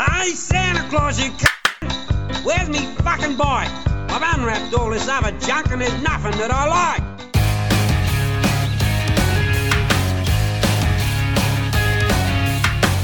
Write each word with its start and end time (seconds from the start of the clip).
Hey, 0.00 0.34
Santa 0.34 0.88
Claus, 0.90 1.18
you 1.18 1.32
Where's 2.44 2.68
me 2.68 2.78
fucking 3.02 3.36
boy? 3.36 3.44
I've 3.44 4.38
unwrapped 4.38 4.74
all 4.74 4.90
this 4.90 5.08
other 5.08 5.32
junk 5.38 5.70
and 5.70 5.80
there's 5.80 6.02
nothing 6.02 6.38
that 6.38 6.50
I 6.52 6.66
like. 6.68 7.02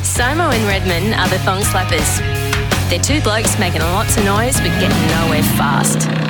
Somo 0.04 0.52
and 0.54 0.64
Redmond 0.68 1.14
are 1.14 1.28
the 1.28 1.38
thong 1.40 1.62
slappers. 1.62 2.18
They're 2.90 3.00
two 3.00 3.20
blokes 3.22 3.58
making 3.58 3.80
lots 3.80 4.16
of 4.16 4.24
noise 4.24 4.56
but 4.60 4.68
getting 4.78 5.06
nowhere 5.08 5.42
fast. 5.56 6.23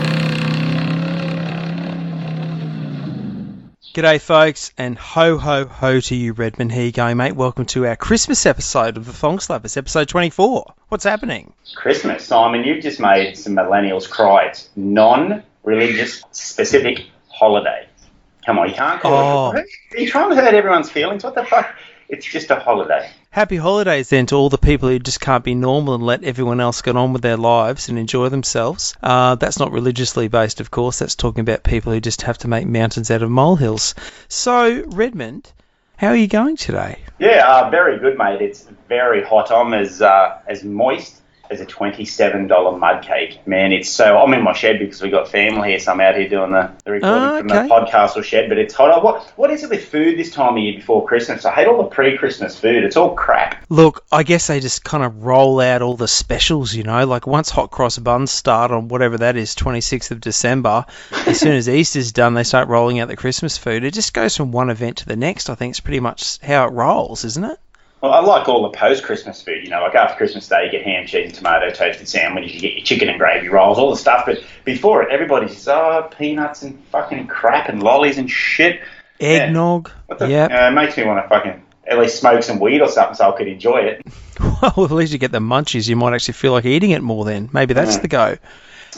G'day, 3.95 4.21
folks, 4.21 4.73
and 4.77 4.99
ho 4.99 5.39
ho 5.39 5.67
ho 5.67 6.01
to 6.01 6.17
you, 6.17 6.33
Redmond. 6.33 6.73
Here 6.73 6.87
you 6.87 6.91
go, 6.93 7.15
mate. 7.15 7.37
Welcome 7.37 7.65
to 7.67 7.87
our 7.87 7.95
Christmas 7.95 8.45
episode 8.45 8.97
of 8.97 9.07
the 9.07 9.13
Thong 9.13 9.39
Slappers, 9.39 9.77
episode 9.77 10.09
24. 10.09 10.75
What's 10.89 11.05
happening? 11.05 11.53
Christmas, 11.77 12.25
Simon, 12.25 12.65
you've 12.65 12.83
just 12.83 12.99
made 12.99 13.39
some 13.39 13.55
millennials 13.55 14.11
cry. 14.11 14.47
It's 14.47 14.69
non-religious 14.75 16.25
specific 16.33 17.07
holiday. 17.29 17.87
Come 18.45 18.59
on, 18.59 18.69
you 18.69 18.75
can't 18.75 19.01
call 19.01 19.13
Oh. 19.15 19.53
it. 19.53 19.65
Are 19.93 20.01
you 20.01 20.09
trying 20.11 20.31
to 20.31 20.37
hurt 20.37 20.55
everyone's 20.55 20.91
feelings? 20.91 21.23
What 21.23 21.37
the 21.37 21.45
fuck? 21.45 21.73
It's 22.09 22.27
just 22.27 22.51
a 22.51 22.57
holiday. 22.57 23.09
Happy 23.35 23.57
holidays 23.57 24.11
then 24.11 24.27
to 24.27 24.37
all 24.37 24.49
the 24.49 24.57
people 24.57 24.89
who 24.89 25.01
just 25.01 25.21
can't 25.21 25.43
be 25.43 25.57
normal 25.57 25.97
and 25.97 26.07
let 26.07 26.23
everyone 26.23 26.61
else 26.61 26.83
get 26.83 26.95
on 26.95 27.13
with 27.13 27.23
their 27.23 27.37
lives 27.37 27.89
and 27.89 27.99
enjoy 27.99 28.29
themselves. 28.29 28.95
Uh, 29.03 29.35
that's 29.35 29.59
not 29.59 29.73
religiously 29.73 30.29
based, 30.29 30.61
of 30.61 30.71
course. 30.71 31.01
That's 31.01 31.17
talking 31.17 31.41
about 31.41 31.65
people 31.65 31.93
who 31.93 32.01
just 32.01 32.23
have 32.23 32.39
to 32.39 32.49
make 32.49 32.65
mountains 32.65 33.11
out 33.11 33.25
of 33.25 33.31
molehills. 33.33 33.97
So, 34.29 34.85
Redmond, 34.87 35.53
how 35.97 36.11
are 36.11 36.17
you 36.17 36.29
going 36.29 36.57
today? 36.57 37.01
Yeah, 37.19 37.45
uh, 37.45 37.71
very 37.71 37.99
good, 37.99 38.17
mate. 38.17 38.41
It's 38.41 38.69
very 38.89 39.25
hot. 39.25 39.51
I'm 39.51 39.75
as 39.75 40.01
uh, 40.01 40.39
as 40.47 40.63
moist 40.63 41.21
as 41.55 41.61
a 41.61 41.67
twenty-seven 41.67 42.47
dollar 42.49 42.77
mud 42.77 43.03
cake. 43.05 43.47
Man, 43.47 43.73
it's 43.73 43.89
so. 43.89 44.19
I'm 44.19 44.35
in 44.35 44.43
my 44.43 44.53
shed 44.53 44.79
because 44.79 45.01
we 45.01 45.09
got 45.11 45.29
family 45.29 45.71
here, 45.71 45.79
so 45.79 45.93
I'm 45.93 46.01
out 46.01 46.17
here 46.17 46.29
doing 46.29 46.53
the, 46.53 46.71
the 46.85 46.91
recording 46.91 47.23
Oh, 47.23 47.39
from 47.39 47.49
the 47.49 47.55
podcast 47.75 48.17
or 48.17 48.23
shed. 48.23 48.49
But 48.49 48.59
it's 48.59 48.75
hot. 48.75 49.03
What 49.03 49.23
what 49.37 49.51
is 49.51 49.63
it 49.65 49.71
with 49.71 49.89
food 49.89 50.19
this 50.19 50.31
time 50.31 50.53
of 50.55 50.59
year 50.59 50.75
before 50.75 51.07
Christmas? 51.07 51.45
I 51.45 51.53
hate 51.53 51.67
all 51.67 51.79
the 51.79 51.89
pre-Christmas 51.89 52.59
food. 52.59 52.85
It's 52.85 52.97
all 52.97 53.15
crap. 53.15 53.65
Look, 53.71 54.05
I 54.13 54.23
guess 54.23 54.47
they 54.49 54.61
just 54.61 54.85
kind 54.85 55.03
of 55.05 55.25
roll 55.25 55.61
out 55.61 55.81
all 55.83 55.97
the 55.97 56.09
specials, 56.09 56.75
you 56.75 56.83
know, 56.83 57.07
like 57.07 57.27
once 57.27 57.51
hot 57.51 57.71
cross 57.71 57.99
buns 57.99 58.31
start 58.31 58.71
on 58.71 58.89
whatever 58.89 59.19
that 59.19 59.37
is, 59.37 59.55
26th 59.55 60.11
of 60.11 60.21
December, 60.21 60.85
as 61.27 61.41
soon 61.41 61.53
as 61.53 61.69
Easter's 61.69 62.13
done, 62.13 62.35
they 62.35 62.45
start 62.45 62.69
rolling 62.69 62.99
out 63.01 63.09
the 63.09 63.17
Christmas 63.17 63.57
food. 63.57 63.85
It 63.85 63.95
just 63.95 64.13
goes 64.13 64.37
from 64.37 64.53
one 64.53 64.71
event 64.71 64.99
to 64.99 65.07
the 65.07 65.17
next. 65.17 65.49
I 65.51 65.55
think 65.55 65.71
it's 65.71 65.81
pretty 65.81 66.01
much 66.01 66.39
how 66.41 66.67
it 66.67 66.73
rolls, 66.73 67.25
isn't 67.25 67.45
it? 67.45 67.59
Well, 68.05 68.13
I 68.13 68.21
like 68.21 68.51
all 68.51 68.63
the 68.65 68.77
post-Christmas 68.77 69.41
food. 69.41 69.65
You 69.65 69.71
know, 69.71 69.81
like 69.81 69.95
after 69.95 70.15
Christmas 70.19 70.47
Day, 70.47 70.67
you 70.67 70.71
get 70.71 70.83
ham, 70.83 71.07
cheese, 71.07 71.25
and 71.25 71.35
tomato 71.35 71.71
toasted 71.71 72.07
sandwiches, 72.07 72.53
you 72.55 72.61
get 72.61 72.75
your 72.75 72.85
chicken 72.85 73.09
and 73.09 73.19
gravy 73.19 73.49
rolls, 73.49 73.79
all 73.79 73.89
the 73.91 73.97
stuff. 73.97 74.25
But 74.27 74.45
before 74.67 75.03
it, 75.03 75.09
everybody's 75.11 75.55
just, 75.55 75.67
oh, 75.69 76.07
peanuts 76.19 76.61
and 76.61 76.79
fucking 76.89 77.29
crap 77.29 77.71
and 77.71 77.83
lollies 77.83 78.19
and 78.19 78.31
shit. 78.31 78.83
Eggnog. 79.21 79.91
What 80.07 80.19
the, 80.19 80.29
Yep. 80.29 80.51
uh, 80.51 80.55
it 80.55 80.71
makes 80.73 80.99
me 80.99 81.05
want 81.05 81.25
to 81.25 81.29
fucking 81.31 81.63
at 81.87 81.99
least 81.99 82.21
smoke 82.21 82.43
some 82.43 82.61
weed 82.61 82.83
or 82.83 82.89
something 82.89 83.15
so 83.15 83.33
I 83.33 83.37
could 83.39 83.49
enjoy 83.49 83.79
it. 83.79 84.03
Well, 84.77 84.85
at 84.87 84.91
least 84.91 85.13
you 85.15 85.19
get 85.19 85.33
the 85.33 85.39
munchies. 85.39 85.89
You 85.89 85.97
might 85.97 86.13
actually 86.13 86.35
feel 86.35 86.53
like 86.53 86.67
eating 86.67 86.91
it 86.91 87.03
more 87.03 87.25
then. 87.25 87.49
Maybe 87.55 87.73
that's 87.73 87.95
Yeah. 87.97 88.01
the 88.03 88.09
go. 88.09 88.37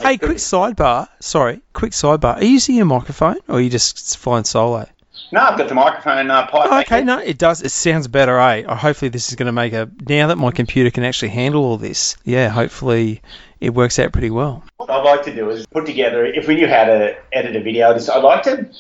Hey, 0.01 0.17
quick 0.19 0.39
sidebar. 0.39 1.09
Sorry, 1.21 1.61
quick 1.75 1.93
sidebar. 1.93 2.37
Are 2.39 2.43
you 2.45 2.51
using 2.51 2.75
your 2.75 2.87
microphone 2.87 3.37
or 3.47 3.57
are 3.57 3.61
you 3.61 3.71
just 3.71 4.17
flying 4.19 4.45
solo? 4.45 4.87
No, 5.33 5.41
I've 5.41 5.59
got 5.59 5.69
the 5.69 5.75
microphone 5.75 6.31
uh, 6.31 6.47
pipe. 6.47 6.69
Oh, 6.71 6.81
okay, 6.81 7.03
no, 7.03 7.19
it 7.19 7.39
does. 7.39 7.63
It 7.63 7.71
sounds 7.71 8.07
better, 8.09 8.39
eh? 8.39 8.63
Uh, 8.63 8.75
Hopefully, 8.77 9.09
this 9.09 9.29
is 9.29 9.35
going 9.35 9.47
to 9.47 9.53
make 9.53 9.73
a. 9.73 9.91
Now 10.09 10.29
that 10.29 10.37
my 10.37 10.51
computer 10.51 10.91
can 10.91 11.05
actually 11.05 11.31
handle 11.31 11.65
all 11.65 11.77
this, 11.77 12.17
yeah, 12.25 12.49
hopefully 12.49 13.23
it 13.61 13.71
works 13.71 13.99
out 13.99 14.13
pretty 14.13 14.31
well. 14.31 14.63
What 14.77 14.91
I'd 14.91 15.03
like 15.05 15.25
to 15.25 15.35
do 15.35 15.51
is 15.51 15.67
put 15.67 15.87
together, 15.87 16.25
if 16.25 16.47
we 16.47 16.55
knew 16.57 16.69
how 16.69 16.85
to 16.85 17.17
edit 17.33 17.57
a 17.57 17.61
video, 17.61 17.93
just, 17.95 18.11
I'd 18.11 18.23
like 18.23 18.43
to, 18.45 18.71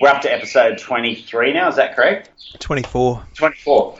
we're 0.00 0.08
up 0.08 0.22
to 0.22 0.32
episode 0.32 0.78
23 0.78 1.52
now, 1.52 1.68
is 1.68 1.76
that 1.76 1.94
correct? 1.94 2.30
24. 2.58 3.24
24. 3.34 3.98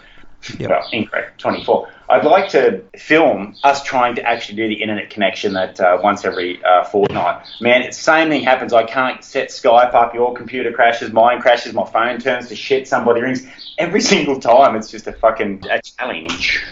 Yep. 0.58 0.70
Well, 0.70 0.88
incorrect. 0.92 1.40
24. 1.40 1.88
I'd 2.10 2.24
like 2.24 2.48
to 2.50 2.82
film 2.96 3.54
us 3.64 3.82
trying 3.82 4.14
to 4.14 4.22
actually 4.22 4.56
do 4.56 4.68
the 4.68 4.80
internet 4.80 5.10
connection 5.10 5.52
that 5.52 5.78
uh, 5.78 5.98
once 6.02 6.24
every 6.24 6.62
uh, 6.64 6.84
fortnight. 6.84 7.46
Man, 7.60 7.92
same 7.92 8.30
thing 8.30 8.42
happens. 8.42 8.72
I 8.72 8.84
can't 8.84 9.22
set 9.22 9.50
Skype 9.50 9.94
up. 9.94 10.14
Your 10.14 10.34
computer 10.34 10.72
crashes. 10.72 11.12
Mine 11.12 11.40
crashes. 11.42 11.74
My 11.74 11.84
phone 11.84 12.18
turns 12.18 12.48
to 12.48 12.56
shit. 12.56 12.88
Somebody 12.88 13.20
rings. 13.20 13.46
Every 13.76 14.00
single 14.12 14.40
time, 14.40 14.74
it's 14.74 14.90
just 14.90 15.06
a 15.06 15.12
fucking 15.12 15.64
a 15.70 15.82
challenge. 15.82 16.62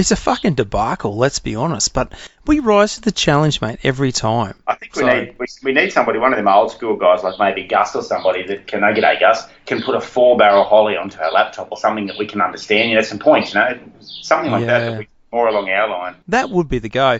It's 0.00 0.12
a 0.12 0.16
fucking 0.16 0.54
debacle, 0.54 1.14
let's 1.14 1.40
be 1.40 1.56
honest. 1.56 1.92
But 1.92 2.14
we 2.46 2.60
rise 2.60 2.94
to 2.94 3.02
the 3.02 3.12
challenge, 3.12 3.60
mate, 3.60 3.80
every 3.82 4.12
time. 4.12 4.54
I 4.66 4.74
think 4.76 4.96
we 4.96 5.02
So- 5.02 5.06
need 5.08 5.34
we, 5.38 5.46
we 5.62 5.72
need 5.74 5.92
somebody, 5.92 6.18
one 6.18 6.32
of 6.32 6.38
them 6.38 6.48
old 6.48 6.72
school 6.72 6.96
guys, 6.96 7.22
like 7.22 7.38
maybe 7.38 7.64
Gus 7.64 7.94
or 7.94 8.02
somebody 8.02 8.46
that 8.46 8.66
can. 8.66 8.82
I 8.82 8.94
get 8.94 9.04
a 9.04 9.20
Gus 9.20 9.46
can 9.66 9.82
put 9.82 9.94
a 9.94 10.00
four 10.00 10.38
barrel 10.38 10.64
holly 10.64 10.96
onto 10.96 11.20
our 11.20 11.30
laptop 11.30 11.68
or 11.70 11.76
something 11.76 12.06
that 12.06 12.16
we 12.16 12.26
can 12.26 12.40
understand. 12.40 12.88
You 12.88 12.96
know, 12.96 13.02
some 13.02 13.18
points. 13.18 13.52
You 13.52 13.60
know, 13.60 13.78
something 14.00 14.50
like 14.50 14.64
that. 14.64 14.90
That 14.90 14.98
we, 15.00 15.08
more 15.30 15.48
along 15.48 15.68
our 15.68 15.90
line. 15.90 16.14
That 16.28 16.48
would 16.48 16.70
be 16.70 16.78
the 16.78 16.88
go. 16.88 17.18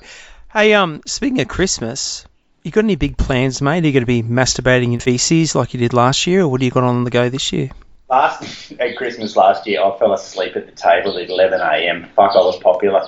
Hey, 0.51 0.73
um, 0.73 1.03
speaking 1.07 1.43
of 1.43 1.49
Christmas, 1.49 2.25
you 2.63 2.71
got 2.71 2.85
any 2.85 2.97
big 2.97 3.19
plans, 3.19 3.61
mate? 3.61 3.85
Are 3.85 3.87
you 3.89 3.93
going 3.93 4.03
to 4.03 4.07
be 4.07 4.23
masturbating 4.23 4.95
in 4.95 5.01
feces 5.01 5.55
like 5.55 5.75
you 5.75 5.81
did 5.81 5.93
last 5.93 6.27
year, 6.27 6.41
or 6.41 6.49
what 6.49 6.61
do 6.61 6.65
you 6.65 6.73
got 6.73 6.85
on 6.85 7.05
the 7.05 7.11
go 7.11 7.29
this 7.29 7.53
year? 7.53 7.73
Last 8.11 8.73
at 8.81 8.97
Christmas 8.97 9.37
last 9.37 9.67
year, 9.67 9.83
I 9.83 9.97
fell 9.99 10.13
asleep 10.13 10.57
at 10.57 10.67
the 10.67 10.73
table 10.73 11.17
at 11.17 11.31
11 11.31 11.61
a.m. 11.61 12.09
Fuck, 12.17 12.33
I 12.35 12.39
was 12.39 12.59
popular. 12.59 13.07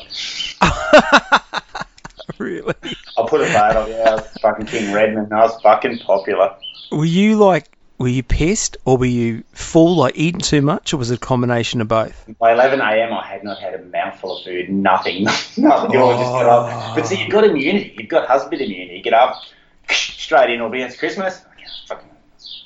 really? 2.39 2.75
I 3.19 3.27
put 3.27 3.41
a 3.41 3.47
vote 3.47 3.77
on. 3.77 3.91
Yeah, 3.91 4.11
I 4.11 4.15
was 4.15 4.29
fucking 4.41 4.67
King 4.67 4.95
Redmond. 4.95 5.33
I 5.33 5.41
was 5.41 5.61
fucking 5.61 5.99
popular. 5.99 6.55
Were 6.93 7.05
you 7.05 7.37
like, 7.37 7.69
were 7.99 8.09
you 8.09 8.23
pissed, 8.23 8.77
or 8.85 8.97
were 8.97 9.07
you 9.07 9.43
full, 9.53 9.97
like 9.97 10.17
eating 10.17 10.41
too 10.41 10.63
much, 10.63 10.95
or 10.95 10.99
was 10.99 11.11
it 11.11 11.17
a 11.17 11.21
combination 11.21 11.81
of 11.81 11.89
both? 11.89 12.25
By 12.39 12.53
11 12.53 12.81
a.m., 12.81 13.13
I 13.13 13.27
had 13.27 13.43
not 13.43 13.59
had 13.59 13.75
a 13.75 13.83
mouthful 13.85 14.39
of 14.39 14.45
food. 14.45 14.71
Nothing. 14.71 15.25
Nothing. 15.57 15.67
I 15.67 15.79
just 15.81 15.95
got 15.97 16.47
up. 16.47 16.71
Oh. 16.73 16.95
But 16.95 17.07
see, 17.07 17.21
you've 17.21 17.31
got 17.31 17.45
immunity. 17.45 17.95
You've 17.99 18.09
got 18.09 18.29
husband 18.29 18.61
immunity. 18.61 18.99
You 18.99 19.03
get 19.03 19.15
up 19.15 19.43
straight 19.89 20.51
in. 20.51 20.57
It'll 20.57 20.71
be 20.71 20.83
it's 20.83 20.97
Christmas. 20.97 21.43
Fucking. 21.89 22.09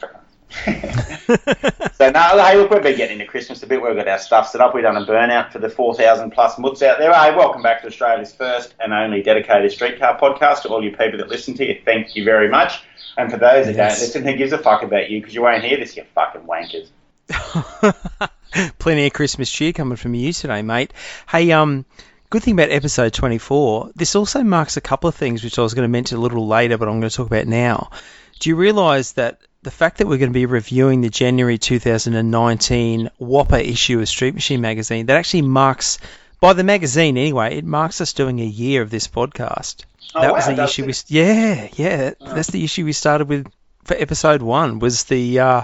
fucking. 0.01 1.06
So 1.27 2.11
no, 2.11 2.45
hey, 2.45 2.57
look, 2.57 2.71
we've 2.71 2.83
been 2.83 2.97
getting 2.97 3.21
into 3.21 3.31
Christmas 3.31 3.63
a 3.63 3.67
bit. 3.67 3.83
We've 3.83 3.97
got 3.97 4.09
our 4.09 4.19
stuff 4.19 4.49
set 4.49 4.61
up. 4.61 4.75
We've 4.75 4.83
done 4.85 4.97
a 4.97 5.05
burnout 5.07 5.51
for 5.53 5.59
the 5.59 5.69
4,000 5.69 6.31
plus 6.31 6.59
mutts 6.59 6.83
out 6.83 6.99
there. 6.99 7.13
Hey, 7.13 7.35
welcome 7.35 7.63
back 7.63 7.81
to 7.83 7.89
Australia's 7.89 8.35
first 8.35 8.75
and 8.81 8.93
only 8.93 9.23
dedicated 9.23 9.71
streetcar 9.73 10.19
podcast. 10.19 10.63
To 10.63 10.69
all 10.69 10.83
you 10.83 10.91
people 10.91 11.19
that 11.19 11.29
listen 11.29 11.55
to 11.55 11.67
you, 11.67 11.81
thank 11.85 12.15
you 12.17 12.25
very 12.25 12.49
much. 12.49 12.83
And 13.17 13.31
for 13.31 13.39
those 13.39 13.67
that 13.67 13.77
Yes. 13.77 13.99
don't 13.99 14.07
listen, 14.07 14.25
who 14.25 14.37
gives 14.37 14.53
a 14.53 14.59
fuck 14.59 14.83
about 14.83 15.11
you? 15.11 15.21
Because 15.21 15.35
you 15.35 15.43
won't 15.43 15.65
hear 15.65 15.79
this, 15.79 15.97
you 15.97 16.05
fucking 16.15 16.43
wankers. 16.43 16.89
Plenty 18.79 19.07
of 19.07 19.13
Christmas 19.13 19.51
cheer 19.51 19.73
coming 19.73 19.97
from 19.97 20.15
you 20.15 20.33
today, 20.33 20.63
mate. 20.63 20.93
Hey, 21.29 21.51
um, 21.53 21.85
good 22.31 22.43
thing 22.43 22.55
about 22.55 22.71
episode 22.71 23.13
24, 23.13 23.91
this 23.95 24.15
also 24.15 24.43
marks 24.43 24.77
a 24.77 24.81
couple 24.81 25.09
of 25.09 25.15
things 25.15 25.43
which 25.43 25.59
I 25.59 25.63
was 25.63 25.75
going 25.75 25.85
to 25.85 25.93
mention 25.93 26.19
a 26.19 26.21
little 26.21 26.47
later, 26.47 26.79
but 26.79 26.89
I'm 26.89 27.01
going 27.01 27.11
to 27.11 27.15
talk 27.17 27.27
about 27.27 27.47
now. 27.47 27.91
Do 28.39 28.51
you 28.51 28.57
realise 28.57 29.13
that 29.13 29.41
the 29.67 29.73
fact 29.73 29.99
that 29.99 30.07
we're 30.07 30.17
going 30.17 30.31
to 30.31 30.39
be 30.39 30.47
reviewing 30.47 31.01
the 31.01 31.11
January 31.11 31.59
2019 31.59 33.11
Whopper 33.19 33.57
issue 33.57 33.99
of 33.99 34.09
Street 34.09 34.33
Machine 34.33 34.61
magazine, 34.61 35.07
that 35.07 35.17
actually 35.17 35.43
marks, 35.43 35.99
by 36.39 36.53
the 36.53 36.63
magazine 36.63 37.19
anyway, 37.19 37.59
it 37.59 37.65
marks 37.65 38.01
us 38.01 38.13
doing 38.13 38.39
a 38.39 38.45
year 38.45 38.81
of 38.81 38.91
this 38.91 39.09
podcast. 39.09 39.85
Oh, 40.15 40.21
that 40.21 40.31
wow, 40.31 40.37
was 40.37 40.47
the 40.47 40.63
issue. 40.63 40.85
it? 40.85 41.05
We, 41.09 41.17
yeah, 41.17 41.69
yeah, 41.75 42.11
that's 42.21 42.47
the 42.51 42.63
issue 42.63 42.85
we 42.85 42.93
started 42.93 43.29
with 43.29 43.49
for 43.83 43.97
episode 43.97 44.41
one. 44.41 44.79
Was 44.79 45.03
the 45.03 45.41
uh, 45.41 45.63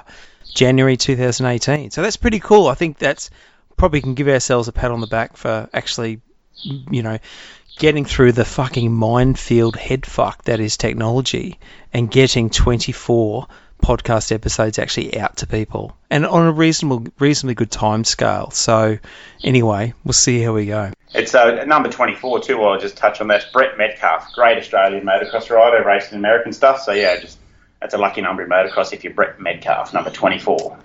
January 0.52 0.96
2018. 0.96 1.92
So 1.92 2.02
that's 2.02 2.16
pretty 2.16 2.40
cool. 2.40 2.66
I 2.66 2.74
think 2.74 2.98
that's 2.98 3.30
probably 3.76 4.00
can 4.00 4.14
give 4.14 4.26
ourselves 4.26 4.66
a 4.66 4.72
pat 4.72 4.90
on 4.90 5.00
the 5.00 5.06
back 5.06 5.36
for 5.36 5.70
actually, 5.72 6.22
you 6.64 7.04
know, 7.04 7.20
getting 7.78 8.04
through 8.04 8.32
the 8.32 8.44
fucking 8.44 8.92
minefield 8.92 9.76
head 9.76 10.04
fuck 10.06 10.42
that 10.46 10.58
is 10.58 10.76
technology 10.76 11.60
and 11.92 12.10
getting 12.10 12.50
24 12.50 13.46
podcast 13.82 14.32
episodes 14.32 14.78
actually 14.78 15.18
out 15.18 15.38
to 15.38 15.46
people 15.46 15.96
and 16.10 16.24
on 16.24 16.46
a 16.46 16.52
reasonable, 16.52 17.06
reasonably 17.18 17.54
good 17.54 17.70
time 17.70 18.04
scale. 18.04 18.50
So 18.50 18.98
anyway, 19.42 19.92
we'll 20.04 20.12
see 20.12 20.40
how 20.40 20.52
we 20.54 20.66
go. 20.66 20.92
It's 21.14 21.34
uh, 21.34 21.64
number 21.64 21.90
24 21.90 22.40
too. 22.40 22.62
I'll 22.62 22.80
just 22.80 22.96
touch 22.96 23.20
on 23.20 23.28
that. 23.28 23.44
Brett 23.52 23.76
Metcalfe, 23.76 24.32
great 24.34 24.58
Australian 24.58 25.04
motocross 25.04 25.50
rider, 25.50 25.84
racing 25.84 26.16
American 26.16 26.52
stuff. 26.52 26.80
So 26.80 26.92
yeah, 26.92 27.20
just 27.20 27.38
that's 27.80 27.94
a 27.94 27.98
lucky 27.98 28.22
number 28.22 28.42
in 28.42 28.48
motocross 28.48 28.92
if 28.92 29.04
you're 29.04 29.12
Brett 29.12 29.40
Metcalfe, 29.40 29.92
number 29.92 30.10
24. 30.10 30.78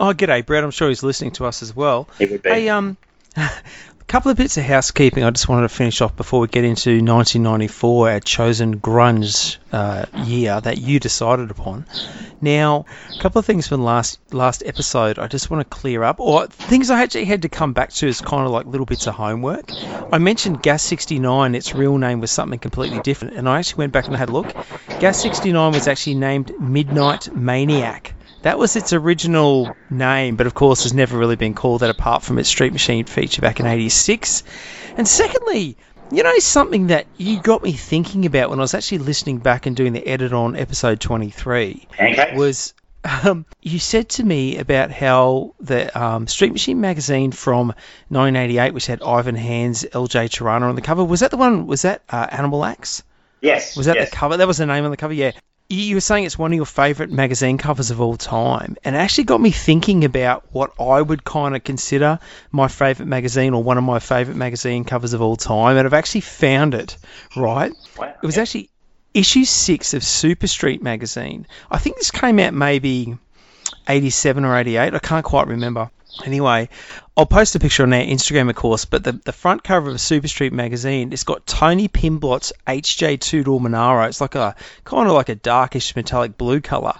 Oh, 0.00 0.12
g'day, 0.12 0.44
Brett. 0.44 0.64
I'm 0.64 0.70
sure 0.70 0.88
he's 0.88 1.02
listening 1.02 1.32
to 1.32 1.46
us 1.46 1.62
as 1.62 1.74
well. 1.74 2.08
He 2.18 2.26
would 2.26 2.42
be. 2.42 2.50
Hey, 2.50 2.68
um, 2.68 2.96
couple 4.06 4.30
of 4.30 4.36
bits 4.36 4.56
of 4.56 4.64
housekeeping 4.64 5.24
I 5.24 5.30
just 5.30 5.48
wanted 5.48 5.62
to 5.62 5.74
finish 5.74 6.00
off 6.00 6.14
before 6.16 6.40
we 6.40 6.48
get 6.48 6.64
into 6.64 6.90
1994, 6.90 8.10
our 8.10 8.20
chosen 8.20 8.80
grunge 8.80 9.56
uh, 9.72 10.06
year 10.24 10.60
that 10.60 10.78
you 10.78 11.00
decided 11.00 11.50
upon. 11.50 11.86
Now, 12.40 12.84
a 13.14 13.18
couple 13.18 13.38
of 13.38 13.46
things 13.46 13.66
from 13.66 13.82
last 13.82 14.18
last 14.32 14.62
episode 14.66 15.18
I 15.18 15.28
just 15.28 15.50
want 15.50 15.68
to 15.68 15.76
clear 15.76 16.02
up, 16.02 16.20
or 16.20 16.46
things 16.46 16.90
I 16.90 17.02
actually 17.02 17.24
had 17.24 17.42
to 17.42 17.48
come 17.48 17.72
back 17.72 17.92
to 17.94 18.08
as 18.08 18.20
kind 18.20 18.44
of 18.44 18.52
like 18.52 18.66
little 18.66 18.86
bits 18.86 19.06
of 19.06 19.14
homework. 19.14 19.70
I 20.12 20.18
mentioned 20.18 20.62
Gas 20.62 20.82
69, 20.82 21.54
its 21.54 21.74
real 21.74 21.98
name 21.98 22.20
was 22.20 22.30
something 22.30 22.58
completely 22.58 23.00
different, 23.00 23.34
and 23.36 23.48
I 23.48 23.58
actually 23.58 23.78
went 23.78 23.92
back 23.92 24.06
and 24.06 24.16
had 24.16 24.28
a 24.28 24.32
look. 24.32 24.54
Gas 25.00 25.18
69 25.18 25.72
was 25.72 25.88
actually 25.88 26.16
named 26.16 26.52
Midnight 26.60 27.34
Maniac. 27.34 28.13
That 28.44 28.58
was 28.58 28.76
its 28.76 28.92
original 28.92 29.74
name, 29.88 30.36
but 30.36 30.46
of 30.46 30.52
course 30.52 30.82
has 30.82 30.92
never 30.92 31.16
really 31.16 31.34
been 31.34 31.54
called 31.54 31.80
that 31.80 31.88
apart 31.88 32.22
from 32.22 32.38
its 32.38 32.46
Street 32.46 32.74
Machine 32.74 33.06
feature 33.06 33.40
back 33.40 33.58
in 33.58 33.64
'86. 33.64 34.42
And 34.98 35.08
secondly, 35.08 35.78
you 36.12 36.22
know 36.22 36.38
something 36.40 36.88
that 36.88 37.06
you 37.16 37.40
got 37.40 37.62
me 37.62 37.72
thinking 37.72 38.26
about 38.26 38.50
when 38.50 38.58
I 38.58 38.62
was 38.62 38.74
actually 38.74 38.98
listening 38.98 39.38
back 39.38 39.64
and 39.64 39.74
doing 39.74 39.94
the 39.94 40.06
edit 40.06 40.34
on 40.34 40.56
episode 40.56 41.00
23 41.00 41.88
Pancakes? 41.92 42.36
was 42.36 42.74
um, 43.02 43.46
you 43.62 43.78
said 43.78 44.10
to 44.10 44.22
me 44.22 44.58
about 44.58 44.90
how 44.90 45.54
the 45.60 45.98
um, 45.98 46.26
Street 46.26 46.52
Machine 46.52 46.82
magazine 46.82 47.32
from 47.32 47.68
1988, 48.08 48.74
which 48.74 48.86
had 48.86 49.02
Ivan 49.02 49.36
Hands, 49.36 49.82
LJ 49.82 50.28
Torana 50.28 50.68
on 50.68 50.74
the 50.74 50.82
cover, 50.82 51.02
was 51.02 51.20
that 51.20 51.30
the 51.30 51.38
one? 51.38 51.66
Was 51.66 51.80
that 51.82 52.02
uh, 52.10 52.26
Animal 52.30 52.62
Axe? 52.62 53.04
yes. 53.40 53.74
Was 53.74 53.86
that 53.86 53.96
yes. 53.96 54.10
the 54.10 54.16
cover? 54.16 54.36
That 54.36 54.46
was 54.46 54.58
the 54.58 54.66
name 54.66 54.84
on 54.84 54.90
the 54.90 54.98
cover. 54.98 55.14
Yeah. 55.14 55.32
You 55.74 55.96
were 55.96 56.00
saying 56.00 56.24
it's 56.24 56.38
one 56.38 56.52
of 56.52 56.56
your 56.56 56.66
favourite 56.66 57.10
magazine 57.10 57.58
covers 57.58 57.90
of 57.90 58.00
all 58.00 58.16
time, 58.16 58.76
and 58.84 58.94
it 58.94 58.98
actually 58.98 59.24
got 59.24 59.40
me 59.40 59.50
thinking 59.50 60.04
about 60.04 60.44
what 60.52 60.72
I 60.80 61.02
would 61.02 61.24
kind 61.24 61.56
of 61.56 61.64
consider 61.64 62.18
my 62.52 62.68
favourite 62.68 63.08
magazine 63.08 63.54
or 63.54 63.62
one 63.62 63.76
of 63.78 63.84
my 63.84 63.98
favourite 63.98 64.36
magazine 64.36 64.84
covers 64.84 65.12
of 65.12 65.20
all 65.22 65.36
time, 65.36 65.76
and 65.76 65.86
I've 65.86 65.94
actually 65.94 66.20
found 66.22 66.74
it. 66.74 66.96
Right, 67.36 67.72
Wow. 67.98 68.14
it 68.22 68.26
was 68.26 68.38
actually 68.38 68.70
issue 69.14 69.44
six 69.44 69.94
of 69.94 70.04
Super 70.04 70.46
Street 70.46 70.82
magazine. 70.82 71.46
I 71.70 71.78
think 71.78 71.96
this 71.96 72.10
came 72.10 72.38
out 72.38 72.54
maybe 72.54 73.16
87 73.88 74.44
or 74.44 74.56
88. 74.56 74.94
I 74.94 74.98
can't 74.98 75.24
quite 75.24 75.48
remember. 75.48 75.90
Anyway, 76.24 76.68
I'll 77.16 77.26
post 77.26 77.54
a 77.54 77.58
picture 77.58 77.82
on 77.82 77.92
our 77.92 78.00
Instagram, 78.00 78.48
of 78.48 78.56
course, 78.56 78.84
but 78.84 79.02
the, 79.02 79.12
the 79.12 79.32
front 79.32 79.64
cover 79.64 79.88
of 79.88 79.96
a 79.96 79.98
Super 79.98 80.28
Street 80.28 80.52
magazine, 80.52 81.12
it's 81.12 81.24
got 81.24 81.46
Tony 81.46 81.88
Pimblot's 81.88 82.52
HJ 82.66 83.20
two-door 83.20 83.60
Monaro. 83.60 84.04
It's 84.04 84.20
like 84.20 84.34
a 84.34 84.54
kind 84.84 85.08
of 85.08 85.14
like 85.14 85.28
a 85.28 85.34
darkish 85.34 85.96
metallic 85.96 86.38
blue 86.38 86.60
color. 86.60 86.94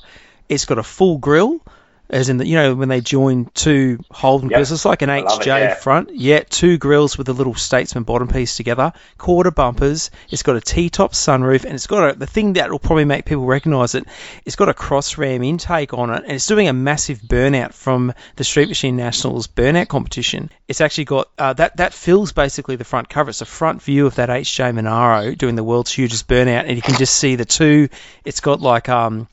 It's 0.48 0.64
got 0.64 0.78
a 0.78 0.82
full 0.82 1.18
grill, 1.18 1.60
as 2.10 2.28
in 2.28 2.36
the, 2.36 2.46
you 2.46 2.56
know 2.56 2.74
when 2.74 2.88
they 2.88 3.00
join 3.00 3.46
two 3.54 3.98
Holden 4.10 4.50
Yep. 4.50 4.56
grills. 4.56 4.72
It's 4.72 4.84
like 4.84 5.02
an 5.02 5.10
I 5.10 5.20
love 5.20 5.40
it, 5.40 5.46
HJ 5.46 5.58
yeah. 5.58 5.74
front, 5.74 6.10
yeah, 6.14 6.40
two 6.48 6.76
grills 6.78 7.16
with 7.16 7.28
a 7.28 7.32
little 7.32 7.54
Statesman 7.54 8.04
bottom 8.04 8.28
piece 8.28 8.56
together, 8.56 8.92
quarter 9.18 9.50
bumpers. 9.50 10.10
It's 10.30 10.42
got 10.42 10.56
a 10.56 10.60
T-top 10.60 11.12
sunroof, 11.12 11.64
and 11.64 11.74
it's 11.74 11.86
got 11.86 12.10
a, 12.10 12.18
the 12.18 12.26
thing 12.26 12.54
that 12.54 12.70
will 12.70 12.78
probably 12.78 13.04
make 13.06 13.24
people 13.24 13.46
recognise 13.46 13.94
it. 13.94 14.06
It's 14.44 14.56
got 14.56 14.68
a 14.68 14.74
cross 14.74 15.16
ram 15.16 15.42
intake 15.42 15.94
on 15.94 16.10
it, 16.10 16.22
and 16.24 16.32
it's 16.32 16.46
doing 16.46 16.68
a 16.68 16.72
massive 16.72 17.20
burnout 17.20 17.72
from 17.72 18.12
the 18.36 18.44
Street 18.44 18.68
Machine 18.68 18.96
Nationals 18.96 19.46
burnout 19.46 19.88
competition. 19.88 20.50
It's 20.68 20.80
actually 20.80 21.04
got 21.06 21.28
uh, 21.38 21.52
that 21.54 21.78
that 21.78 21.94
fills 21.94 22.32
basically 22.32 22.76
the 22.76 22.84
front 22.84 23.08
cover. 23.08 23.30
It's 23.30 23.40
a 23.40 23.46
front 23.46 23.82
view 23.82 24.06
of 24.06 24.16
that 24.16 24.28
HJ 24.28 24.74
Monaro 24.74 25.34
doing 25.34 25.54
the 25.54 25.64
world's 25.64 25.92
hugest 25.92 26.28
burnout, 26.28 26.64
and 26.66 26.76
you 26.76 26.82
can 26.82 26.96
just 26.96 27.14
see 27.16 27.36
the 27.36 27.44
two. 27.44 27.88
It's 28.24 28.40
got 28.40 28.60
like 28.60 28.88
um, 28.88 29.26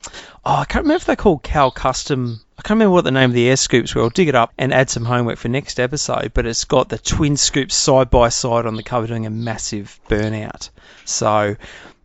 oh 0.44 0.56
I 0.56 0.64
can't 0.64 0.84
remember 0.84 0.96
if 0.96 1.04
they're 1.04 1.16
called 1.16 1.42
Cal 1.42 1.70
Custom. 1.70 2.40
I 2.62 2.68
can't 2.68 2.78
remember 2.78 2.92
what 2.92 3.02
the 3.02 3.10
name 3.10 3.30
of 3.30 3.34
the 3.34 3.48
air 3.48 3.56
scoops 3.56 3.92
were. 3.92 4.02
I'll 4.02 4.10
dig 4.10 4.28
it 4.28 4.36
up 4.36 4.52
and 4.56 4.72
add 4.72 4.88
some 4.88 5.04
homework 5.04 5.36
for 5.36 5.48
next 5.48 5.80
episode. 5.80 6.30
But 6.32 6.46
it's 6.46 6.64
got 6.64 6.88
the 6.88 6.98
twin 6.98 7.36
scoops 7.36 7.74
side 7.74 8.08
by 8.08 8.28
side 8.28 8.66
on 8.66 8.76
the 8.76 8.84
cover 8.84 9.08
doing 9.08 9.26
a 9.26 9.30
massive 9.30 9.98
burnout. 10.08 10.70
So 11.04 11.56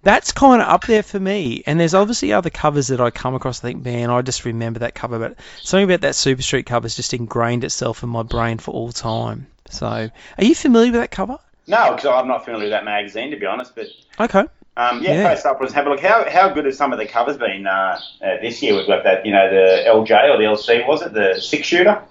that's 0.02 0.32
kind 0.32 0.60
of 0.60 0.68
up 0.68 0.88
there 0.88 1.04
for 1.04 1.20
me. 1.20 1.62
And 1.68 1.80
there's 1.80 1.94
obviously 1.94 2.34
other 2.34 2.50
covers 2.50 2.88
that 2.88 3.00
I 3.00 3.12
come 3.12 3.36
across. 3.36 3.60
I 3.60 3.70
think, 3.70 3.86
man, 3.86 4.10
I 4.10 4.24
just 4.24 4.46
remember 4.46 4.80
that 4.80 4.96
cover. 4.96 5.20
But 5.20 5.38
something 5.62 5.84
about 5.84 6.02
that 6.02 6.16
Super 6.16 6.42
Street 6.42 6.66
cover 6.66 6.86
has 6.86 6.96
just 6.96 7.14
ingrained 7.14 7.64
itself 7.64 8.02
in 8.02 8.10
my 8.10 8.24
brain 8.24 8.58
for 8.58 8.72
all 8.72 8.92
time. 8.92 9.46
So, 9.70 9.86
are 9.86 10.44
you 10.44 10.56
familiar 10.56 10.92
with 10.92 11.02
that 11.02 11.12
cover? 11.12 11.38
No, 11.68 11.92
because 11.92 12.08
I'm 12.08 12.28
not 12.28 12.46
familiar 12.46 12.66
with 12.66 12.72
that 12.72 12.84
magazine, 12.84 13.30
to 13.30 13.38
be 13.38 13.46
honest. 13.46 13.76
But 13.76 13.90
Okay. 14.20 14.46
Um, 14.78 15.02
yeah, 15.04 15.14
Yeah. 15.16 15.30
post 15.34 15.46
upwards. 15.46 15.74
Have 15.74 15.88
a 15.88 15.90
look. 15.90 16.00
How 16.00 16.30
how 16.30 16.50
good 16.50 16.66
have 16.66 16.76
some 16.76 16.94
of 16.94 17.00
the 17.00 17.06
covers 17.06 17.36
been 17.38 17.66
uh, 17.68 18.00
uh, 18.22 18.38
this 18.42 18.62
year? 18.62 18.76
We've 18.76 18.88
got 18.88 19.04
that, 19.04 19.26
you 19.26 19.32
know, 19.34 19.50
the 19.50 19.84
LJ 19.90 20.30
or 20.34 20.38
the 20.38 20.44
LC, 20.46 20.88
was 20.88 21.02
it 21.02 21.14
the 21.14 21.40
six 21.42 21.68
shooter? 21.68 22.02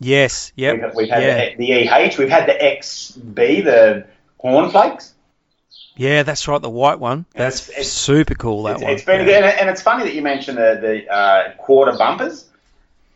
Yes. 0.00 0.52
Yep. 0.56 0.74
We've, 0.82 0.94
we've 0.94 1.08
had 1.10 1.22
yeah. 1.22 1.50
the, 1.50 1.56
the 1.56 1.72
EH. 1.88 2.18
We've 2.18 2.28
had 2.28 2.48
the 2.48 2.54
XB, 2.54 3.64
the 3.64 4.06
Hornflakes. 4.42 5.12
yeah, 5.96 6.22
that's 6.22 6.46
right. 6.46 6.60
The 6.62 6.70
white 6.70 6.98
one. 7.00 7.24
That's 7.34 7.62
It's- 7.68 7.70
it's- 7.70 7.92
super 7.92 8.34
cool. 8.34 8.64
That 8.64 8.74
It's, 8.74 8.82
one. 8.82 8.92
it's 8.92 9.04
been 9.04 9.26
Yeah. 9.28 9.36
and, 9.38 9.60
and 9.60 9.70
it's 9.70 9.82
funny 9.82 10.04
that 10.04 10.14
you 10.14 10.22
mentioned 10.22 10.58
the 10.58 10.78
the 10.80 11.12
uh, 11.12 11.52
quarter 11.58 11.96
bumpers. 11.98 12.44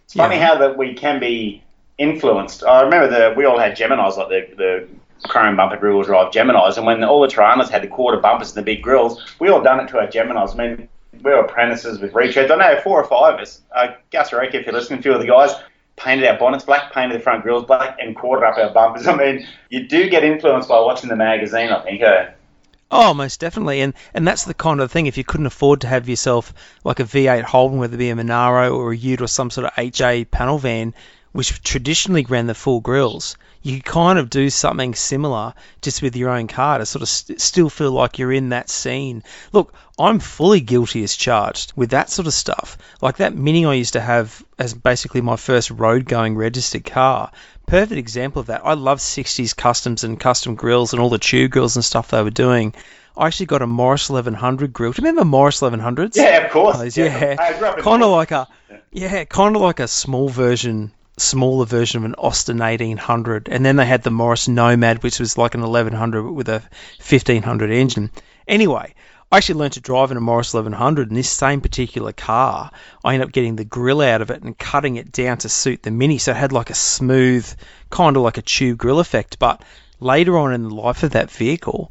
It's 0.04 0.14
funny 0.14 0.36
Yeah. 0.36 0.46
how 0.46 0.58
that 0.58 0.76
we 0.76 0.94
can 0.94 1.20
be 1.20 1.62
influenced. 1.98 2.64
I 2.64 2.82
remember 2.82 3.08
the 3.08 3.34
we 3.36 3.44
all 3.44 3.58
had 3.58 3.76
Gemini's 3.76 4.16
like 4.16 4.28
the 4.28 4.48
the 4.56 4.88
chrome 5.24 5.56
bumper 5.56 5.78
rear 5.78 6.02
drive 6.02 6.32
Gemini's, 6.32 6.76
and 6.76 6.86
when 6.86 7.02
all 7.04 7.20
the 7.20 7.28
Toranas 7.28 7.68
had 7.68 7.82
the 7.82 7.88
quarter 7.88 8.18
bumpers 8.18 8.48
and 8.48 8.56
the 8.56 8.62
big 8.62 8.82
grills, 8.82 9.22
we 9.38 9.48
all 9.48 9.62
done 9.62 9.80
it 9.80 9.88
to 9.88 9.98
our 9.98 10.06
Gemini's. 10.06 10.52
I 10.52 10.56
mean, 10.56 10.88
we 11.22 11.30
were 11.30 11.40
apprentices 11.40 12.00
with 12.00 12.12
retreads. 12.12 12.50
I 12.50 12.56
know 12.56 12.80
four 12.80 13.00
or 13.00 13.04
five 13.06 13.34
of 13.34 13.40
us. 13.40 13.60
Uh, 13.74 13.88
Gus 14.10 14.30
Areka, 14.30 14.54
if 14.54 14.66
you're 14.66 14.74
listening, 14.74 14.98
a 14.98 15.02
few 15.02 15.12
of 15.12 15.20
the 15.20 15.26
guys 15.26 15.54
painted 15.96 16.26
our 16.26 16.38
bonnets 16.38 16.64
black, 16.64 16.92
painted 16.92 17.14
the 17.14 17.22
front 17.22 17.42
grills 17.42 17.64
black, 17.64 17.98
and 18.00 18.16
quartered 18.16 18.44
up 18.44 18.58
our 18.58 18.72
bumpers. 18.72 19.06
I 19.06 19.16
mean, 19.16 19.46
you 19.68 19.86
do 19.86 20.08
get 20.08 20.24
influenced 20.24 20.68
by 20.68 20.80
watching 20.80 21.08
the 21.08 21.16
magazine. 21.16 21.70
I 21.70 21.82
think. 21.82 22.02
Uh, 22.02 22.26
Oh, 22.94 23.14
most 23.14 23.40
definitely, 23.40 23.80
and 23.80 23.94
and 24.12 24.28
that's 24.28 24.44
the 24.44 24.52
kind 24.52 24.78
of 24.78 24.92
thing. 24.92 25.06
If 25.06 25.16
you 25.16 25.24
couldn't 25.24 25.46
afford 25.46 25.80
to 25.80 25.86
have 25.86 26.10
yourself 26.10 26.52
like 26.84 27.00
a 27.00 27.04
V8 27.04 27.42
Holden, 27.42 27.78
whether 27.78 27.94
it 27.94 27.98
be 27.98 28.10
a 28.10 28.16
Monaro 28.16 28.76
or 28.76 28.92
a 28.92 28.96
Ute 28.96 29.22
or 29.22 29.26
some 29.28 29.48
sort 29.48 29.64
of 29.66 29.72
HA 29.78 30.26
panel 30.26 30.58
van, 30.58 30.92
which 31.32 31.62
traditionally 31.62 32.26
ran 32.28 32.48
the 32.48 32.54
full 32.54 32.82
grills, 32.82 33.38
you 33.62 33.76
could 33.76 33.84
kind 33.84 34.18
of 34.18 34.28
do 34.30 34.50
something 34.50 34.94
similar 34.94 35.54
just 35.80 36.02
with 36.02 36.16
your 36.16 36.30
own 36.30 36.48
car 36.48 36.78
to 36.78 36.86
sort 36.86 37.02
of 37.02 37.08
st- 37.08 37.40
still 37.40 37.70
feel 37.70 37.92
like 37.92 38.18
you're 38.18 38.32
in 38.32 38.50
that 38.50 38.68
scene. 38.68 39.22
Look, 39.52 39.74
I'm 39.98 40.18
fully 40.18 40.60
guilty 40.60 41.02
as 41.04 41.16
charged 41.16 41.72
with 41.76 41.90
that 41.90 42.10
sort 42.10 42.26
of 42.26 42.34
stuff. 42.34 42.76
Like 43.00 43.18
that 43.18 43.34
Mini 43.34 43.64
I 43.64 43.74
used 43.74 43.92
to 43.92 44.00
have 44.00 44.44
as 44.58 44.74
basically 44.74 45.20
my 45.20 45.36
first 45.36 45.70
road 45.70 46.06
going 46.06 46.36
registered 46.36 46.84
car. 46.84 47.30
Perfect 47.66 47.98
example 47.98 48.40
of 48.40 48.46
that. 48.46 48.62
I 48.64 48.74
love 48.74 48.98
60s 48.98 49.56
customs 49.56 50.04
and 50.04 50.18
custom 50.18 50.56
grills 50.56 50.92
and 50.92 51.00
all 51.00 51.10
the 51.10 51.18
chew 51.18 51.48
grills 51.48 51.76
and 51.76 51.84
stuff 51.84 52.10
they 52.10 52.22
were 52.22 52.30
doing. 52.30 52.74
I 53.16 53.26
actually 53.26 53.46
got 53.46 53.62
a 53.62 53.66
Morris 53.66 54.08
1100 54.08 54.72
grill. 54.72 54.92
Do 54.92 55.02
you 55.02 55.06
remember 55.06 55.24
Morris 55.24 55.60
1100s? 55.60 56.16
yeah, 56.16 56.38
of 56.38 56.50
course. 56.50 56.78
Those, 56.78 56.96
yeah. 56.96 57.58
Grew 57.58 57.68
up 57.68 57.78
in 57.78 57.84
Kind 57.84 58.02
of 58.02 58.10
like 58.10 58.30
a, 58.30 58.48
yeah, 58.90 59.24
kind 59.24 59.54
of 59.54 59.62
like 59.62 59.80
a 59.80 59.88
small 59.88 60.28
version, 60.28 60.92
smaller 61.22 61.64
version 61.64 61.98
of 61.98 62.04
an 62.04 62.14
Austin 62.16 62.58
1800. 62.58 63.48
And 63.48 63.64
then 63.64 63.76
they 63.76 63.86
had 63.86 64.02
the 64.02 64.10
Morris 64.10 64.48
Nomad, 64.48 65.02
which 65.02 65.20
was 65.20 65.38
like 65.38 65.54
an 65.54 65.62
1100 65.62 66.30
with 66.30 66.48
a 66.48 66.62
1500 66.98 67.70
engine. 67.70 68.10
Anyway, 68.46 68.94
I 69.32 69.38
actually 69.38 69.60
learned 69.60 69.72
to 69.72 69.80
drive 69.80 70.10
in 70.10 70.18
a 70.18 70.20
Morris 70.20 70.52
1100, 70.52 71.08
and 71.08 71.16
this 71.16 71.30
same 71.30 71.62
particular 71.62 72.12
car, 72.12 72.70
I 73.02 73.14
ended 73.14 73.28
up 73.28 73.32
getting 73.32 73.56
the 73.56 73.64
grill 73.64 74.02
out 74.02 74.20
of 74.20 74.30
it 74.30 74.42
and 74.42 74.58
cutting 74.58 74.96
it 74.96 75.10
down 75.10 75.38
to 75.38 75.48
suit 75.48 75.82
the 75.82 75.90
Mini, 75.90 76.18
so 76.18 76.32
it 76.32 76.36
had 76.36 76.52
like 76.52 76.68
a 76.68 76.74
smooth, 76.74 77.50
kind 77.88 78.18
of 78.18 78.22
like 78.22 78.36
a 78.36 78.42
tube 78.42 78.76
grill 78.76 79.00
effect. 79.00 79.38
But 79.38 79.62
later 80.00 80.36
on 80.36 80.52
in 80.52 80.64
the 80.64 80.74
life 80.74 81.02
of 81.02 81.12
that 81.12 81.30
vehicle, 81.30 81.90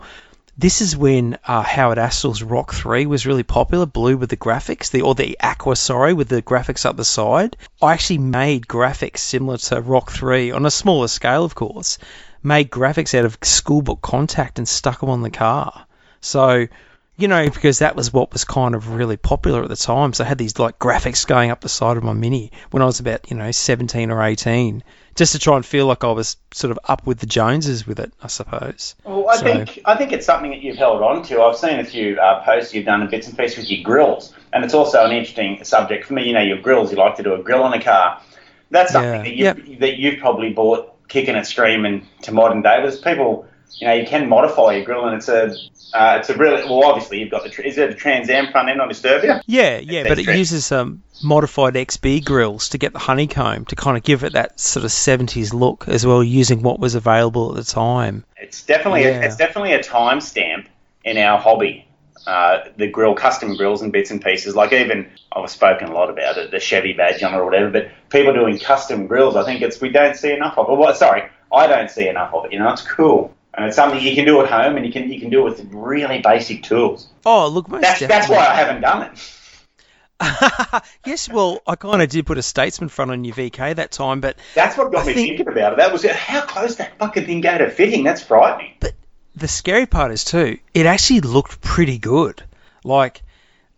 this 0.61 0.79
is 0.79 0.95
when 0.95 1.39
uh, 1.47 1.63
Howard 1.63 1.97
Astor's 1.97 2.43
Rock 2.43 2.71
3 2.71 3.07
was 3.07 3.25
really 3.25 3.41
popular, 3.41 3.87
blue 3.87 4.15
with 4.15 4.29
the 4.29 4.37
graphics, 4.37 4.91
the 4.91 5.01
or 5.01 5.15
the 5.15 5.35
Aqua, 5.41 5.75
sorry, 5.75 6.13
with 6.13 6.29
the 6.29 6.43
graphics 6.43 6.85
up 6.85 6.95
the 6.95 7.03
side. 7.03 7.57
I 7.81 7.93
actually 7.93 8.19
made 8.19 8.67
graphics 8.67 9.17
similar 9.17 9.57
to 9.57 9.81
Rock 9.81 10.11
3 10.11 10.51
on 10.51 10.67
a 10.67 10.71
smaller 10.71 11.07
scale, 11.07 11.43
of 11.43 11.55
course. 11.55 11.97
Made 12.43 12.69
graphics 12.69 13.17
out 13.17 13.25
of 13.25 13.39
schoolbook 13.39 14.01
contact 14.01 14.59
and 14.59 14.69
stuck 14.69 14.99
them 14.99 15.09
on 15.09 15.23
the 15.23 15.31
car. 15.31 15.87
So, 16.21 16.67
you 17.17 17.27
know, 17.27 17.49
because 17.49 17.79
that 17.79 17.95
was 17.95 18.13
what 18.13 18.31
was 18.31 18.45
kind 18.45 18.75
of 18.75 18.93
really 18.93 19.17
popular 19.17 19.63
at 19.63 19.69
the 19.69 19.75
time. 19.75 20.13
So 20.13 20.23
I 20.23 20.27
had 20.27 20.37
these 20.37 20.59
like 20.59 20.77
graphics 20.77 21.25
going 21.25 21.49
up 21.49 21.61
the 21.61 21.69
side 21.69 21.97
of 21.97 22.03
my 22.03 22.13
Mini 22.13 22.51
when 22.69 22.83
I 22.83 22.85
was 22.85 22.99
about, 22.99 23.31
you 23.31 23.35
know, 23.35 23.49
17 23.49 24.11
or 24.11 24.21
18, 24.21 24.83
just 25.15 25.33
to 25.33 25.39
try 25.39 25.55
and 25.55 25.65
feel 25.65 25.85
like 25.85 26.03
I 26.03 26.11
was 26.11 26.37
sort 26.53 26.71
of 26.71 26.79
up 26.85 27.05
with 27.05 27.19
the 27.19 27.25
Joneses 27.25 27.85
with 27.85 27.99
it, 27.99 28.11
I 28.23 28.27
suppose. 28.27 28.95
Well, 29.03 29.27
I 29.29 29.35
So- 29.37 29.43
think 29.43 29.79
I 29.85 29.95
think 29.95 30.11
it's 30.13 30.25
something 30.25 30.51
that 30.51 30.61
you've 30.61 30.77
held 30.77 31.01
on 31.01 31.23
to. 31.23 31.41
I've 31.41 31.57
seen 31.57 31.79
a 31.79 31.83
few 31.83 32.17
uh, 32.19 32.43
posts 32.43 32.73
you've 32.73 32.85
done 32.85 33.01
and 33.01 33.09
bits 33.11 33.27
and 33.27 33.37
pieces 33.37 33.57
with 33.57 33.71
your 33.71 33.83
grills, 33.83 34.33
and 34.53 34.63
it's 34.63 34.73
also 34.73 35.03
an 35.05 35.11
interesting 35.11 35.63
subject 35.63 36.05
for 36.05 36.13
me. 36.13 36.23
You 36.27 36.33
know, 36.33 36.41
your 36.41 36.57
grills. 36.59 36.91
You 36.91 36.97
like 36.97 37.17
to 37.17 37.23
do 37.23 37.33
a 37.33 37.39
grill 37.41 37.63
on 37.63 37.73
a 37.73 37.81
car. 37.81 38.21
That's 38.69 38.93
something 38.93 39.25
Yeah. 39.37 39.53
that 39.53 39.67
you 39.67 39.77
that 39.79 39.97
you've 39.97 40.19
probably 40.19 40.53
bought 40.53 40.87
kicking 41.09 41.35
and 41.35 41.45
screaming 41.45 42.07
to 42.21 42.31
modern 42.31 42.61
day. 42.61 42.79
There's 42.81 42.99
people 43.01 43.45
you 43.79 43.87
know, 43.87 43.93
you 43.93 44.05
can 44.05 44.29
modify 44.29 44.73
your 44.75 44.85
grill, 44.85 45.05
and 45.05 45.15
it's 45.17 45.27
a 45.27 45.55
uh, 45.93 46.17
it's 46.19 46.29
a 46.29 46.37
really 46.37 46.63
well. 46.63 46.83
Obviously, 46.85 47.19
you've 47.19 47.31
got 47.31 47.43
the 47.43 47.49
tr- 47.49 47.61
is 47.61 47.77
it 47.77 47.89
a 47.89 47.93
Trans 47.93 48.29
Am 48.29 48.51
front 48.51 48.69
end 48.69 48.79
on 48.79 48.89
Disturbia? 48.89 49.41
Yeah, 49.45 49.77
yeah, 49.79 50.03
but 50.07 50.19
it 50.19 50.27
uses 50.37 50.71
um, 50.71 51.03
modified 51.23 51.73
XB 51.73 52.23
grills 52.25 52.69
to 52.69 52.77
get 52.77 52.93
the 52.93 52.99
honeycomb 52.99 53.65
to 53.65 53.75
kind 53.75 53.97
of 53.97 54.03
give 54.03 54.23
it 54.23 54.33
that 54.33 54.59
sort 54.59 54.85
of 54.85 54.91
70s 54.91 55.53
look 55.53 55.87
as 55.87 56.05
well, 56.05 56.23
using 56.23 56.61
what 56.61 56.79
was 56.79 56.95
available 56.95 57.49
at 57.51 57.55
the 57.65 57.71
time. 57.71 58.23
It's 58.37 58.63
definitely 58.63 59.03
Yeah. 59.03 59.21
a, 59.21 59.25
it's 59.25 59.35
definitely 59.35 59.73
a 59.73 59.83
timestamp 59.83 60.67
in 61.03 61.17
our 61.17 61.39
hobby. 61.39 61.87
Uh, 62.27 62.65
the 62.77 62.87
grill, 62.87 63.15
custom 63.15 63.57
grills 63.57 63.81
and 63.81 63.91
bits 63.91 64.11
and 64.11 64.23
pieces. 64.23 64.55
Like 64.55 64.71
even 64.73 65.09
I've 65.31 65.49
spoken 65.49 65.87
a 65.87 65.93
lot 65.93 66.11
about 66.11 66.37
it, 66.37 66.51
the 66.51 66.59
Chevy 66.59 66.93
badge 66.93 67.23
on 67.23 67.33
or 67.33 67.43
whatever. 67.43 67.71
But 67.71 67.89
people 68.09 68.31
doing 68.31 68.59
custom 68.59 69.07
grills, 69.07 69.35
I 69.35 69.43
think 69.43 69.63
it's 69.63 69.81
we 69.81 69.89
don't 69.89 70.15
see 70.15 70.31
enough 70.31 70.55
of 70.59 70.69
it. 70.69 70.77
Well, 70.77 70.93
sorry, 70.93 71.23
I 71.51 71.65
don't 71.65 71.89
see 71.89 72.07
enough 72.07 72.31
of 72.35 72.45
it. 72.45 72.53
You 72.53 72.59
know, 72.59 72.71
it's 72.71 72.83
cool 72.83 73.33
and 73.53 73.65
it's 73.65 73.75
something 73.75 74.01
you 74.01 74.15
can 74.15 74.25
do 74.25 74.41
at 74.41 74.49
home 74.49 74.77
and 74.77 74.85
you 74.85 74.91
can 74.91 75.11
you 75.11 75.19
can 75.19 75.29
do 75.29 75.41
it 75.47 75.51
with 75.59 75.73
really 75.73 76.19
basic 76.21 76.63
tools. 76.63 77.07
Oh, 77.25 77.47
look, 77.47 77.67
most 77.67 77.81
That's 77.81 77.99
that's 77.99 78.29
why 78.29 78.37
I 78.47 78.55
haven't 78.55 78.81
done 78.81 79.03
it. 79.11 79.37
yes, 81.05 81.27
well, 81.29 81.61
I 81.65 81.75
kind 81.75 82.01
of 82.01 82.09
did 82.09 82.25
put 82.27 82.37
a 82.37 82.43
statesman 82.43 82.89
front 82.89 83.09
on 83.11 83.23
your 83.23 83.33
VK 83.35 83.75
that 83.77 83.91
time, 83.91 84.21
but 84.21 84.37
That's 84.53 84.77
what 84.77 84.91
got 84.91 85.03
I 85.03 85.07
me 85.07 85.13
think- 85.13 85.27
thinking 85.29 85.47
about 85.47 85.73
it. 85.73 85.77
That 85.77 85.91
was 85.91 86.05
how 86.05 86.41
close 86.41 86.75
that 86.75 86.97
fucking 86.99 87.25
thing 87.25 87.41
go 87.41 87.57
to 87.57 87.69
fitting. 87.69 88.03
That's 88.03 88.21
frightening. 88.21 88.75
But 88.79 88.93
the 89.35 89.47
scary 89.47 89.87
part 89.87 90.11
is 90.11 90.23
too, 90.23 90.59
it 90.73 90.85
actually 90.85 91.21
looked 91.21 91.61
pretty 91.61 91.97
good. 91.97 92.43
Like, 92.83 93.23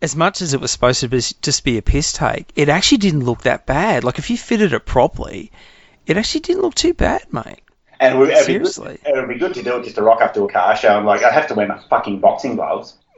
as 0.02 0.16
much 0.18 0.42
as 0.42 0.54
it 0.54 0.60
was 0.60 0.72
supposed 0.72 1.00
to 1.02 1.08
be, 1.08 1.20
just 1.42 1.64
be 1.64 1.78
a 1.78 1.82
piss 1.82 2.12
take, 2.12 2.52
it 2.56 2.68
actually 2.68 2.98
didn't 3.00 3.24
look 3.24 3.44
that 3.44 3.66
bad. 3.66 4.04
Like, 4.04 4.20
if 4.20 4.30
you 4.30 4.38
fitted 4.38 4.74
it 4.74 4.86
properly, 4.86 5.52
it 6.06 6.18
actually 6.18 6.42
didn't 6.42 6.62
look 6.64 6.76
too 6.76 6.94
bad, 6.94 7.32
mate. 7.32 7.62
And 8.04 8.20
would, 8.20 8.30
it'd, 8.30 8.48
be 8.48 8.54
Seriously. 8.54 9.00
good, 9.04 9.16
it 9.16 9.20
would 9.20 9.30
be 9.30 9.40
good 9.40 9.54
to 9.56 9.64
do 9.64 9.78
it 9.78 9.84
just 9.84 9.96
to 9.96 10.04
rock 10.04 10.22
up 10.22 10.34
to 10.34 10.44
a 10.44 10.52
car 10.52 10.76
show 10.76 10.98
and 10.98 11.06
like 11.06 11.24
I'd 11.24 11.34
have 11.34 11.48
to 11.48 11.56
wear 11.56 11.68
my 11.68 11.80
fucking 11.90 12.20
boxing 12.20 12.56
gloves. 12.56 12.98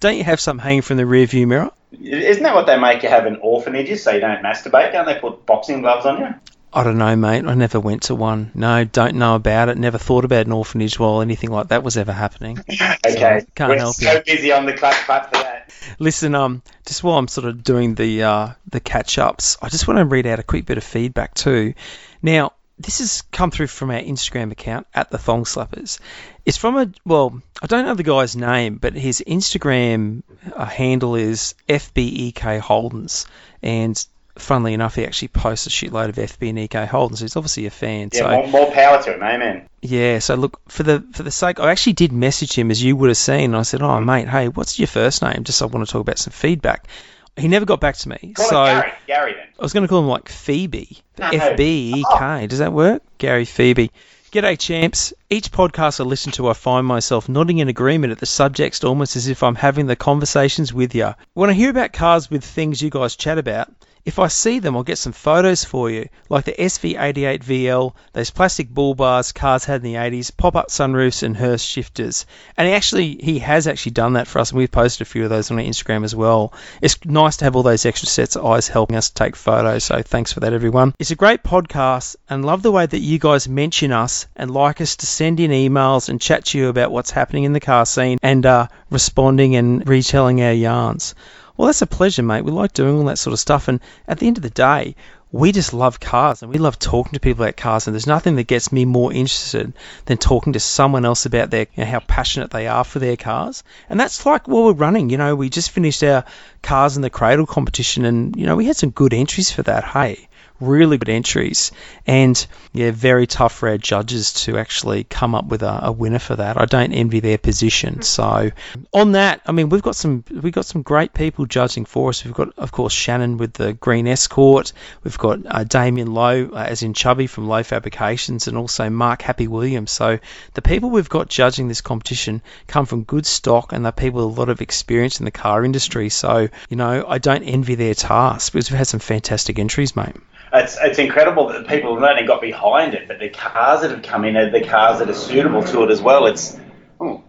Don't 0.00 0.16
you 0.16 0.24
have 0.24 0.40
some 0.40 0.58
hanging 0.58 0.82
from 0.82 0.96
the 0.96 1.06
rear 1.06 1.26
view 1.26 1.46
mirror? 1.46 1.70
Isn't 1.92 2.42
that 2.42 2.54
what 2.54 2.66
they 2.66 2.78
make 2.78 3.02
you 3.02 3.08
have 3.08 3.26
in 3.26 3.36
orphanages 3.36 4.02
so 4.02 4.10
you 4.10 4.20
don't 4.20 4.42
masturbate? 4.42 4.92
Don't 4.92 5.06
they 5.06 5.18
put 5.18 5.46
boxing 5.46 5.82
gloves 5.82 6.06
on 6.06 6.18
you? 6.18 6.34
I 6.72 6.84
don't 6.84 6.98
know, 6.98 7.16
mate. 7.16 7.44
I 7.46 7.54
never 7.54 7.80
went 7.80 8.02
to 8.02 8.14
one. 8.14 8.50
No, 8.54 8.84
don't 8.84 9.14
know 9.14 9.34
about 9.34 9.70
it. 9.70 9.78
Never 9.78 9.96
thought 9.96 10.26
about 10.26 10.44
an 10.44 10.52
orphanage 10.52 10.98
while 10.98 11.22
anything 11.22 11.50
like 11.50 11.68
that 11.68 11.82
was 11.82 11.96
ever 11.96 12.12
happening. 12.12 12.58
Okay, 13.06 13.46
can't 13.54 13.70
we're 13.70 13.78
help 13.78 13.94
so 13.94 14.12
you. 14.12 14.22
busy 14.26 14.52
on 14.52 14.66
the 14.66 14.74
clap 14.74 15.06
clap 15.06 15.26
for 15.28 15.42
that. 15.42 15.72
Listen, 15.98 16.34
um, 16.34 16.62
just 16.84 17.04
while 17.04 17.16
I'm 17.16 17.28
sort 17.28 17.46
of 17.46 17.62
doing 17.62 17.94
the 17.94 18.24
uh, 18.24 18.48
the 18.68 18.80
catch 18.80 19.16
ups, 19.16 19.56
I 19.62 19.68
just 19.68 19.86
want 19.86 19.98
to 19.98 20.04
read 20.04 20.26
out 20.26 20.40
a 20.40 20.42
quick 20.42 20.66
bit 20.66 20.76
of 20.76 20.84
feedback 20.84 21.32
too. 21.34 21.74
Now, 22.20 22.52
this 22.78 22.98
has 22.98 23.22
come 23.32 23.50
through 23.50 23.68
from 23.68 23.90
our 23.90 24.00
Instagram 24.00 24.52
account 24.52 24.86
at 24.94 25.10
the 25.10 25.18
Thong 25.18 25.44
Slappers. 25.44 25.98
It's 26.44 26.56
from 26.56 26.76
a 26.76 26.90
well, 27.04 27.40
I 27.62 27.66
don't 27.66 27.86
know 27.86 27.94
the 27.94 28.02
guy's 28.02 28.36
name, 28.36 28.76
but 28.76 28.94
his 28.94 29.22
Instagram 29.26 30.22
uh, 30.54 30.64
handle 30.66 31.14
is 31.16 31.54
FBEK 31.68 32.60
Holdens, 32.60 33.26
and 33.62 34.04
funnily 34.36 34.74
enough, 34.74 34.94
he 34.94 35.06
actually 35.06 35.28
posts 35.28 35.66
a 35.66 35.70
shitload 35.70 36.10
of 36.10 36.16
FB 36.16 36.50
and 36.50 36.58
EK 36.58 36.86
Holdens. 36.86 37.20
He's 37.20 37.36
obviously 37.36 37.66
a 37.66 37.70
fan. 37.70 38.10
Yeah, 38.12 38.20
so 38.20 38.30
more, 38.30 38.46
more 38.48 38.70
power 38.72 39.02
to 39.02 39.14
him, 39.14 39.22
amen. 39.22 39.68
yeah, 39.80 40.18
so 40.18 40.34
look 40.34 40.60
for 40.68 40.82
the 40.82 41.04
for 41.12 41.22
the 41.22 41.30
sake, 41.30 41.58
I 41.58 41.70
actually 41.70 41.94
did 41.94 42.12
message 42.12 42.52
him 42.52 42.70
as 42.70 42.82
you 42.82 42.94
would 42.96 43.08
have 43.08 43.16
seen. 43.16 43.54
I 43.54 43.62
said, 43.62 43.82
"Oh, 43.82 44.00
mate, 44.00 44.28
hey, 44.28 44.48
what's 44.48 44.78
your 44.78 44.88
first 44.88 45.22
name?" 45.22 45.44
Just 45.44 45.62
I 45.62 45.66
want 45.66 45.86
to 45.86 45.92
talk 45.92 46.02
about 46.02 46.18
some 46.18 46.32
feedback. 46.32 46.86
He 47.36 47.48
never 47.48 47.66
got 47.66 47.80
back 47.80 47.96
to 47.98 48.08
me, 48.08 48.32
Call 48.34 48.48
so 48.48 48.64
Gary. 48.64 48.92
Gary 49.06 49.34
then. 49.34 49.46
I 49.58 49.62
was 49.62 49.72
going 49.72 49.82
to 49.82 49.88
call 49.88 50.00
him 50.00 50.08
like 50.08 50.28
Phoebe, 50.28 50.98
No. 51.18 51.28
F 51.28 51.56
B 51.56 51.92
E 51.96 52.02
K. 52.02 52.42
Oh. 52.42 52.46
Does 52.46 52.60
that 52.60 52.72
work? 52.72 53.02
Gary 53.18 53.44
Phoebe. 53.44 53.90
G'day, 54.32 54.58
champs. 54.58 55.12
Each 55.30 55.52
podcast 55.52 56.00
I 56.00 56.04
listen 56.04 56.32
to, 56.32 56.48
I 56.48 56.52
find 56.52 56.86
myself 56.86 57.28
nodding 57.28 57.58
in 57.58 57.68
agreement 57.68 58.10
at 58.10 58.18
the 58.18 58.26
subjects 58.26 58.82
almost 58.84 59.16
as 59.16 59.28
if 59.28 59.42
I'm 59.42 59.54
having 59.54 59.86
the 59.86 59.96
conversations 59.96 60.72
with 60.72 60.94
you. 60.94 61.14
When 61.34 61.48
I 61.48 61.52
hear 61.52 61.70
about 61.70 61.92
cars 61.92 62.30
with 62.30 62.44
things 62.44 62.82
you 62.82 62.90
guys 62.90 63.16
chat 63.16 63.38
about, 63.38 63.70
if 64.06 64.20
I 64.20 64.28
see 64.28 64.60
them, 64.60 64.76
I'll 64.76 64.84
get 64.84 64.98
some 64.98 65.12
photos 65.12 65.64
for 65.64 65.90
you, 65.90 66.08
like 66.28 66.44
the 66.44 66.52
SV88VL, 66.52 67.92
those 68.12 68.30
plastic 68.30 68.70
bull 68.70 68.94
bars 68.94 69.32
cars 69.32 69.64
had 69.64 69.84
in 69.84 69.92
the 69.92 69.98
80s, 69.98 70.34
pop-up 70.34 70.68
sunroofs 70.68 71.24
and 71.24 71.36
Hurst 71.36 71.66
shifters. 71.66 72.24
And 72.56 72.68
he 72.68 72.74
actually, 72.74 73.16
he 73.16 73.40
has 73.40 73.66
actually 73.66 73.92
done 73.92 74.12
that 74.12 74.28
for 74.28 74.38
us, 74.38 74.52
and 74.52 74.58
we've 74.58 74.70
posted 74.70 75.04
a 75.04 75.10
few 75.10 75.24
of 75.24 75.30
those 75.30 75.50
on 75.50 75.58
our 75.58 75.64
Instagram 75.64 76.04
as 76.04 76.14
well. 76.14 76.54
It's 76.80 77.04
nice 77.04 77.38
to 77.38 77.46
have 77.46 77.56
all 77.56 77.64
those 77.64 77.84
extra 77.84 78.08
sets 78.08 78.36
of 78.36 78.46
eyes 78.46 78.68
helping 78.68 78.96
us 78.96 79.10
take 79.10 79.34
photos, 79.34 79.82
so 79.82 80.00
thanks 80.02 80.32
for 80.32 80.38
that, 80.38 80.52
everyone. 80.52 80.94
It's 81.00 81.10
a 81.10 81.16
great 81.16 81.42
podcast, 81.42 82.14
and 82.30 82.44
love 82.44 82.62
the 82.62 82.70
way 82.70 82.86
that 82.86 83.00
you 83.00 83.18
guys 83.18 83.48
mention 83.48 83.90
us 83.90 84.26
and 84.36 84.52
like 84.52 84.80
us 84.80 84.94
to 84.96 85.06
send 85.06 85.40
in 85.40 85.50
emails 85.50 86.08
and 86.08 86.20
chat 86.20 86.44
to 86.46 86.58
you 86.58 86.68
about 86.68 86.92
what's 86.92 87.10
happening 87.10 87.42
in 87.42 87.52
the 87.52 87.60
car 87.60 87.84
scene 87.84 88.18
and 88.22 88.46
uh, 88.46 88.68
responding 88.88 89.56
and 89.56 89.88
retelling 89.88 90.42
our 90.42 90.52
yarns. 90.52 91.16
Well, 91.56 91.66
that's 91.66 91.82
a 91.82 91.86
pleasure, 91.86 92.22
mate. 92.22 92.44
We 92.44 92.52
like 92.52 92.72
doing 92.72 92.96
all 92.96 93.04
that 93.04 93.18
sort 93.18 93.32
of 93.32 93.40
stuff. 93.40 93.68
And 93.68 93.80
at 94.06 94.18
the 94.18 94.26
end 94.26 94.36
of 94.36 94.42
the 94.42 94.50
day, 94.50 94.94
we 95.32 95.52
just 95.52 95.74
love 95.74 95.98
cars 95.98 96.42
and 96.42 96.52
we 96.52 96.58
love 96.58 96.78
talking 96.78 97.12
to 97.12 97.20
people 97.20 97.44
about 97.44 97.56
cars. 97.56 97.86
And 97.86 97.94
there's 97.94 98.06
nothing 98.06 98.36
that 98.36 98.46
gets 98.46 98.72
me 98.72 98.84
more 98.84 99.12
interested 99.12 99.72
than 100.04 100.18
talking 100.18 100.52
to 100.52 100.60
someone 100.60 101.04
else 101.04 101.26
about 101.26 101.50
their 101.50 101.66
you 101.74 101.84
know, 101.84 101.90
how 101.90 102.00
passionate 102.00 102.50
they 102.50 102.66
are 102.66 102.84
for 102.84 102.98
their 102.98 103.16
cars. 103.16 103.64
And 103.88 103.98
that's 103.98 104.24
like 104.24 104.46
what 104.46 104.64
we're 104.64 104.72
running. 104.72 105.10
You 105.10 105.18
know, 105.18 105.34
we 105.34 105.48
just 105.48 105.70
finished 105.70 106.02
our 106.02 106.24
Cars 106.62 106.96
in 106.96 107.02
the 107.02 107.10
Cradle 107.10 107.46
competition 107.46 108.04
and, 108.04 108.36
you 108.36 108.46
know, 108.46 108.56
we 108.56 108.66
had 108.66 108.76
some 108.76 108.90
good 108.90 109.14
entries 109.14 109.50
for 109.50 109.62
that. 109.62 109.84
Hey, 109.84 110.28
really 110.60 110.98
good 110.98 111.08
entries. 111.08 111.72
And 112.06 112.46
yeah, 112.72 112.90
very 112.90 113.26
tough 113.26 113.54
for 113.54 113.68
our 113.68 113.78
judges 113.78 114.32
to 114.44 114.58
actually 114.58 115.04
come 115.04 115.34
up 115.34 115.46
with 115.46 115.62
a, 115.62 115.80
a 115.84 115.92
winner 115.92 116.18
for 116.18 116.36
that. 116.36 116.60
I 116.60 116.66
don't 116.66 116.92
envy 116.92 117.20
their 117.20 117.38
position. 117.38 118.02
So 118.02 118.50
on 118.92 119.12
that, 119.12 119.40
I 119.46 119.52
mean, 119.52 119.68
we've 119.68 119.82
got 119.82 119.96
some 119.96 120.24
we've 120.30 120.52
got 120.52 120.66
some 120.66 120.82
great 120.82 121.14
people 121.14 121.46
judging 121.46 121.84
for 121.84 122.10
us. 122.10 122.24
We've 122.24 122.34
got, 122.34 122.56
of 122.58 122.72
course, 122.72 122.92
Shannon 122.92 123.38
with 123.38 123.54
the 123.54 123.72
Green 123.72 124.06
Escort. 124.06 124.72
We've 125.04 125.18
got 125.18 125.40
uh, 125.46 125.64
Damien 125.64 126.12
Lowe, 126.12 126.50
uh, 126.52 126.56
as 126.56 126.82
in 126.82 126.94
Chubby 126.94 127.26
from 127.26 127.48
Low 127.48 127.62
Fabrications, 127.62 128.48
and 128.48 128.56
also 128.56 128.90
Mark 128.90 129.22
Happy 129.22 129.48
Williams. 129.48 129.90
So 129.90 130.18
the 130.54 130.62
people 130.62 130.90
we've 130.90 131.08
got 131.08 131.28
judging 131.28 131.68
this 131.68 131.80
competition 131.80 132.42
come 132.66 132.86
from 132.86 133.02
good 133.04 133.26
stock, 133.26 133.72
and 133.72 133.84
they're 133.84 133.92
people 133.92 134.26
with 134.26 134.36
a 134.36 134.40
lot 134.40 134.48
of 134.48 134.60
experience 134.60 135.18
in 135.18 135.24
the 135.24 135.30
car 135.30 135.64
industry. 135.64 136.08
So 136.08 136.48
you 136.68 136.76
know, 136.76 137.04
I 137.06 137.18
don't 137.18 137.42
envy 137.42 137.74
their 137.74 137.94
task 137.94 138.52
because 138.52 138.70
we've 138.70 138.78
had 138.78 138.86
some 138.86 139.00
fantastic 139.00 139.58
entries, 139.58 139.96
mate. 139.96 140.16
It's, 140.52 140.78
it's 140.80 140.98
incredible 140.98 141.48
that 141.48 141.66
people 141.66 141.94
have 141.94 142.00
not 142.00 142.12
only 142.12 142.26
got 142.26 142.40
behind 142.40 142.94
it, 142.94 143.08
but 143.08 143.18
the 143.18 143.28
cars 143.28 143.82
that 143.82 143.90
have 143.90 144.02
come 144.02 144.24
in 144.24 144.36
are 144.36 144.50
the 144.50 144.62
cars 144.62 145.00
that 145.00 145.10
are 145.10 145.14
suitable 145.14 145.62
to 145.64 145.82
it 145.82 145.90
as 145.90 146.00
well. 146.00 146.26
It's 146.26 146.58
oh, 147.00 147.22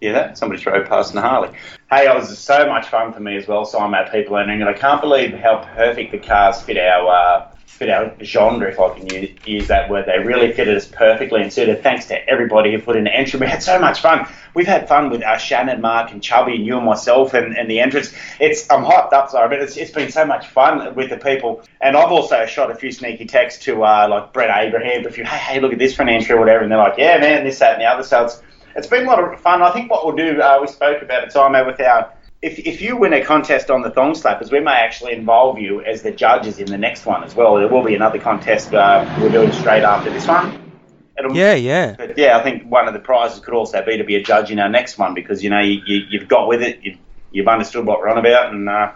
yeah, 0.00 0.12
that 0.12 0.38
somebody 0.38 0.62
drove 0.62 0.88
past 0.88 1.12
in 1.12 1.18
a 1.18 1.20
Harley. 1.20 1.50
Hey, 1.90 2.08
it 2.08 2.14
was 2.14 2.38
so 2.38 2.66
much 2.66 2.86
fun 2.86 3.12
for 3.12 3.20
me 3.20 3.36
as 3.36 3.46
well. 3.46 3.64
So 3.64 3.78
I'm 3.78 3.92
our 3.92 4.08
people 4.10 4.36
entering, 4.36 4.60
and 4.60 4.70
I 4.70 4.72
can't 4.72 5.00
believe 5.00 5.34
how 5.34 5.64
perfect 5.74 6.12
the 6.12 6.18
cars 6.18 6.62
fit 6.62 6.78
our 6.78 7.08
uh, 7.08 7.54
fit 7.80 7.88
our 7.88 8.14
genre, 8.22 8.68
if 8.68 8.78
I 8.78 8.94
can 8.94 9.08
use, 9.08 9.30
use 9.46 9.68
that 9.68 9.88
word. 9.88 10.04
They 10.04 10.18
really 10.18 10.52
fitted 10.52 10.76
us 10.76 10.86
perfectly 10.86 11.40
and 11.40 11.50
suited. 11.50 11.82
Thanks 11.82 12.04
to 12.08 12.28
everybody 12.28 12.72
who 12.72 12.78
put 12.78 12.94
in 12.94 13.06
an 13.06 13.12
entry. 13.12 13.40
We 13.40 13.46
had 13.46 13.62
so 13.62 13.78
much 13.78 14.00
fun. 14.02 14.28
We've 14.52 14.66
had 14.66 14.86
fun 14.86 15.08
with 15.08 15.22
uh, 15.22 15.38
Shannon, 15.38 15.80
Mark, 15.80 16.12
and 16.12 16.22
Chubby, 16.22 16.56
and 16.56 16.66
you 16.66 16.76
and 16.76 16.84
myself, 16.84 17.32
and, 17.32 17.56
and 17.56 17.70
the 17.70 17.80
entrance. 17.80 18.12
It's 18.38 18.70
I'm 18.70 18.84
hyped 18.84 19.14
up, 19.14 19.30
sorry, 19.30 19.48
but 19.48 19.62
it's, 19.62 19.78
it's 19.78 19.92
been 19.92 20.10
so 20.10 20.26
much 20.26 20.48
fun 20.48 20.94
with 20.94 21.08
the 21.08 21.16
people. 21.16 21.62
And 21.80 21.96
I've 21.96 22.12
also 22.12 22.44
shot 22.44 22.70
a 22.70 22.74
few 22.74 22.92
sneaky 22.92 23.24
texts 23.24 23.64
to 23.64 23.82
uh, 23.82 24.08
like 24.10 24.34
Brett 24.34 24.54
Abraham, 24.54 25.06
a 25.06 25.10
few, 25.10 25.24
hey, 25.24 25.38
hey, 25.38 25.60
look 25.60 25.72
at 25.72 25.78
this 25.78 25.96
for 25.96 26.02
an 26.02 26.10
entry 26.10 26.34
or 26.34 26.38
whatever, 26.38 26.62
and 26.62 26.70
they're 26.70 26.78
like, 26.78 26.98
yeah, 26.98 27.16
man, 27.16 27.44
this, 27.44 27.58
that, 27.60 27.72
and 27.72 27.80
the 27.80 27.86
other. 27.86 28.02
So 28.02 28.26
it's 28.26 28.42
it's 28.76 28.88
been 28.88 29.06
a 29.06 29.10
lot 29.10 29.24
of 29.24 29.40
fun. 29.40 29.62
I 29.62 29.72
think 29.72 29.90
what 29.90 30.04
we'll 30.04 30.16
do, 30.16 30.38
uh, 30.42 30.58
we 30.60 30.66
spoke 30.66 31.00
about 31.00 31.24
it, 31.24 31.30
time 31.30 31.66
with 31.66 31.80
our. 31.80 32.12
If, 32.42 32.58
if 32.60 32.80
you 32.80 32.96
win 32.96 33.12
a 33.12 33.22
contest 33.22 33.70
on 33.70 33.82
the 33.82 33.90
Thong 33.90 34.12
Slappers, 34.12 34.50
we 34.50 34.60
may 34.60 34.72
actually 34.72 35.12
involve 35.12 35.58
you 35.58 35.82
as 35.82 36.02
the 36.02 36.10
judges 36.10 36.58
in 36.58 36.66
the 36.66 36.78
next 36.78 37.04
one 37.04 37.22
as 37.22 37.34
well. 37.34 37.56
There 37.56 37.68
will 37.68 37.84
be 37.84 37.94
another 37.94 38.18
contest 38.18 38.72
uh, 38.72 39.04
we're 39.20 39.28
doing 39.28 39.52
straight 39.52 39.82
after 39.82 40.10
this 40.10 40.26
one. 40.26 40.72
It'll, 41.18 41.36
Yeah, 41.36 41.54
yeah. 41.54 41.96
but 41.98 42.16
yeah, 42.16 42.38
I 42.38 42.42
think 42.42 42.64
one 42.64 42.88
of 42.88 42.94
the 42.94 43.00
prizes 43.00 43.40
could 43.40 43.52
also 43.52 43.84
be 43.84 43.98
to 43.98 44.04
be 44.04 44.16
a 44.16 44.22
judge 44.22 44.50
in 44.50 44.58
our 44.58 44.70
next 44.70 44.96
one 44.96 45.12
because 45.12 45.44
you 45.44 45.50
know 45.50 45.60
you, 45.60 45.82
you, 45.84 46.00
you've 46.08 46.28
got 46.28 46.48
with 46.48 46.62
it, 46.62 46.80
you've, 46.82 46.98
you've 47.30 47.48
understood 47.48 47.84
what 47.84 47.98
we're 47.98 48.08
on 48.08 48.16
about, 48.16 48.54
and 48.54 48.70
uh, 48.70 48.92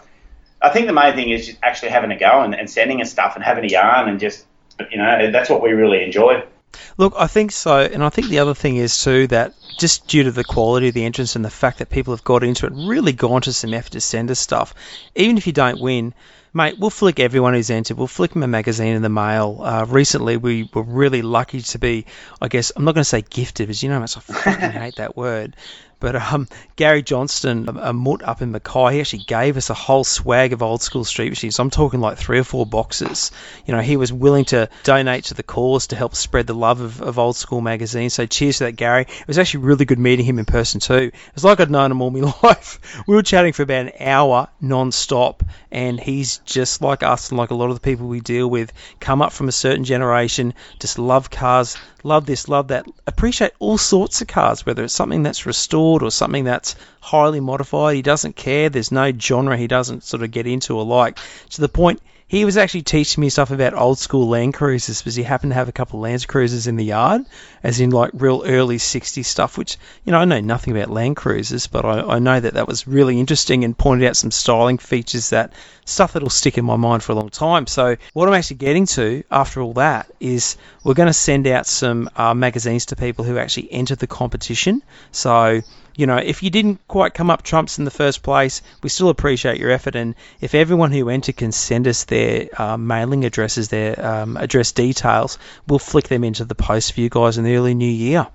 I 0.63 0.71
think 0.71 0.87
the 0.87 0.95
main 0.95 1.15
thing 1.15 1.29
is 1.29 1.47
just 1.47 1.59
actually 1.63 1.91
having 1.91 2.13
a 2.13 2.19
go 2.19 2.41
and, 2.41 2.55
and 2.55 2.71
sending 2.71 3.03
us 3.03 3.11
stuff 3.11 3.35
and 3.35 3.45
having 3.45 3.65
a 3.67 3.69
yarn 3.69 4.09
and 4.09 4.19
just 4.19 4.47
you 4.91 4.97
know 4.97 5.31
that's 5.31 5.51
what 5.51 5.61
we 5.61 5.73
really 5.73 6.03
enjoy. 6.03 6.43
Look, 6.97 7.15
I 7.17 7.29
think 7.29 7.53
so, 7.53 7.83
and 7.83 8.03
I 8.03 8.09
think 8.09 8.29
the 8.29 8.41
other 8.41 8.53
thing 8.55 8.77
is 8.77 9.01
too 9.01 9.29
that 9.29 9.55
just 9.77 10.07
due 10.09 10.25
to 10.25 10.33
the 10.33 10.43
quality 10.45 10.89
of 10.89 10.95
the 10.95 11.05
entrance 11.05 11.37
and 11.37 11.45
the 11.45 11.51
fact 11.51 11.79
that 11.79 11.89
people 11.89 12.13
have 12.13 12.25
got 12.25 12.43
into 12.43 12.67
it, 12.67 12.73
really 12.75 13.13
gone 13.13 13.43
to 13.43 13.53
some 13.53 13.73
effort 13.75 13.93
to 13.93 14.01
send 14.01 14.29
us 14.31 14.41
stuff, 14.41 14.75
even 15.15 15.37
if 15.39 15.47
you 15.47 15.53
don't 15.53 15.79
win, 15.79 16.15
Mate, 16.57 16.79
we'll 16.79 16.89
flick 16.91 17.19
everyone 17.19 17.55
who's 17.55 17.69
entered. 17.69 17.97
We'll 17.97 18.07
flick 18.07 18.33
them 18.33 18.45
a 18.45 18.47
magazine 18.47 18.95
in 18.95 19.03
the 19.03 19.09
mail. 19.09 19.59
Uh, 19.61 19.87
recently, 19.89 20.37
we 20.37 20.71
were 20.73 20.85
really 20.85 21.21
lucky 21.21 21.61
to 21.61 21.79
be, 21.81 22.07
I 22.41 22.47
guess, 22.47 22.71
I'm 22.77 22.85
not 22.85 22.95
going 22.95 23.03
to 23.03 23.09
say 23.09 23.23
gifted, 23.23 23.67
because 23.67 23.83
you 23.83 23.89
know 23.89 23.97
how 23.97 24.03
much 24.03 24.17
I 24.17 24.21
fucking 24.21 24.71
hate 24.81 24.97
that 24.97 25.17
word. 25.17 25.57
But 26.05 26.17
um, 26.17 26.49
Gary 26.77 27.03
Johnston, 27.03 27.67
a, 27.67 27.73
a 27.73 27.93
mutt 27.95 28.23
up 28.23 28.43
in 28.43 28.53
Mackay, 28.53 28.93
he 28.93 29.01
actually 29.01 29.25
gave 29.25 29.57
us 29.57 29.71
a 29.71 29.75
whole 29.75 30.05
swag 30.05 30.53
of 30.53 30.63
old 30.63 30.83
school 30.83 31.03
street 31.05 31.31
machines. 31.31 31.59
I'm 31.59 31.71
talking 31.71 31.99
like 31.99 32.19
three 32.19 32.39
or 32.39 32.45
four 32.45 32.67
boxes. 32.67 33.33
You 33.65 33.75
know, 33.75 33.81
he 33.81 33.97
was 33.97 34.13
willing 34.13 34.45
to 34.47 34.69
donate 34.83 35.25
to 35.25 35.35
the 35.35 35.43
cause 35.43 35.87
to 35.87 35.97
help 35.97 36.15
spread 36.15 36.47
the 36.47 36.55
love 36.55 36.83
of, 36.83 37.01
of 37.01 37.19
old 37.19 37.37
school 37.37 37.63
magazines. 37.63 38.13
So 38.13 38.27
cheers 38.27 38.59
to 38.59 38.65
that, 38.65 38.73
Gary. 38.73 39.07
It 39.09 39.27
was 39.27 39.39
actually 39.39 39.65
really 39.65 39.87
good 39.87 39.99
meeting 39.99 40.27
him 40.27 40.39
in 40.39 40.45
person 40.45 40.79
too. 40.79 41.11
It's 41.33 41.45
like 41.45 41.59
I'd 41.59 41.71
known 41.71 41.91
him 41.91 42.03
all 42.03 42.11
my 42.11 42.21
life. 42.43 43.05
We 43.07 43.15
were 43.15 43.23
chatting 43.23 43.55
for 43.55 43.63
about 43.63 43.87
an 43.87 43.93
hour 43.99 44.49
non-stop, 44.61 45.43
and 45.71 45.99
he's 45.99 46.39
just 46.45 46.83
like 46.83 47.03
us 47.03 47.31
and 47.31 47.39
like 47.39 47.51
a 47.51 47.55
lot 47.55 47.71
of 47.71 47.77
the 47.77 47.81
people 47.81 48.07
we 48.07 48.21
deal 48.21 48.49
with. 48.49 48.73
Come 49.01 49.23
up 49.23 49.33
from 49.33 49.49
a 49.49 49.53
certain 49.53 49.85
generation, 49.85 50.55
just 50.79 50.99
love 50.99 51.31
cars, 51.31 51.77
love 52.03 52.27
this, 52.27 52.49
love 52.49 52.69
that, 52.69 52.87
appreciate 53.07 53.53
all 53.59 53.79
sorts 53.79 54.21
of 54.21 54.29
cars, 54.29 54.65
whether 54.65 54.85
it's 54.85 54.95
something 54.95 55.23
that's 55.23 55.47
restored 55.47 56.03
or 56.03 56.11
something 56.11 56.45
that's 56.45 56.77
highly 57.01 57.41
modified. 57.41 57.97
He 57.97 58.03
doesn't 58.03 58.37
care. 58.37 58.69
There's 58.69 58.93
no 58.93 59.13
genre 59.13 59.57
he 59.57 59.67
doesn't 59.67 60.05
sort 60.05 60.23
of 60.23 60.31
get 60.31 60.47
into 60.47 60.77
or 60.77 60.85
like. 60.85 61.19
To 61.51 61.61
the 61.61 61.69
point, 61.69 62.01
he 62.27 62.45
was 62.45 62.57
actually 62.57 62.83
teaching 62.83 63.21
me 63.21 63.29
stuff 63.29 63.51
about 63.51 63.75
old 63.75 63.99
school 63.99 64.29
Land 64.29 64.55
Cruisers 64.55 65.01
because 65.01 65.15
he 65.15 65.23
happened 65.23 65.53
to 65.53 65.57
have 65.57 65.69
a 65.69 65.73
couple 65.73 66.01
of 66.01 66.03
Land 66.05 66.27
Cruisers 66.27 66.67
in 66.67 66.77
the 66.77 66.85
yard, 66.85 67.23
as 67.65 67.81
in 67.81 67.89
like 67.89 68.11
real 68.13 68.45
early 68.47 68.77
60s 68.77 69.25
stuff, 69.25 69.57
which, 69.57 69.79
you 70.05 70.13
know, 70.13 70.19
I 70.19 70.27
know 70.27 70.41
nothing 70.41 70.77
about 70.77 70.91
Land 70.91 71.17
Cruisers, 71.17 71.67
but 71.67 71.87
I, 71.87 72.17
I 72.17 72.19
know 72.19 72.39
that 72.39 72.55
that 72.55 72.69
was 72.69 72.87
really 72.87 73.19
interesting 73.19 73.65
and 73.65 73.77
pointed 73.77 74.07
out 74.07 74.19
some 74.19 74.31
styling 74.31 74.77
features 74.77 75.31
that 75.31 75.55
stuff 75.87 76.13
that'll 76.13 76.29
stick 76.29 76.59
in 76.59 76.65
my 76.67 76.77
mind 76.77 77.03
for 77.03 77.13
a 77.13 77.15
long 77.15 77.31
time. 77.31 77.67
So, 77.67 77.97
what 78.13 78.29
I'm 78.29 78.35
actually 78.35 78.57
getting 78.57 78.85
to 78.87 79.25
after 79.31 79.63
all 79.63 79.73
that 79.75 80.11
is 80.21 80.59
we're 80.85 80.95
going 80.95 81.09
to 81.09 81.15
send 81.15 81.47
out 81.47 81.67
some 81.67 82.11
uh, 82.17 82.35
magazines 82.35 82.87
to 82.87 82.97
people 82.97 83.25
who 83.25 83.39
actually 83.39 83.73
entered 83.73 83.99
the 83.99 84.07
competition. 84.07 84.83
So, 85.11 85.63
you 85.97 86.07
know, 86.07 86.17
if 86.17 86.43
you 86.43 86.51
didn't 86.51 86.81
quite 86.89 87.15
come 87.15 87.31
up 87.31 87.43
trumps 87.43 87.79
in 87.79 87.85
the 87.85 87.91
first 87.91 88.23
place, 88.23 88.63
we 88.83 88.89
still 88.89 89.09
appreciate 89.09 89.59
your 89.59 89.71
effort. 89.71 89.95
And 89.95 90.15
if 90.41 90.55
everyone 90.55 90.91
who 90.91 91.09
entered 91.09 91.37
can 91.37 91.53
send 91.53 91.87
us 91.87 92.05
their 92.05 92.49
uh, 92.61 92.77
mailing 92.77 93.25
addresses, 93.25 93.69
their 93.69 94.05
um, 94.05 94.37
address 94.37 94.73
details, 94.73 95.39
we'll 95.69 95.79
flick 95.79 96.09
them 96.09 96.25
into 96.25 96.45
the 96.45 96.55
post 96.55 96.93
for 96.93 97.01
you 97.01 97.09
guys 97.09 97.39
in 97.39 97.45
the 97.45 97.54
early 97.55 97.75
new 97.75 97.91
year. 97.91 98.27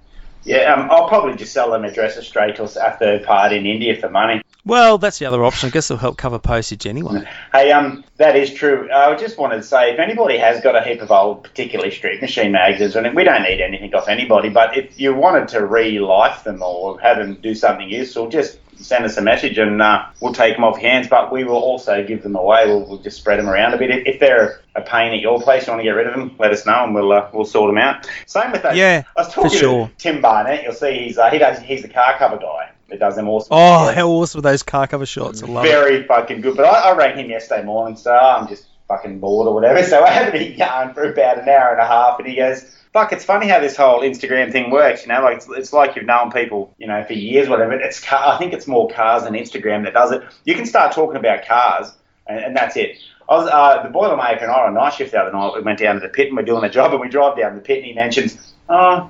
Yeah, 0.43 0.73
um, 0.73 0.89
I'll 0.89 1.07
probably 1.07 1.35
just 1.35 1.53
sell 1.53 1.71
them 1.71 1.83
a 1.83 1.89
addresses 1.89 2.25
straight 2.25 2.55
to 2.55 2.63
a 2.63 2.67
third 2.67 3.23
party 3.23 3.57
in 3.57 3.65
India 3.65 3.95
for 3.95 4.09
money. 4.09 4.41
Well, 4.65 4.97
that's 4.97 5.19
the 5.19 5.25
other 5.25 5.43
option. 5.43 5.67
I 5.67 5.69
guess 5.71 5.89
it'll 5.89 5.99
help 5.99 6.17
cover 6.17 6.37
postage 6.37 6.85
anyway. 6.85 7.27
Hey, 7.51 7.71
um, 7.71 8.03
that 8.17 8.35
is 8.35 8.53
true. 8.53 8.89
I 8.91 9.15
just 9.15 9.37
wanted 9.37 9.57
to 9.57 9.63
say, 9.63 9.93
if 9.93 9.99
anybody 9.99 10.37
has 10.37 10.61
got 10.61 10.75
a 10.75 10.81
heap 10.81 11.01
of 11.01 11.11
old, 11.11 11.43
particularly 11.43 11.91
street 11.91 12.21
machine 12.21 12.51
magazines, 12.51 12.95
and 12.95 13.15
we 13.15 13.23
don't 13.23 13.43
need 13.43 13.61
anything 13.61 13.93
off 13.95 14.07
anybody, 14.07 14.49
but 14.49 14.77
if 14.77 14.99
you 14.99 15.15
wanted 15.15 15.47
to 15.49 15.65
re-life 15.65 16.43
them 16.43 16.61
or 16.61 16.99
have 16.99 17.17
them 17.17 17.35
do 17.41 17.55
something 17.55 17.89
useful, 17.89 18.29
just 18.29 18.58
send 18.81 19.05
us 19.05 19.17
a 19.17 19.21
message 19.21 19.57
and 19.57 19.81
uh, 19.81 20.05
we'll 20.19 20.33
take 20.33 20.55
them 20.55 20.63
off 20.63 20.81
your 20.81 20.89
hands. 20.89 21.07
But 21.07 21.31
we 21.31 21.43
will 21.43 21.57
also 21.57 22.05
give 22.05 22.23
them 22.23 22.35
away. 22.35 22.65
We'll, 22.67 22.85
we'll 22.85 22.99
just 22.99 23.17
spread 23.17 23.39
them 23.39 23.49
around 23.49 23.73
a 23.73 23.77
bit. 23.77 24.07
If, 24.07 24.19
they're 24.19 24.61
a 24.75 24.81
pain 24.81 25.13
at 25.13 25.21
your 25.21 25.41
place, 25.41 25.65
you 25.65 25.71
want 25.71 25.79
to 25.79 25.83
get 25.83 25.91
rid 25.91 26.07
of 26.07 26.13
them, 26.13 26.35
let 26.39 26.51
us 26.51 26.65
know 26.65 26.83
and 26.83 26.93
we'll 26.93 27.11
uh, 27.11 27.29
we'll 27.33 27.45
sort 27.45 27.69
them 27.69 27.77
out. 27.77 28.09
Same 28.25 28.51
with 28.51 28.63
that. 28.63 28.75
Yeah, 28.75 29.03
I 29.15 29.21
was 29.21 29.33
talking 29.33 29.57
sure. 29.57 29.87
to 29.87 29.93
Tim 29.97 30.21
Barnett. 30.21 30.63
You'll 30.63 30.73
see 30.73 31.05
he's 31.05 31.17
uh, 31.17 31.29
he 31.29 31.37
does 31.37 31.59
he's 31.59 31.81
the 31.81 31.89
car 31.89 32.17
cover 32.17 32.37
guy. 32.37 32.71
That 32.89 32.99
does 32.99 33.15
them 33.15 33.29
awesome. 33.29 33.49
Oh, 33.51 33.91
how 33.93 34.09
awesome 34.09 34.39
are 34.39 34.41
those 34.41 34.63
car 34.63 34.87
cover 34.87 35.05
shots! 35.05 35.43
I 35.43 35.47
love 35.47 35.65
it. 35.65 35.69
Very 35.69 36.03
fucking 36.03 36.41
good. 36.41 36.57
But 36.57 36.65
I, 36.65 36.89
I 36.89 36.95
rang 36.95 37.17
him 37.17 37.29
yesterday 37.29 37.63
morning, 37.63 37.95
so 37.95 38.13
I'm 38.13 38.47
just 38.47 38.65
fucking 38.87 39.19
bored 39.19 39.47
or 39.47 39.53
whatever. 39.53 39.81
So 39.89 40.03
I 40.03 40.09
had 40.09 40.35
a 40.35 40.43
yarn 40.43 40.93
for 40.93 41.03
about 41.11 41.39
an 41.39 41.47
hour 41.47 41.71
and 41.71 41.79
a 41.79 41.87
half, 41.87 42.19
and 42.19 42.27
he 42.27 42.35
goes, 42.35 42.65
"Fuck, 42.93 43.13
it's 43.13 43.25
funny 43.25 43.47
how 43.47 43.59
this 43.59 43.75
whole 43.75 44.01
Instagram 44.01 44.51
thing 44.51 44.71
works. 44.71 45.03
You 45.03 45.09
know, 45.09 45.21
like 45.21 45.37
it's, 45.37 45.49
it's 45.49 45.73
like 45.73 45.95
you've 45.95 46.05
known 46.05 46.31
people, 46.31 46.73
you 46.77 46.87
know, 46.87 47.03
for 47.03 47.13
years, 47.13 47.47
whatever. 47.47 47.73
It's 47.73 47.99
car, 47.99 48.33
I 48.33 48.37
think 48.37 48.53
it's 48.53 48.67
more 48.67 48.89
cars 48.89 49.23
than 49.23 49.33
Instagram 49.33 49.83
that 49.83 49.93
does 49.93 50.11
it. 50.11 50.23
You 50.45 50.55
can 50.55 50.65
start 50.65 50.93
talking 50.93 51.17
about 51.17 51.45
cars, 51.45 51.91
and, 52.27 52.39
and 52.39 52.55
that's 52.55 52.75
it." 52.75 52.97
I 53.29 53.35
was, 53.35 53.47
uh, 53.47 53.83
the 53.83 53.89
Boilermaker 53.89 54.41
and 54.41 54.51
I 54.51 54.65
on 54.65 54.71
a 54.71 54.73
night 54.73 54.93
shift 54.93 55.11
the 55.11 55.19
other 55.19 55.31
night. 55.31 55.53
We 55.53 55.61
went 55.61 55.77
down 55.77 55.93
to 55.95 56.01
the 56.01 56.09
pit 56.09 56.29
and 56.29 56.37
we're 56.37 56.43
doing 56.43 56.61
the 56.61 56.69
job, 56.69 56.91
and 56.91 56.99
we 56.99 57.09
drive 57.09 57.37
down 57.37 57.55
the 57.55 57.61
pit, 57.61 57.77
and 57.77 57.85
he 57.85 57.93
mentions, 57.93 58.53
"Oh, 58.67 59.09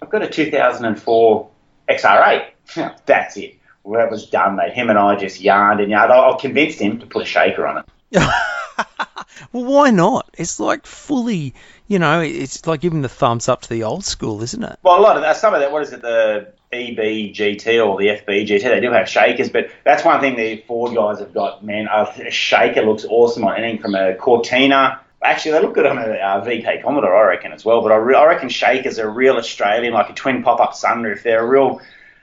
I've 0.00 0.10
got 0.10 0.22
a 0.22 0.28
2004 0.28 1.50
XR8." 1.90 2.46
that's 3.06 3.36
it. 3.36 3.56
Well, 3.84 4.00
that 4.00 4.10
was 4.10 4.26
done, 4.26 4.56
mate. 4.56 4.72
Him 4.72 4.90
and 4.90 4.98
I 4.98 5.16
just 5.16 5.40
yarned 5.40 5.80
and 5.80 5.90
yarned. 5.90 6.12
I, 6.12 6.30
I 6.30 6.36
convinced 6.40 6.78
him 6.78 7.00
to 7.00 7.06
put 7.06 7.22
a 7.22 7.26
shaker 7.26 7.66
on 7.66 7.78
it. 7.78 8.22
well, 9.52 9.64
why 9.64 9.90
not? 9.90 10.28
It's 10.34 10.60
like 10.60 10.86
fully, 10.86 11.54
you 11.86 11.98
know, 11.98 12.20
it's 12.20 12.66
like 12.66 12.80
giving 12.80 13.02
the 13.02 13.08
thumbs 13.08 13.48
up 13.48 13.62
to 13.62 13.68
the 13.68 13.84
old 13.84 14.04
school, 14.04 14.42
isn't 14.42 14.62
it? 14.62 14.78
Well, 14.82 14.98
a 14.98 15.02
lot 15.02 15.16
of 15.16 15.22
that, 15.22 15.36
some 15.36 15.54
of 15.54 15.60
that, 15.60 15.72
what 15.72 15.82
is 15.82 15.92
it, 15.92 16.02
the 16.02 16.52
EB 16.72 17.34
GT 17.34 17.86
or 17.86 17.98
the 17.98 18.08
FB 18.08 18.46
GT, 18.46 18.62
they 18.62 18.80
do 18.80 18.90
have 18.92 19.08
shakers, 19.08 19.50
but 19.50 19.70
that's 19.84 20.04
one 20.04 20.20
thing 20.20 20.36
the 20.36 20.64
Ford 20.66 20.94
guys 20.94 21.18
have 21.18 21.34
got, 21.34 21.64
man. 21.64 21.86
A 21.86 22.30
shaker 22.30 22.82
looks 22.82 23.04
awesome 23.04 23.44
on 23.44 23.56
anything 23.56 23.80
from 23.82 23.94
a 23.94 24.14
Cortina. 24.14 25.00
Actually, 25.22 25.52
they 25.52 25.60
look 25.60 25.74
good 25.74 25.86
on 25.86 25.98
a 25.98 26.14
uh, 26.14 26.44
VK 26.44 26.82
Commodore, 26.82 27.14
I 27.14 27.28
reckon, 27.28 27.52
as 27.52 27.64
well. 27.64 27.80
But 27.82 27.92
I, 27.92 27.96
re- 27.96 28.16
I 28.16 28.26
reckon 28.26 28.48
shakers 28.48 28.98
are 28.98 29.08
real 29.08 29.36
Australian, 29.36 29.92
like 29.92 30.10
a 30.10 30.14
twin 30.14 30.42
pop-up 30.42 30.72
sunroof. 30.72 31.22
They're 31.22 31.44
a 31.44 31.46
real 31.46 31.80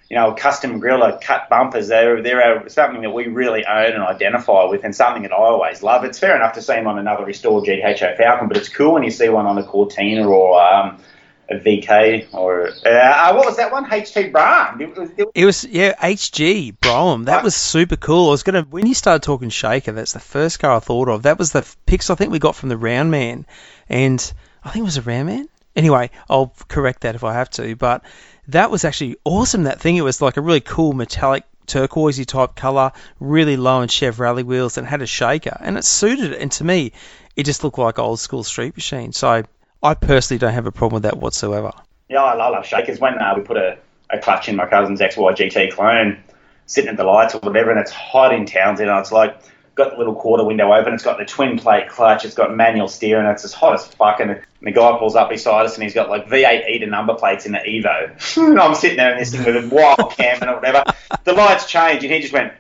you 0.10 0.16
know, 0.18 0.34
custom 0.34 0.82
griller 0.82 1.22
cut 1.22 1.50
bumpers. 1.50 1.88
They're 1.88 2.22
they're 2.22 2.68
something 2.70 3.02
that 3.02 3.12
we 3.12 3.28
really 3.28 3.66
own 3.66 3.94
and 3.94 4.04
identify 4.04 4.66
with, 4.66 4.84
and 4.84 4.96
something 4.96 5.24
that 5.24 5.32
I 5.32 5.36
always 5.36 5.84
love. 5.84 6.04
It's 6.04 6.18
fair 6.18 6.36
enough 6.36 6.54
to 6.54 6.62
see 6.62 6.74
them 6.74 6.88
on 6.88 6.98
another 6.98 7.26
restored 7.26 7.66
GHO 7.66 8.16
Falcon, 8.18 8.48
but 8.48 8.58
it's 8.58 8.70
cool 8.70 8.94
when 8.94 9.04
you 9.04 9.12
see 9.12 9.30
one 9.30 9.46
on 9.46 9.58
a 9.58 9.64
Cortina 9.64 10.28
or 10.28 10.60
um, 10.60 11.00
a 11.48 11.56
VK 11.56 12.34
or 12.34 12.70
uh, 12.70 13.34
what 13.34 13.46
was 13.46 13.58
that 13.58 13.72
one? 13.72 13.86
HT 13.86 14.32
Brougham. 14.32 14.82
It 14.82 14.98
was, 14.98 15.10
it, 15.16 15.28
It 15.36 15.46
was 15.46 15.64
yeah, 15.66 15.94
HG 15.96 16.80
Brougham. 16.80 17.26
That 17.26 17.44
was 17.44 17.56
super 17.56 17.96
cool. 17.96 18.30
I 18.30 18.32
was 18.32 18.44
gonna 18.44 18.64
when 18.64 18.88
you 18.88 18.96
started 18.96 19.22
talking 19.22 19.50
Shaker, 19.50 19.92
that's 19.92 20.14
the 20.14 20.20
first 20.20 20.60
car 20.60 20.78
I 20.78 20.80
thought 20.80 21.10
of. 21.10 21.24
That 21.24 21.38
was 21.38 21.52
the 21.52 21.68
pics 21.86 22.10
I 22.10 22.16
think 22.16 22.32
we 22.32 22.40
got 22.40 22.56
from 22.56 22.70
the 22.70 22.78
Round 22.78 23.12
Man, 23.12 23.46
and 23.88 24.34
I 24.64 24.72
think 24.72 24.82
it 24.82 24.86
was 24.86 24.98
a 24.98 25.04
Round 25.04 25.28
Man. 25.28 25.50
Anyway, 25.76 26.10
I'll 26.28 26.52
correct 26.68 27.02
that 27.02 27.14
if 27.16 27.24
I 27.24 27.34
have 27.34 27.50
to, 27.52 27.76
but 27.76 28.04
that 28.52 28.72
was 28.72 28.86
actually 28.86 29.18
awesome. 29.24 29.64
That 29.64 29.80
thing. 29.80 29.98
It 29.98 30.04
was 30.04 30.22
like 30.22 30.38
a 30.38 30.42
really 30.42 30.62
cool 30.62 30.94
metallic 30.94 31.44
turquoisey 31.68 32.26
type 32.26 32.56
color, 32.56 32.92
really 33.20 33.58
low 33.58 33.82
in 33.82 33.90
Chev 33.90 34.20
rally 34.20 34.44
wheels, 34.44 34.78
and 34.78 34.88
had 34.88 35.02
a 35.02 35.08
shaker, 35.08 35.56
and 35.60 35.78
it 35.78 35.86
suited 35.86 36.34
it. 36.34 36.42
And 36.42 36.52
to 36.54 36.64
me, 36.64 36.94
it 37.36 37.44
just 37.46 37.64
looked 37.64 37.78
like 37.78 38.00
old 38.00 38.20
school 38.20 38.44
street 38.44 38.76
machine. 38.76 39.14
So 39.14 39.44
I 39.82 39.94
personally 39.94 40.40
don't 40.40 40.54
have 40.54 40.66
a 40.66 40.72
problem 40.72 40.96
with 40.96 41.04
that 41.04 41.18
whatsoever. 41.18 41.72
Yeah, 42.10 42.24
I 42.24 42.36
love 42.36 42.66
shakers. 42.66 43.00
When 43.00 43.18
uh, 43.20 43.34
we 43.38 43.44
put 43.44 43.58
a, 43.58 43.78
a 44.10 44.20
clutch 44.20 44.50
in 44.50 44.56
my 44.56 44.66
cousin's 44.66 45.00
XY 45.00 45.36
GT 45.36 45.72
clone, 45.72 46.22
sitting 46.66 46.90
at 46.90 46.98
the 46.98 47.04
lights 47.04 47.36
or 47.36 47.40
whatever, 47.40 47.72
and 47.72 47.80
it's 47.80 47.92
hot 47.92 48.34
in 48.34 48.46
Townsend, 48.46 48.90
and 48.90 49.00
it's 49.00 49.12
like 49.12 49.40
got 49.80 49.92
the 49.92 49.98
little 49.98 50.14
quarter 50.14 50.44
window 50.44 50.72
open. 50.72 50.94
It's 50.94 51.04
got 51.04 51.18
the 51.18 51.26
twin 51.26 51.58
plate 51.58 51.90
clutch. 51.90 52.26
It's 52.26 52.36
got 52.36 52.56
manual 52.56 52.88
steering. 52.88 53.26
It's 53.26 53.44
as 53.44 53.54
hot 53.54 53.74
as 53.74 53.88
fuck. 53.88 54.20
And 54.20 54.42
the 54.62 54.72
guy 54.72 54.98
pulls 55.00 55.16
up 55.16 55.30
beside 55.30 55.66
us 55.66 55.74
and 55.74 55.84
he's 55.84 55.96
got 55.96 56.10
like 56.10 56.28
V8 56.28 56.64
ETA 56.68 56.86
number 56.86 57.16
plates 57.16 57.48
in 57.48 57.54
the 57.54 57.60
Evo. 57.60 58.38
and 58.50 58.60
I'm 58.60 58.76
sitting 58.76 58.98
there 58.98 59.14
in 59.14 59.18
this 59.18 59.32
thing 59.32 59.44
with 59.44 59.66
a 59.66 59.76
wild 59.76 60.12
cam 60.18 60.42
and 60.42 60.52
whatever. 60.52 60.84
The 61.24 61.34
lights 61.34 61.66
change 61.66 62.04
and 62.04 62.14
he 62.14 62.20
just 62.20 62.34
went. 62.34 62.54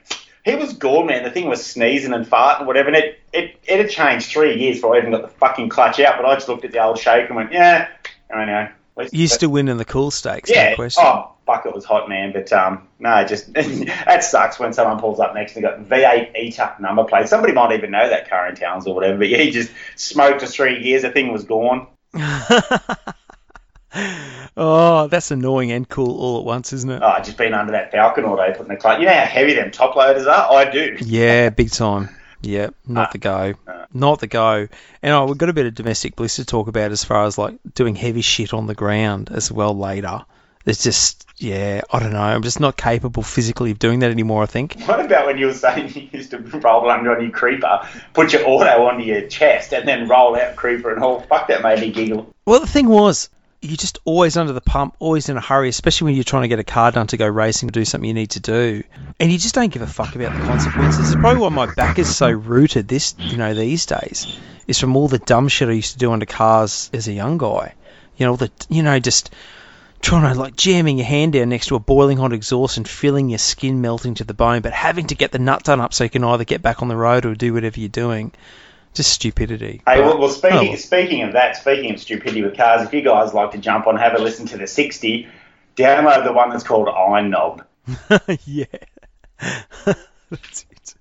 He 0.45 0.55
was 0.55 0.73
gone, 0.73 1.07
man. 1.07 1.23
The 1.23 1.31
thing 1.31 1.47
was 1.47 1.63
sneezing 1.63 2.13
and 2.13 2.25
farting 2.25 2.59
and 2.59 2.67
whatever. 2.67 2.87
And 2.87 2.97
it, 2.97 3.19
it, 3.33 3.59
it 3.67 3.79
had 3.79 3.89
changed 3.89 4.31
three 4.31 4.57
years 4.57 4.77
before 4.77 4.95
I 4.95 4.99
even 4.99 5.11
got 5.11 5.21
the 5.21 5.27
fucking 5.27 5.69
clutch 5.69 5.99
out. 5.99 6.15
But 6.17 6.25
I 6.25 6.33
just 6.35 6.47
looked 6.47 6.65
at 6.65 6.71
the 6.71 6.81
old 6.81 6.97
shake 6.97 7.27
and 7.27 7.35
went, 7.35 7.51
yeah, 7.51 7.89
I 8.33 8.45
know. 8.45 8.69
You 9.11 9.27
still 9.27 9.49
win 9.49 9.69
in 9.69 9.77
the 9.77 9.85
cool 9.85 10.11
stakes, 10.11 10.49
yeah. 10.49 10.71
no 10.71 10.75
question. 10.75 11.03
Oh, 11.05 11.31
fuck, 11.49 11.65
it 11.65 11.73
was 11.73 11.85
hot, 11.85 12.07
man. 12.09 12.31
But 12.31 12.51
um, 12.53 12.87
no, 12.99 13.23
just 13.25 13.51
that 13.53 14.23
sucks 14.23 14.59
when 14.59 14.73
someone 14.73 14.99
pulls 14.99 15.19
up 15.19 15.33
next 15.33 15.55
and 15.55 15.63
got 15.63 15.79
V8 15.81 16.31
ETA 16.35 16.75
number 16.79 17.03
plate. 17.05 17.27
Somebody 17.27 17.53
might 17.53 17.71
even 17.73 17.91
know 17.91 18.07
that 18.07 18.29
car 18.29 18.47
in 18.47 18.55
towns 18.55 18.85
or 18.87 18.93
whatever. 18.93 19.17
But 19.17 19.29
yeah, 19.29 19.37
he 19.39 19.51
just 19.51 19.71
smoked 19.95 20.41
for 20.41 20.47
three 20.47 20.83
years. 20.83 21.01
The 21.01 21.09
thing 21.11 21.31
was 21.31 21.43
gone. 21.45 21.87
oh, 24.57 25.07
that's 25.07 25.31
annoying 25.31 25.71
and 25.71 25.87
cool 25.87 26.19
all 26.19 26.39
at 26.39 26.45
once, 26.45 26.73
isn't 26.73 26.89
it? 26.89 27.01
Oh, 27.01 27.07
I've 27.07 27.25
just 27.25 27.37
been 27.37 27.53
under 27.53 27.71
that 27.73 27.91
Falcon 27.91 28.25
all 28.25 28.35
day 28.37 28.51
putting 28.51 28.67
the 28.67 28.77
clutch. 28.77 28.99
You 28.99 29.05
know 29.07 29.13
how 29.13 29.25
heavy 29.25 29.53
them 29.53 29.71
top 29.71 29.95
loaders 29.95 30.27
are? 30.27 30.51
I 30.51 30.69
do. 30.69 30.97
Yeah, 31.01 31.49
big 31.49 31.71
time. 31.71 32.09
Yeah, 32.41 32.69
not 32.87 33.07
Ah, 33.07 33.11
the 33.11 33.17
go. 33.17 33.53
ah. 33.67 33.85
Not 33.93 34.19
the 34.21 34.27
go. 34.27 34.67
And 35.03 35.13
oh, 35.13 35.25
we've 35.25 35.37
got 35.37 35.49
a 35.49 35.53
bit 35.53 35.65
of 35.65 35.75
domestic 35.75 36.15
bliss 36.15 36.37
to 36.37 36.45
talk 36.45 36.67
about 36.67 36.91
as 36.91 37.03
far 37.03 37.25
as 37.25 37.37
like 37.37 37.57
doing 37.73 37.95
heavy 37.95 38.21
shit 38.21 38.53
on 38.53 38.65
the 38.67 38.75
ground 38.75 39.29
as 39.31 39.51
well 39.51 39.77
later. 39.77 40.21
It's 40.69 40.83
just, 40.83 41.25
yeah, 41.37 41.81
I 41.91 41.99
don't 41.99 42.13
know. 42.13 42.21
I'm 42.21 42.43
just 42.43 42.59
not 42.59 42.77
capable 42.77 43.23
physically 43.23 43.71
of 43.71 43.79
doing 43.79 43.99
that 43.99 44.11
anymore, 44.11 44.43
I 44.43 44.45
think. 44.45 44.81
What 44.83 44.99
about 45.03 45.25
when 45.25 45.37
you 45.37 45.47
were 45.47 45.53
saying 45.53 45.93
you 45.95 46.09
used 46.11 46.31
to 46.31 46.37
roll 46.37 46.89
under 46.89 47.15
on 47.15 47.21
your 47.21 47.31
creeper, 47.31 47.87
put 48.13 48.33
your 48.33 48.47
auto 48.47 48.85
onto 48.85 49.03
your 49.03 49.27
chest, 49.27 49.73
and 49.73 49.87
then 49.87 50.07
roll 50.07 50.35
out 50.35 50.55
creeper 50.55 50.93
and 50.93 51.03
all? 51.03 51.21
Fuck, 51.21 51.47
that 51.47 51.63
made 51.63 51.81
me 51.81 51.91
giggle. 51.91 52.33
Well, 52.45 52.59
the 52.59 52.67
thing 52.67 52.87
was, 52.87 53.29
you're 53.61 53.75
just 53.75 53.99
always 54.05 54.37
under 54.37 54.53
the 54.53 54.61
pump, 54.61 54.95
always 54.99 55.27
in 55.27 55.35
a 55.35 55.41
hurry, 55.41 55.69
especially 55.69 56.05
when 56.05 56.15
you're 56.15 56.23
trying 56.23 56.43
to 56.43 56.47
get 56.47 56.59
a 56.59 56.63
car 56.63 56.91
done 56.91 57.07
to 57.07 57.17
go 57.17 57.27
racing 57.27 57.67
or 57.67 57.71
do 57.71 57.83
something 57.83 58.07
you 58.07 58.13
need 58.13 58.31
to 58.31 58.39
do, 58.39 58.83
and 59.19 59.31
you 59.31 59.37
just 59.37 59.55
don't 59.55 59.73
give 59.73 59.81
a 59.81 59.87
fuck 59.87 60.15
about 60.15 60.31
the 60.31 60.45
consequences. 60.45 61.11
It's 61.11 61.19
probably 61.19 61.41
why 61.41 61.49
my 61.49 61.73
back 61.73 61.99
is 61.99 62.15
so 62.15 62.29
rooted 62.29 62.87
this, 62.87 63.15
you 63.17 63.35
know, 63.35 63.53
these 63.53 63.85
days, 63.85 64.39
is 64.67 64.79
from 64.79 64.95
all 64.95 65.07
the 65.07 65.19
dumb 65.19 65.49
shit 65.49 65.67
I 65.67 65.73
used 65.73 65.93
to 65.93 65.99
do 65.99 66.13
under 66.13 66.25
cars 66.25 66.89
as 66.93 67.07
a 67.07 67.11
young 67.11 67.37
guy. 67.37 67.73
You 68.15 68.27
know, 68.27 68.35
the, 68.37 68.51
you 68.69 68.83
know, 68.83 68.99
just 68.99 69.33
trying 70.01 70.33
to 70.33 70.39
like 70.39 70.55
jamming 70.55 70.97
your 70.97 71.07
hand 71.07 71.33
down 71.33 71.49
next 71.49 71.67
to 71.67 71.75
a 71.75 71.79
boiling 71.79 72.17
hot 72.17 72.33
exhaust 72.33 72.77
and 72.77 72.87
feeling 72.87 73.29
your 73.29 73.39
skin 73.39 73.81
melting 73.81 74.15
to 74.15 74.23
the 74.23 74.33
bone, 74.33 74.61
but 74.61 74.73
having 74.73 75.07
to 75.07 75.15
get 75.15 75.31
the 75.31 75.39
nut 75.39 75.63
done 75.63 75.81
up 75.81 75.93
so 75.93 76.03
you 76.03 76.09
can 76.09 76.23
either 76.23 76.45
get 76.45 76.61
back 76.61 76.81
on 76.81 76.87
the 76.87 76.95
road 76.95 77.25
or 77.25 77.35
do 77.35 77.53
whatever 77.53 77.79
you're 77.79 77.89
doing. 77.89 78.31
Just 78.93 79.11
stupidity. 79.13 79.81
Hey, 79.85 79.97
But- 79.97 80.05
well, 80.05 80.19
well 80.19 80.29
speaking 80.29 80.69
oh, 80.73 80.75
speaking 80.75 81.21
of 81.23 81.33
that, 81.33 81.57
speaking 81.57 81.93
of 81.93 81.99
stupidity 81.99 82.41
with 82.41 82.57
cars, 82.57 82.81
if 82.81 82.93
you 82.93 83.01
guys 83.01 83.33
like 83.33 83.51
to 83.51 83.57
jump 83.57 83.87
on, 83.87 83.97
have 83.97 84.15
a 84.15 84.19
listen 84.19 84.47
to 84.47 84.57
the 84.57 84.67
60, 84.67 85.27
download 85.75 86.23
the 86.23 86.33
one 86.33 86.49
that's 86.49 86.63
called 86.63 86.89
Iron 86.89 87.29
Knob. 87.29 87.65
yeah. 88.45 88.65
That's 90.29 90.65
it. 90.69 90.93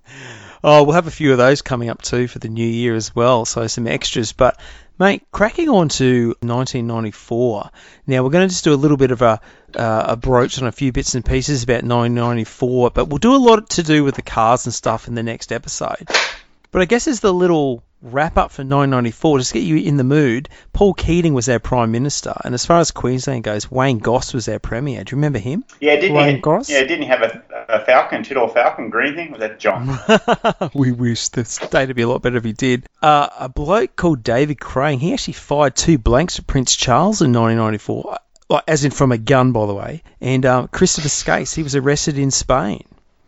Oh, 0.63 0.83
we'll 0.83 0.95
have 0.95 1.07
a 1.07 1.11
few 1.11 1.31
of 1.31 1.37
those 1.37 1.61
coming 1.61 1.89
up 1.89 2.01
too 2.01 2.27
for 2.27 2.39
the 2.39 2.49
new 2.49 2.65
year 2.65 2.95
as 2.95 3.15
well, 3.15 3.45
so 3.45 3.67
some 3.67 3.87
extras. 3.87 4.33
But, 4.33 4.59
mate, 4.99 5.23
cracking 5.31 5.69
on 5.69 5.89
to 5.89 6.35
1994. 6.41 7.69
Now, 8.05 8.23
we're 8.23 8.29
going 8.29 8.47
to 8.47 8.53
just 8.53 8.63
do 8.63 8.73
a 8.73 8.75
little 8.75 8.97
bit 8.97 9.11
of 9.11 9.21
a, 9.21 9.39
uh, 9.75 10.05
a 10.09 10.15
broach 10.15 10.61
on 10.61 10.67
a 10.67 10.71
few 10.71 10.91
bits 10.91 11.15
and 11.15 11.25
pieces 11.25 11.63
about 11.63 11.83
1994, 11.83 12.91
but 12.91 13.05
we'll 13.05 13.17
do 13.17 13.35
a 13.35 13.37
lot 13.37 13.69
to 13.71 13.83
do 13.83 14.03
with 14.03 14.15
the 14.15 14.21
cars 14.21 14.65
and 14.65 14.73
stuff 14.73 15.07
in 15.07 15.15
the 15.15 15.23
next 15.23 15.51
episode. 15.51 16.09
But 16.71 16.81
I 16.81 16.85
guess 16.85 17.07
as 17.07 17.21
the 17.21 17.33
little 17.33 17.83
wrap 18.01 18.37
up 18.37 18.51
for 18.51 18.63
994, 18.63 19.39
just 19.39 19.51
to 19.51 19.59
get 19.59 19.65
you 19.65 19.77
in 19.77 19.97
the 19.97 20.03
mood, 20.03 20.47
Paul 20.73 20.93
Keating 20.93 21.33
was 21.33 21.49
our 21.49 21.59
Prime 21.59 21.91
Minister, 21.91 22.33
and 22.45 22.53
as 22.53 22.65
far 22.65 22.79
as 22.79 22.91
Queensland 22.91 23.43
goes, 23.43 23.69
Wayne 23.69 23.97
Goss 23.97 24.33
was 24.33 24.47
our 24.47 24.59
Premier. 24.59 25.03
Do 25.03 25.11
you 25.11 25.17
remember 25.17 25.39
him? 25.39 25.65
Yeah, 25.81 25.95
didn't 25.95 26.15
Wayne 26.15 26.35
he? 26.35 26.41
Goss? 26.41 26.69
Yeah, 26.69 26.81
didn't 26.81 27.01
he 27.01 27.07
have 27.07 27.21
a, 27.21 27.43
a 27.67 27.85
falcon, 27.85 28.23
two-door 28.23 28.49
falcon, 28.49 28.89
green 28.89 29.15
thing? 29.15 29.31
Was 29.31 29.39
that 29.41 29.59
John? 29.59 29.99
we 30.73 30.91
wish 30.91 31.27
the 31.29 31.43
state 31.45 31.87
would 31.87 31.95
be 31.95 32.03
a 32.03 32.07
lot 32.07 32.21
better 32.21 32.37
if 32.37 32.43
he 32.43 32.53
did. 32.53 32.87
Uh, 33.01 33.27
a 33.37 33.49
bloke 33.49 33.95
called 33.95 34.23
David 34.23 34.59
Crane, 34.59 34.99
he 34.99 35.13
actually 35.13 35.33
fired 35.33 35.75
two 35.75 35.97
blanks 35.97 36.39
at 36.39 36.47
Prince 36.47 36.75
Charles 36.75 37.21
in 37.21 37.33
1994, 37.33 38.17
like, 38.49 38.63
as 38.67 38.85
in 38.85 38.91
from 38.91 39.11
a 39.11 39.17
gun, 39.17 39.51
by 39.51 39.65
the 39.65 39.73
way. 39.73 40.03
And 40.21 40.45
um, 40.45 40.67
Christopher 40.69 41.09
Skase, 41.09 41.53
he 41.53 41.63
was 41.63 41.75
arrested 41.75 42.17
in 42.17 42.31
Spain. 42.31 42.85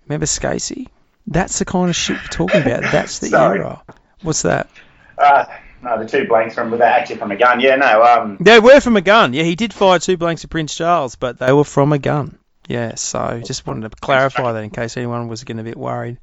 Remember 0.08 0.26
Skasey? 0.26 0.88
That's 1.28 1.60
the 1.60 1.66
kind 1.66 1.90
of 1.90 1.96
shit 1.96 2.18
we're 2.18 2.28
talking 2.28 2.62
about. 2.62 2.82
That's 2.92 3.20
the 3.20 3.28
Sorry. 3.30 3.60
era. 3.60 3.82
What's 4.22 4.44
that? 4.44 4.70
uh, 5.18 5.46
no, 5.84 5.98
the 6.02 6.08
two 6.08 6.28
blanks 6.28 6.54
from, 6.54 6.70
they're 6.72 6.84
actually 6.84 7.18
from 7.18 7.32
a 7.32 7.36
gun. 7.36 7.60
Yeah, 7.60 7.76
no, 7.76 8.04
um, 8.04 8.38
They 8.40 8.60
were 8.60 8.80
from 8.80 8.98
a 8.98 9.02
gun. 9.02 9.34
Yeah, 9.34 9.44
he 9.44 9.56
did 9.56 9.74
fire 9.74 9.98
two 10.00 10.16
blanks 10.18 10.44
at 10.44 10.50
Prince 10.52 10.76
Charles, 10.76 11.16
but 11.16 11.40
they 11.40 11.52
were 11.52 11.64
from 11.64 11.92
a 11.92 11.98
gun. 11.98 12.38
Yeah, 12.68 12.96
so 12.96 13.42
just 13.44 13.66
wanted 13.66 13.90
to 13.90 13.96
clarify 14.00 14.52
that 14.52 14.64
in 14.64 14.70
case 14.70 14.96
anyone 14.96 15.28
was 15.28 15.44
getting 15.44 15.60
a 15.60 15.64
bit 15.64 15.78
worried. 15.78 16.18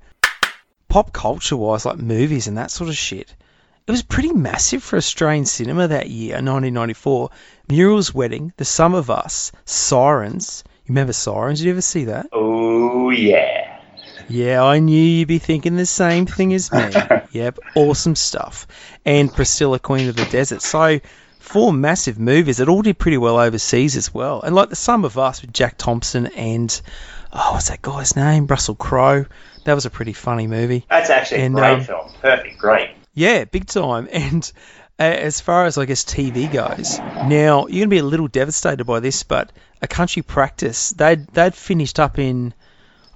Pop 0.88 1.12
culture 1.12 1.56
wise, 1.56 1.84
like 1.84 1.98
movies 1.98 2.46
and 2.46 2.56
that 2.56 2.70
sort 2.70 2.88
of 2.88 2.96
shit, 2.96 3.34
it 3.86 3.90
was 3.90 4.02
pretty 4.02 4.32
massive 4.32 4.82
for 4.82 4.96
Australian 4.96 5.44
cinema 5.44 5.88
that 5.88 6.08
year, 6.08 6.34
1994. 6.34 7.30
Muriel's 7.68 8.14
Wedding, 8.14 8.52
The 8.58 8.64
Sum 8.64 8.94
of 8.94 9.10
Us, 9.10 9.50
Sirens. 9.64 10.62
You 10.84 10.90
remember 10.92 11.12
Sirens? 11.12 11.58
Did 11.58 11.66
you 11.66 11.72
ever 11.72 11.80
see 11.80 12.04
that? 12.04 12.26
oh, 12.32 13.10
yeah. 13.10 13.57
Yeah, 14.28 14.62
I 14.62 14.78
knew 14.78 15.00
you'd 15.02 15.28
be 15.28 15.38
thinking 15.38 15.76
the 15.76 15.86
same 15.86 16.26
thing 16.26 16.52
as 16.54 16.70
me. 16.72 16.90
yep, 17.32 17.58
awesome 17.74 18.14
stuff. 18.14 18.66
And 19.04 19.32
Priscilla, 19.32 19.78
Queen 19.78 20.08
of 20.08 20.16
the 20.16 20.24
Desert. 20.26 20.62
So, 20.62 21.00
four 21.38 21.72
massive 21.72 22.18
movies 22.18 22.58
that 22.58 22.68
all 22.68 22.82
did 22.82 22.98
pretty 22.98 23.18
well 23.18 23.38
overseas 23.38 23.96
as 23.96 24.12
well. 24.12 24.42
And 24.42 24.54
like 24.54 24.68
The 24.68 24.76
Sum 24.76 25.04
of 25.04 25.16
Us 25.18 25.40
with 25.40 25.52
Jack 25.52 25.78
Thompson 25.78 26.26
and, 26.26 26.80
oh, 27.32 27.52
what's 27.54 27.70
that 27.70 27.80
guy's 27.82 28.16
name? 28.16 28.46
Russell 28.46 28.74
Crowe. 28.74 29.24
That 29.64 29.74
was 29.74 29.86
a 29.86 29.90
pretty 29.90 30.12
funny 30.12 30.46
movie. 30.46 30.84
That's 30.88 31.10
actually 31.10 31.42
And, 31.42 31.54
a 31.56 31.60
great 31.60 31.72
um, 31.72 31.84
film. 31.84 32.12
Perfect, 32.20 32.58
great. 32.58 32.90
Yeah, 33.14 33.44
big 33.44 33.66
time. 33.66 34.08
And 34.12 34.50
uh, 35.00 35.02
as 35.02 35.40
far 35.40 35.66
as 35.66 35.78
I 35.78 35.84
guess 35.84 36.04
TV 36.04 36.50
goes, 36.52 36.98
now 36.98 37.66
you're 37.68 37.84
gonna 37.84 37.88
be 37.88 37.98
a 37.98 38.02
little 38.04 38.26
devastated 38.28 38.84
by 38.84 38.98
this, 39.00 39.22
but 39.22 39.52
a 39.80 39.86
country 39.86 40.22
practice 40.22 40.90
they'd 40.90 41.24
they'd 41.28 41.54
finished 41.54 42.00
up 42.00 42.18
in, 42.18 42.52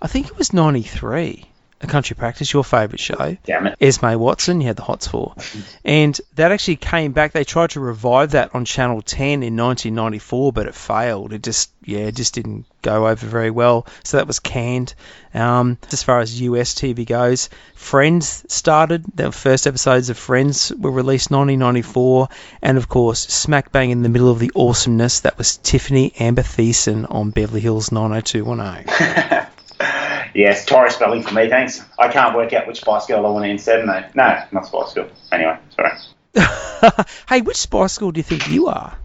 I 0.02 0.08
think 0.08 0.26
it 0.26 0.36
was 0.36 0.52
'93. 0.52 1.46
A 1.80 1.86
country 1.86 2.14
practice, 2.14 2.52
your 2.52 2.62
favourite 2.62 3.00
show. 3.00 3.36
Damn 3.44 3.66
it. 3.66 3.76
Esme 3.80 4.14
Watson, 4.14 4.60
you 4.60 4.68
had 4.68 4.76
the 4.76 4.82
hots 4.82 5.08
for. 5.08 5.34
And 5.84 6.18
that 6.36 6.52
actually 6.52 6.76
came 6.76 7.10
back. 7.10 7.32
They 7.32 7.42
tried 7.42 7.70
to 7.70 7.80
revive 7.80 8.32
that 8.32 8.54
on 8.54 8.64
Channel 8.64 9.02
10 9.02 9.42
in 9.42 9.56
1994, 9.56 10.52
but 10.52 10.66
it 10.66 10.76
failed. 10.76 11.32
It 11.32 11.42
just, 11.42 11.72
yeah, 11.84 12.06
it 12.06 12.14
just 12.14 12.34
didn't 12.34 12.66
go 12.82 13.08
over 13.08 13.26
very 13.26 13.50
well. 13.50 13.88
So 14.04 14.16
that 14.18 14.28
was 14.28 14.38
canned. 14.38 14.94
Um, 15.34 15.76
as 15.90 16.04
far 16.04 16.20
as 16.20 16.40
US 16.40 16.74
TV 16.74 17.04
goes, 17.04 17.48
Friends 17.74 18.44
started. 18.46 19.04
The 19.16 19.32
first 19.32 19.66
episodes 19.66 20.08
of 20.08 20.16
Friends 20.16 20.72
were 20.78 20.92
released 20.92 21.32
1994. 21.32 22.28
And 22.62 22.78
of 22.78 22.88
course, 22.88 23.20
smack 23.20 23.72
bang 23.72 23.90
in 23.90 24.02
the 24.02 24.08
middle 24.08 24.30
of 24.30 24.38
the 24.38 24.52
awesomeness, 24.54 25.20
that 25.20 25.36
was 25.36 25.56
Tiffany 25.56 26.12
Amber 26.20 26.42
Thiessen 26.42 27.12
on 27.12 27.30
Beverly 27.30 27.60
Hills 27.60 27.90
90210. 27.90 29.48
Yes, 30.34 30.64
Tori 30.64 30.90
Spelling 30.90 31.22
for 31.22 31.34
me, 31.34 31.48
thanks. 31.48 31.84
I 31.98 32.08
can't 32.08 32.34
work 32.34 32.52
out 32.52 32.66
which 32.66 32.80
Spice 32.80 33.06
Girl 33.06 33.26
I 33.26 33.30
want 33.30 33.44
to 33.44 33.50
instead. 33.50 33.84
No, 33.86 34.04
no, 34.14 34.42
not 34.52 34.66
Spice 34.66 34.94
Girl. 34.94 35.08
Anyway, 35.30 35.58
sorry. 35.76 35.92
hey, 37.28 37.40
which 37.42 37.56
Spice 37.58 37.98
Girl 37.98 38.10
do 38.12 38.18
you 38.18 38.24
think 38.24 38.48
you 38.48 38.68
are? 38.68 38.96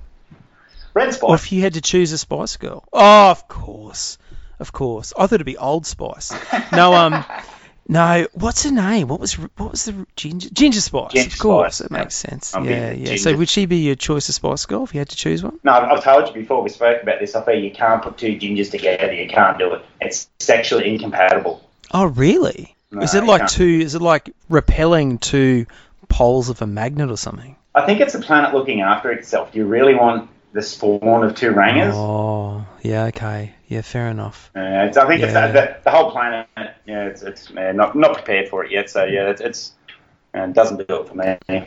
Red 0.93 1.09
Or 1.09 1.11
Spice. 1.11 1.43
if 1.43 1.51
you 1.51 1.61
had 1.61 1.73
to 1.73 1.81
choose 1.81 2.11
a 2.11 2.17
Spice 2.17 2.57
Girl. 2.57 2.83
Oh, 2.93 3.31
of 3.31 3.47
course. 3.47 4.17
Of 4.59 4.71
course. 4.71 5.13
I 5.17 5.21
thought 5.27 5.35
it'd 5.35 5.45
be 5.45 5.57
Old 5.57 5.85
Spice. 5.85 6.33
No, 6.71 6.93
um, 6.93 7.23
no. 7.87 8.27
What's 8.33 8.63
her 8.63 8.71
name? 8.71 9.07
What 9.07 9.19
was 9.19 9.33
what 9.33 9.71
was 9.71 9.85
the 9.85 10.05
ginger 10.15 10.49
Ginger 10.49 10.81
Spice? 10.81 11.13
Ginger 11.13 11.33
of 11.33 11.39
course, 11.39 11.75
Spice, 11.77 11.85
it 11.85 11.91
yeah. 11.91 11.99
makes 11.99 12.15
sense. 12.15 12.55
I'm 12.55 12.65
yeah, 12.65 12.91
yeah. 12.91 13.17
So 13.17 13.35
would 13.35 13.49
she 13.49 13.65
be 13.65 13.77
your 13.77 13.95
choice 13.95 14.29
of 14.29 14.35
Spice 14.35 14.65
Girl 14.65 14.83
if 14.83 14.93
you 14.93 14.99
had 14.99 15.09
to 15.09 15.15
choose 15.15 15.43
one? 15.43 15.59
No, 15.63 15.71
I've 15.71 15.97
I've 15.97 16.03
told 16.03 16.27
you 16.27 16.33
before 16.33 16.61
we 16.61 16.69
spoke 16.69 17.01
about 17.01 17.19
this. 17.19 17.35
I 17.35 17.43
feel 17.43 17.55
you 17.55 17.71
can't 17.71 18.01
put 18.01 18.17
two 18.17 18.37
gingers 18.37 18.71
together. 18.71 19.13
You 19.13 19.27
can't 19.27 19.57
do 19.57 19.73
it. 19.73 19.85
It's 20.01 20.29
sexually 20.39 20.89
incompatible. 20.93 21.63
Oh, 21.91 22.05
really? 22.05 22.75
No, 22.91 23.01
is 23.01 23.15
it 23.15 23.23
like 23.23 23.47
two? 23.47 23.79
Is 23.81 23.95
it 23.95 24.01
like 24.01 24.33
repelling 24.49 25.17
two 25.17 25.65
poles 26.09 26.49
of 26.49 26.61
a 26.61 26.67
magnet 26.67 27.11
or 27.11 27.17
something? 27.17 27.55
I 27.75 27.85
think 27.85 27.99
it's 27.99 28.15
a 28.15 28.19
planet 28.19 28.53
looking 28.53 28.81
after 28.81 29.11
itself. 29.11 29.51
Do 29.51 29.59
you 29.59 29.65
really 29.65 29.93
want 29.93 30.29
the 30.53 30.61
spawn 30.61 31.23
of 31.23 31.35
two 31.35 31.51
rangers? 31.51 31.93
Oh, 31.95 32.65
yeah. 32.81 33.05
Okay. 33.05 33.53
Yeah, 33.67 33.81
fair 33.81 34.07
enough. 34.07 34.49
Uh, 34.55 34.59
I 34.59 34.89
think 34.91 35.21
it's 35.23 35.33
Yeah. 35.33 35.47
the, 35.51 35.77
the 35.83 35.91
whole 35.91 36.11
planet. 36.11 36.47
Yeah, 36.85 37.05
it's, 37.07 37.21
it's 37.21 37.51
uh, 37.51 37.73
not 37.73 37.95
not 37.95 38.13
prepared 38.13 38.47
for 38.49 38.63
it 38.63 38.71
yet. 38.71 38.89
So 38.89 39.03
yeah, 39.03 39.29
it's, 39.29 39.41
it's 39.41 39.71
uh, 40.35 40.43
it 40.43 40.53
doesn't 40.53 40.87
do 40.87 41.01
it 41.01 41.07
for 41.09 41.15
me. 41.15 41.65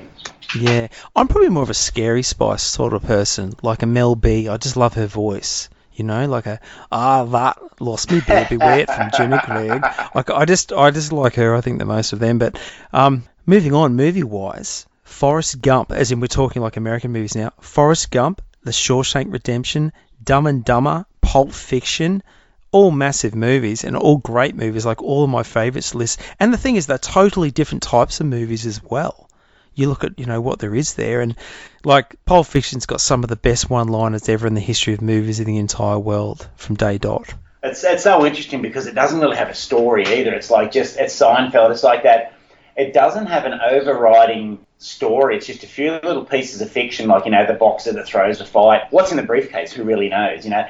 Yeah, 0.58 0.88
I'm 1.14 1.28
probably 1.28 1.50
more 1.50 1.62
of 1.62 1.70
a 1.70 1.74
scary 1.74 2.22
spice 2.22 2.62
sort 2.62 2.92
of 2.94 3.02
person, 3.02 3.52
like 3.62 3.82
a 3.82 3.86
Mel 3.86 4.14
B. 4.16 4.48
I 4.48 4.56
just 4.56 4.76
love 4.76 4.94
her 4.94 5.06
voice. 5.06 5.68
You 5.92 6.04
know, 6.04 6.26
like 6.26 6.46
a 6.46 6.60
ah 6.90 7.24
that 7.24 7.58
lost 7.80 8.10
me 8.10 8.20
baby 8.26 8.56
wet 8.56 8.88
from 8.88 9.10
Jimmy 9.16 9.38
Clegg. 9.38 9.82
Like 10.14 10.30
I 10.30 10.46
just 10.46 10.72
I 10.72 10.90
just 10.90 11.12
like 11.12 11.34
her. 11.34 11.54
I 11.54 11.60
think 11.60 11.78
the 11.78 11.84
most 11.84 12.14
of 12.14 12.18
them. 12.18 12.38
But 12.38 12.58
um, 12.94 13.24
moving 13.44 13.74
on, 13.74 13.94
movie 13.96 14.22
wise, 14.22 14.86
Forrest 15.02 15.60
Gump, 15.60 15.92
as 15.92 16.10
in 16.10 16.20
we're 16.20 16.28
talking 16.28 16.62
like 16.62 16.78
American 16.78 17.12
movies 17.12 17.34
now. 17.36 17.52
Forrest 17.60 18.10
Gump, 18.10 18.40
The 18.62 18.70
Shawshank 18.70 19.30
Redemption, 19.30 19.92
Dumb 20.24 20.46
and 20.46 20.64
Dumber, 20.64 21.04
Pulp 21.30 21.52
Fiction. 21.52 22.24
All 22.72 22.90
massive 22.90 23.34
movies 23.34 23.84
and 23.84 23.96
all 23.96 24.18
great 24.18 24.54
movies, 24.54 24.86
like 24.86 25.02
all 25.02 25.24
of 25.24 25.30
my 25.30 25.44
favourites 25.44 25.94
list. 25.94 26.20
And 26.38 26.52
the 26.52 26.56
thing 26.56 26.76
is, 26.76 26.86
they're 26.86 26.98
totally 26.98 27.50
different 27.50 27.82
types 27.82 28.20
of 28.20 28.26
movies 28.26 28.66
as 28.66 28.82
well 28.82 29.28
you 29.74 29.88
look 29.88 30.04
at 30.04 30.18
you 30.18 30.26
know 30.26 30.40
what 30.40 30.58
there 30.58 30.74
is 30.74 30.94
there 30.94 31.20
and 31.20 31.36
like 31.84 32.16
Pulp 32.24 32.46
Fiction's 32.46 32.86
got 32.86 33.00
some 33.00 33.22
of 33.22 33.30
the 33.30 33.36
best 33.36 33.70
one-liners 33.70 34.28
ever 34.28 34.46
in 34.46 34.54
the 34.54 34.60
history 34.60 34.94
of 34.94 35.00
movies 35.00 35.40
in 35.40 35.46
the 35.46 35.58
entire 35.58 35.98
world 35.98 36.46
from 36.56 36.74
day 36.76 36.98
dot. 36.98 37.32
It's 37.62 37.84
it's 37.84 38.02
so 38.02 38.26
interesting 38.26 38.62
because 38.62 38.86
it 38.86 38.94
doesn't 38.94 39.20
really 39.20 39.36
have 39.36 39.48
a 39.48 39.54
story 39.54 40.06
either. 40.06 40.32
It's 40.32 40.50
like 40.50 40.72
just 40.72 40.98
it's 40.98 41.18
Seinfeld. 41.18 41.70
It's 41.70 41.84
like 41.84 42.02
that. 42.04 42.34
It 42.76 42.92
doesn't 42.94 43.26
have 43.26 43.44
an 43.44 43.60
overriding 43.60 44.64
story. 44.78 45.36
It's 45.36 45.46
just 45.46 45.64
a 45.64 45.66
few 45.66 45.92
little 45.92 46.24
pieces 46.24 46.62
of 46.62 46.70
fiction, 46.70 47.08
like 47.08 47.26
you 47.26 47.30
know 47.30 47.46
the 47.46 47.54
boxer 47.54 47.92
that 47.92 48.06
throws 48.06 48.38
the 48.38 48.46
fight. 48.46 48.82
What's 48.90 49.10
in 49.10 49.18
the 49.18 49.22
briefcase? 49.22 49.72
Who 49.72 49.84
really 49.84 50.08
knows? 50.08 50.44
You 50.44 50.50
know. 50.50 50.66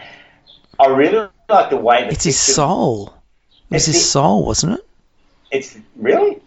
I 0.78 0.86
really 0.86 1.28
like 1.48 1.70
the 1.70 1.76
way 1.76 2.04
that 2.04 2.12
It's 2.12 2.24
his 2.24 2.38
soul. 2.38 3.14
It 3.70 3.74
was 3.74 3.88
It's 3.88 3.96
his 3.96 4.04
the- 4.04 4.10
soul, 4.10 4.44
wasn't 4.46 4.74
it? 4.78 4.86
It's 5.50 5.76
really. 5.96 6.40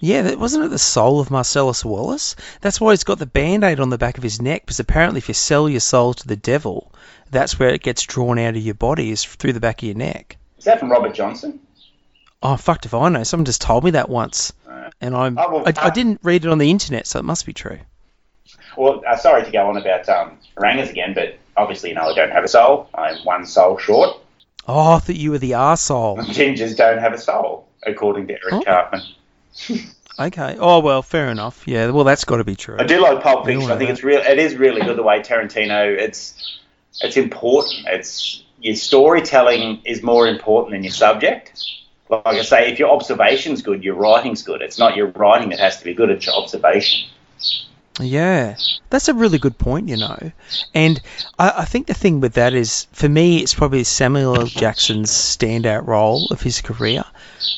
Yeah, 0.00 0.22
that 0.22 0.38
wasn't 0.38 0.64
it 0.64 0.68
the 0.68 0.78
soul 0.78 1.18
of 1.18 1.30
Marcellus 1.30 1.84
Wallace? 1.84 2.36
That's 2.60 2.80
why 2.80 2.92
he's 2.92 3.02
got 3.02 3.18
the 3.18 3.26
band-aid 3.26 3.80
on 3.80 3.90
the 3.90 3.98
back 3.98 4.16
of 4.16 4.22
his 4.22 4.40
neck, 4.40 4.62
because 4.62 4.78
apparently 4.78 5.18
if 5.18 5.26
you 5.28 5.34
sell 5.34 5.68
your 5.68 5.80
soul 5.80 6.14
to 6.14 6.26
the 6.28 6.36
devil, 6.36 6.92
that's 7.32 7.58
where 7.58 7.70
it 7.70 7.82
gets 7.82 8.04
drawn 8.04 8.38
out 8.38 8.54
of 8.56 8.62
your 8.62 8.74
body, 8.74 9.10
is 9.10 9.24
through 9.24 9.54
the 9.54 9.60
back 9.60 9.82
of 9.82 9.86
your 9.88 9.96
neck. 9.96 10.36
Is 10.56 10.64
that 10.66 10.78
from 10.78 10.90
Robert 10.90 11.14
Johnson? 11.14 11.58
Oh, 12.40 12.56
fucked 12.56 12.86
if 12.86 12.94
I 12.94 13.08
know. 13.08 13.24
Someone 13.24 13.44
just 13.44 13.60
told 13.60 13.82
me 13.82 13.90
that 13.92 14.08
once. 14.08 14.52
And 15.00 15.16
I'm, 15.16 15.36
Oh, 15.36 15.50
well, 15.50 15.62
I, 15.66 15.72
I 15.76 15.86
uh, 15.88 15.90
didn't 15.90 16.20
read 16.22 16.44
it 16.44 16.48
on 16.50 16.58
the 16.58 16.70
internet, 16.70 17.06
so 17.08 17.18
it 17.18 17.24
must 17.24 17.44
be 17.44 17.52
true. 17.52 17.78
Well, 18.76 19.02
uh, 19.06 19.16
sorry 19.16 19.44
to 19.44 19.50
go 19.50 19.66
on 19.68 19.76
about 19.76 20.08
um, 20.08 20.38
orangers 20.56 20.90
again, 20.90 21.12
but 21.14 21.36
obviously, 21.58 21.92
no, 21.92 22.02
I 22.10 22.14
don't 22.14 22.30
have 22.30 22.44
a 22.44 22.48
soul. 22.48 22.88
I'm 22.94 23.18
one 23.24 23.44
soul 23.46 23.78
short. 23.78 24.16
Oh, 24.66 24.94
I 24.94 24.98
thought 24.98 25.16
you 25.16 25.30
were 25.30 25.38
the 25.38 25.52
arsehole. 25.52 26.18
Gingers 26.26 26.76
don't 26.76 26.98
have 26.98 27.12
a 27.14 27.18
soul, 27.18 27.68
according 27.84 28.26
to 28.28 28.34
Eric 28.34 28.54
Oh. 28.54 28.62
Cartman. 28.64 29.02
Okay. 30.20 30.56
Oh 30.58 30.80
well, 30.80 31.02
fair 31.02 31.28
enough. 31.28 31.62
Yeah. 31.68 31.90
Well, 31.90 32.02
that's 32.02 32.24
got 32.24 32.38
to 32.38 32.44
be 32.44 32.56
true. 32.56 32.76
I 32.76 32.82
do 32.82 33.00
like 33.00 33.22
Pulp 33.22 33.46
Fiction. 33.46 33.70
I 33.70 33.76
think 33.76 33.86
that. 33.86 33.92
it's 33.94 34.02
real. 34.02 34.18
It 34.20 34.40
is 34.40 34.56
really 34.56 34.80
good 34.80 34.96
the 34.98 35.02
way 35.04 35.20
Tarantino. 35.20 35.96
It's 35.96 36.58
it's 37.00 37.16
important. 37.16 37.86
It's 37.86 38.42
your 38.60 38.74
storytelling 38.74 39.82
is 39.84 40.02
more 40.02 40.26
important 40.26 40.72
than 40.72 40.82
your 40.82 40.90
subject. 40.92 41.64
Like 42.08 42.26
I 42.26 42.42
say, 42.42 42.72
if 42.72 42.80
your 42.80 42.90
observation's 42.90 43.62
good, 43.62 43.84
your 43.84 43.94
writing's 43.94 44.42
good. 44.42 44.60
It's 44.60 44.76
not 44.76 44.96
your 44.96 45.06
writing 45.06 45.50
that 45.50 45.60
has 45.60 45.78
to 45.78 45.84
be 45.84 45.94
good; 45.94 46.10
it's 46.10 46.26
your 46.26 46.34
observation. 46.34 47.08
Yeah, 48.00 48.56
that's 48.90 49.08
a 49.08 49.14
really 49.14 49.38
good 49.38 49.58
point, 49.58 49.88
you 49.88 49.96
know. 49.96 50.30
And 50.74 51.00
I, 51.38 51.52
I 51.58 51.64
think 51.64 51.86
the 51.86 51.94
thing 51.94 52.20
with 52.20 52.34
that 52.34 52.54
is, 52.54 52.86
for 52.92 53.08
me, 53.08 53.38
it's 53.38 53.54
probably 53.54 53.84
Samuel 53.84 54.40
L. 54.40 54.46
Jackson's 54.46 55.10
standout 55.10 55.86
role 55.86 56.28
of 56.30 56.40
his 56.40 56.60
career. 56.60 57.04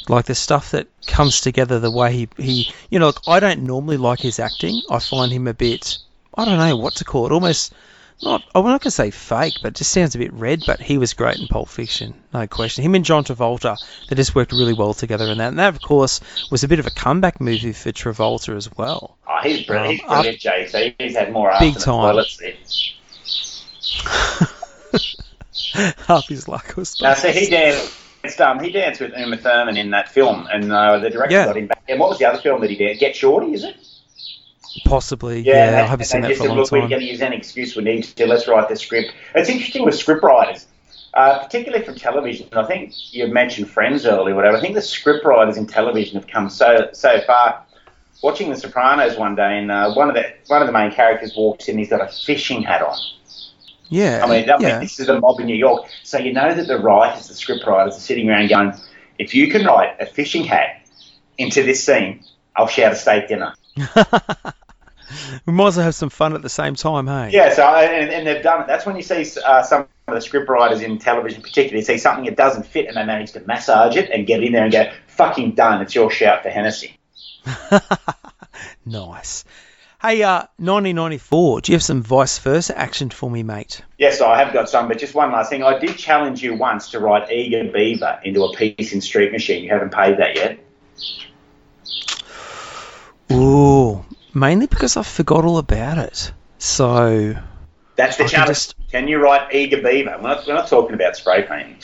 Like 0.08 0.26
the 0.26 0.34
stuff 0.34 0.70
that 0.70 0.88
comes 1.06 1.40
together, 1.40 1.78
the 1.78 1.90
way 1.90 2.12
he, 2.12 2.28
he 2.36 2.72
you 2.90 2.98
know, 2.98 3.06
look, 3.06 3.22
I 3.26 3.40
don't 3.40 3.64
normally 3.64 3.96
like 3.96 4.20
his 4.20 4.38
acting. 4.38 4.80
I 4.90 4.98
find 4.98 5.32
him 5.32 5.46
a 5.46 5.54
bit, 5.54 5.98
I 6.34 6.44
don't 6.44 6.58
know 6.58 6.76
what 6.76 6.94
to 6.96 7.04
call 7.04 7.26
it, 7.26 7.32
almost 7.32 7.74
not, 8.22 8.42
I'm 8.54 8.62
not 8.64 8.70
going 8.70 8.80
to 8.80 8.90
say 8.90 9.10
fake, 9.10 9.54
but 9.62 9.68
it 9.68 9.76
just 9.76 9.92
sounds 9.92 10.14
a 10.14 10.18
bit 10.18 10.32
red. 10.32 10.62
But 10.66 10.80
he 10.80 10.98
was 10.98 11.14
great 11.14 11.38
in 11.38 11.46
Pulp 11.48 11.68
Fiction, 11.68 12.14
no 12.32 12.46
question. 12.46 12.84
Him 12.84 12.94
and 12.94 13.04
John 13.04 13.24
Travolta, 13.24 13.76
they 14.08 14.16
just 14.16 14.34
worked 14.34 14.52
really 14.52 14.74
well 14.74 14.94
together 14.94 15.26
in 15.26 15.38
that. 15.38 15.48
And 15.48 15.58
that, 15.58 15.74
of 15.74 15.80
course, 15.82 16.20
was 16.50 16.62
a 16.64 16.68
bit 16.68 16.78
of 16.78 16.86
a 16.86 16.90
comeback 16.90 17.40
movie 17.40 17.72
for 17.72 17.90
Travolta 17.92 18.56
as 18.56 18.70
well. 18.76 19.16
Oh, 19.28 19.38
he's 19.42 19.64
brilliant. 19.66 20.00
He's 20.00 20.02
Um, 20.02 20.08
brilliant, 20.22 20.38
JC. 20.40 20.94
He's 20.98 21.16
had 21.16 21.32
more 21.32 21.52
Big 21.60 21.78
time. 21.78 22.16
the 22.16 22.22
toilet 22.24 22.26
seat. 22.28 22.56
Half 26.06 26.28
his 26.28 26.48
luck 26.48 26.74
was. 26.76 27.00
Now, 27.00 27.14
see, 27.14 27.32
he 27.32 27.48
danced. 27.50 27.96
Um, 28.40 28.60
he 28.62 28.70
danced 28.70 29.00
with 29.00 29.16
Uma 29.16 29.36
Thurman 29.36 29.76
in 29.76 29.90
that 29.90 30.08
film, 30.10 30.46
and 30.52 30.70
uh, 30.72 30.98
the 30.98 31.10
director 31.10 31.34
Yeah. 31.34 31.46
got 31.46 31.56
him 31.56 31.66
back. 31.68 31.82
And 31.88 31.98
what 31.98 32.10
was 32.10 32.18
the 32.18 32.26
other 32.26 32.38
film 32.40 32.60
that 32.60 32.68
he 32.70 32.76
did? 32.76 32.98
Get 32.98 33.16
Shorty, 33.16 33.54
is 33.54 33.64
it? 33.64 33.76
Possibly, 34.84 35.40
Yeah, 35.40 35.54
yeah. 35.54 35.66
and 35.66 35.76
I 35.76 35.86
haven't 35.86 36.06
seen 36.06 36.22
that 36.22 36.36
for 36.36 36.44
a 36.44 36.48
long 36.48 36.58
Look, 36.58 36.72
we're 36.72 36.88
going 36.88 37.00
to 37.00 37.06
use 37.06 37.20
any 37.20 37.36
excuse 37.36 37.76
we 37.76 37.82
need 37.82 38.02
to. 38.04 38.26
Let's 38.26 38.46
write 38.46 38.68
the 38.68 38.76
script. 38.76 39.12
It's 39.34 39.48
interesting 39.48 39.84
with 39.84 39.94
script 39.94 40.22
writers, 40.22 40.66
uh, 41.14 41.40
particularly 41.40 41.84
from 41.84 41.96
television. 41.96 42.48
I 42.52 42.64
think 42.66 42.92
you 43.12 43.26
mentioned 43.28 43.70
Friends 43.70 44.06
earlier, 44.06 44.34
whatever. 44.34 44.56
I 44.56 44.60
think 44.60 44.74
the 44.74 44.82
script 44.82 45.24
writers 45.24 45.56
in 45.56 45.66
television 45.66 46.14
have 46.20 46.28
come 46.28 46.48
so 46.48 46.90
so 46.92 47.20
far. 47.22 47.64
Watching 48.22 48.50
The 48.50 48.56
Sopranos 48.56 49.16
one 49.16 49.34
day, 49.34 49.58
and 49.58 49.70
uh, 49.70 49.94
one 49.94 50.10
of 50.10 50.14
the 50.14 50.26
one 50.48 50.60
of 50.60 50.66
the 50.66 50.72
main 50.72 50.92
characters 50.92 51.34
walks 51.34 51.68
in. 51.68 51.78
He's 51.78 51.88
got 51.88 52.02
a 52.02 52.12
fishing 52.12 52.62
hat 52.62 52.82
on. 52.82 52.98
Yeah, 53.88 54.20
I 54.22 54.28
mean, 54.28 54.48
I 54.48 54.56
mean, 54.58 54.68
yeah. 54.68 54.78
this 54.78 55.00
is 55.00 55.08
the 55.08 55.18
mob 55.18 55.40
in 55.40 55.46
New 55.46 55.56
York. 55.56 55.86
So 56.04 56.18
you 56.18 56.32
know 56.32 56.54
that 56.54 56.68
the 56.68 56.78
writers, 56.78 57.26
the 57.26 57.34
script 57.34 57.66
writers, 57.66 57.96
are 57.96 58.00
sitting 58.00 58.30
around 58.30 58.48
going, 58.48 58.72
if 59.18 59.34
you 59.34 59.50
can 59.50 59.66
write 59.66 59.96
a 59.98 60.06
fishing 60.06 60.44
hat 60.44 60.86
into 61.38 61.64
this 61.64 61.84
scene, 61.84 62.22
I'll 62.54 62.68
shout 62.68 62.92
a 62.92 62.96
steak 62.96 63.28
dinner. 63.28 63.54
we 65.46 65.52
might 65.52 65.68
as 65.68 65.76
well 65.76 65.84
have 65.84 65.94
some 65.94 66.10
fun 66.10 66.34
at 66.34 66.42
the 66.42 66.48
same 66.48 66.74
time, 66.74 67.06
hey? 67.06 67.30
Yeah, 67.32 67.52
so 67.52 67.64
and, 67.64 68.10
and 68.10 68.26
they've 68.26 68.42
done 68.42 68.62
it. 68.62 68.66
That's 68.66 68.86
when 68.86 68.96
you 68.96 69.02
see 69.02 69.24
uh, 69.44 69.62
some 69.62 69.86
of 70.08 70.14
the 70.14 70.20
script 70.20 70.48
writers 70.48 70.82
in 70.82 70.98
television, 70.98 71.42
particularly, 71.42 71.82
see 71.82 71.98
something 71.98 72.24
that 72.24 72.36
doesn't 72.36 72.66
fit, 72.66 72.86
and 72.86 72.96
they 72.96 73.04
manage 73.04 73.32
to 73.32 73.40
massage 73.40 73.96
it 73.96 74.10
and 74.10 74.26
get 74.26 74.42
in 74.42 74.52
there 74.52 74.64
and 74.64 74.72
go, 74.72 74.90
"Fucking 75.08 75.52
done! 75.52 75.82
It's 75.82 75.94
your 75.94 76.10
shout 76.10 76.42
for 76.42 76.50
Hennessy." 76.50 76.98
nice. 78.86 79.44
Hey, 80.00 80.22
uh, 80.22 80.46
1994. 80.56 81.60
Do 81.60 81.72
you 81.72 81.76
have 81.76 81.82
some 81.82 82.02
vice 82.02 82.38
versa 82.38 82.76
action 82.78 83.10
for 83.10 83.30
me, 83.30 83.42
mate? 83.42 83.82
Yes, 83.98 84.22
I 84.22 84.38
have 84.42 84.54
got 84.54 84.70
some, 84.70 84.88
but 84.88 84.98
just 84.98 85.14
one 85.14 85.30
last 85.30 85.50
thing. 85.50 85.62
I 85.62 85.78
did 85.78 85.98
challenge 85.98 86.42
you 86.42 86.54
once 86.54 86.90
to 86.92 87.00
write 87.00 87.30
Eager 87.30 87.70
Beaver 87.70 88.18
into 88.24 88.42
a 88.44 88.56
piece 88.56 88.94
in 88.94 89.02
Street 89.02 89.30
Machine. 89.30 89.62
You 89.62 89.68
haven't 89.68 89.92
paid 89.92 90.16
that 90.16 90.36
yet. 90.36 90.58
Ooh, 93.32 94.04
mainly 94.34 94.66
because 94.66 94.96
I 94.96 95.02
forgot 95.02 95.44
all 95.44 95.58
about 95.58 95.98
it. 95.98 96.32
So, 96.58 97.34
That's 97.96 98.16
the 98.16 98.24
I 98.24 98.26
can 98.26 98.30
challenge. 98.36 98.48
just- 98.56 98.74
Can 98.90 99.08
you 99.08 99.18
write 99.18 99.54
Eager 99.54 99.80
Beaver? 99.82 100.16
We're 100.20 100.28
not, 100.28 100.46
we're 100.46 100.54
not 100.54 100.68
talking 100.68 100.94
about 100.94 101.16
spray 101.16 101.42
painting. 101.42 101.78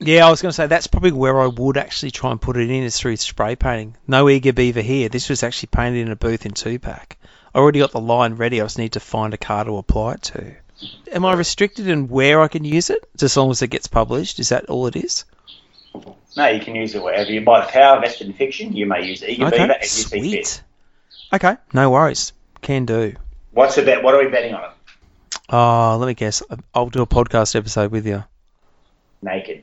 yeah, 0.00 0.26
I 0.26 0.30
was 0.30 0.42
going 0.42 0.50
to 0.50 0.56
say 0.56 0.66
that's 0.66 0.86
probably 0.86 1.12
where 1.12 1.40
I 1.40 1.46
would 1.46 1.76
actually 1.76 2.10
try 2.10 2.30
and 2.30 2.40
put 2.40 2.56
it 2.56 2.70
in 2.70 2.82
is 2.82 2.98
through 2.98 3.16
spray 3.16 3.56
painting. 3.56 3.96
No 4.06 4.28
eager 4.28 4.52
beaver 4.52 4.80
here. 4.82 5.08
This 5.08 5.28
was 5.28 5.42
actually 5.42 5.68
painted 5.72 6.00
in 6.00 6.10
a 6.12 6.16
booth 6.16 6.46
in 6.46 6.52
Tupac. 6.52 7.16
I 7.54 7.58
already 7.58 7.78
got 7.78 7.92
the 7.92 8.00
line 8.00 8.34
ready. 8.34 8.60
I 8.60 8.64
just 8.64 8.78
need 8.78 8.92
to 8.92 9.00
find 9.00 9.32
a 9.32 9.38
car 9.38 9.64
to 9.64 9.76
apply 9.78 10.14
it 10.14 10.22
to. 10.22 10.54
Am 11.12 11.24
I 11.24 11.32
restricted 11.34 11.88
in 11.88 12.08
where 12.08 12.42
I 12.42 12.48
can 12.48 12.64
use 12.64 12.90
it? 12.90 13.08
Just 13.16 13.32
as 13.32 13.36
long 13.38 13.50
as 13.50 13.62
it 13.62 13.68
gets 13.68 13.86
published, 13.86 14.38
is 14.40 14.50
that 14.50 14.66
all 14.66 14.86
it 14.88 14.96
is? 14.96 15.24
No, 16.36 16.46
you 16.48 16.60
can 16.60 16.74
use 16.74 16.94
it 16.94 17.02
wherever. 17.02 17.30
You 17.32 17.40
buy 17.40 17.64
the 17.64 17.72
power 17.72 17.98
vested 18.00 18.26
in 18.26 18.34
fiction. 18.34 18.74
You 18.76 18.84
may 18.84 19.06
use 19.06 19.22
Eager 19.22 19.48
Beaver 19.50 19.62
Okay, 19.64 19.78
as 19.80 19.96
you 19.98 20.04
see 20.04 20.32
fit. 20.32 20.62
Okay, 21.32 21.56
no 21.72 21.90
worries. 21.90 22.32
Can 22.62 22.86
do. 22.86 23.14
What's 23.52 23.74
the 23.76 23.82
bet? 23.82 24.02
What 24.02 24.14
are 24.14 24.22
we 24.24 24.30
betting 24.30 24.54
on 24.54 24.64
it? 24.64 24.70
Oh, 25.48 25.96
let 25.98 26.06
me 26.06 26.14
guess. 26.14 26.42
I'll 26.74 26.88
do 26.88 27.02
a 27.02 27.06
podcast 27.06 27.54
episode 27.56 27.90
with 27.90 28.06
you. 28.06 28.24
Naked. 29.22 29.62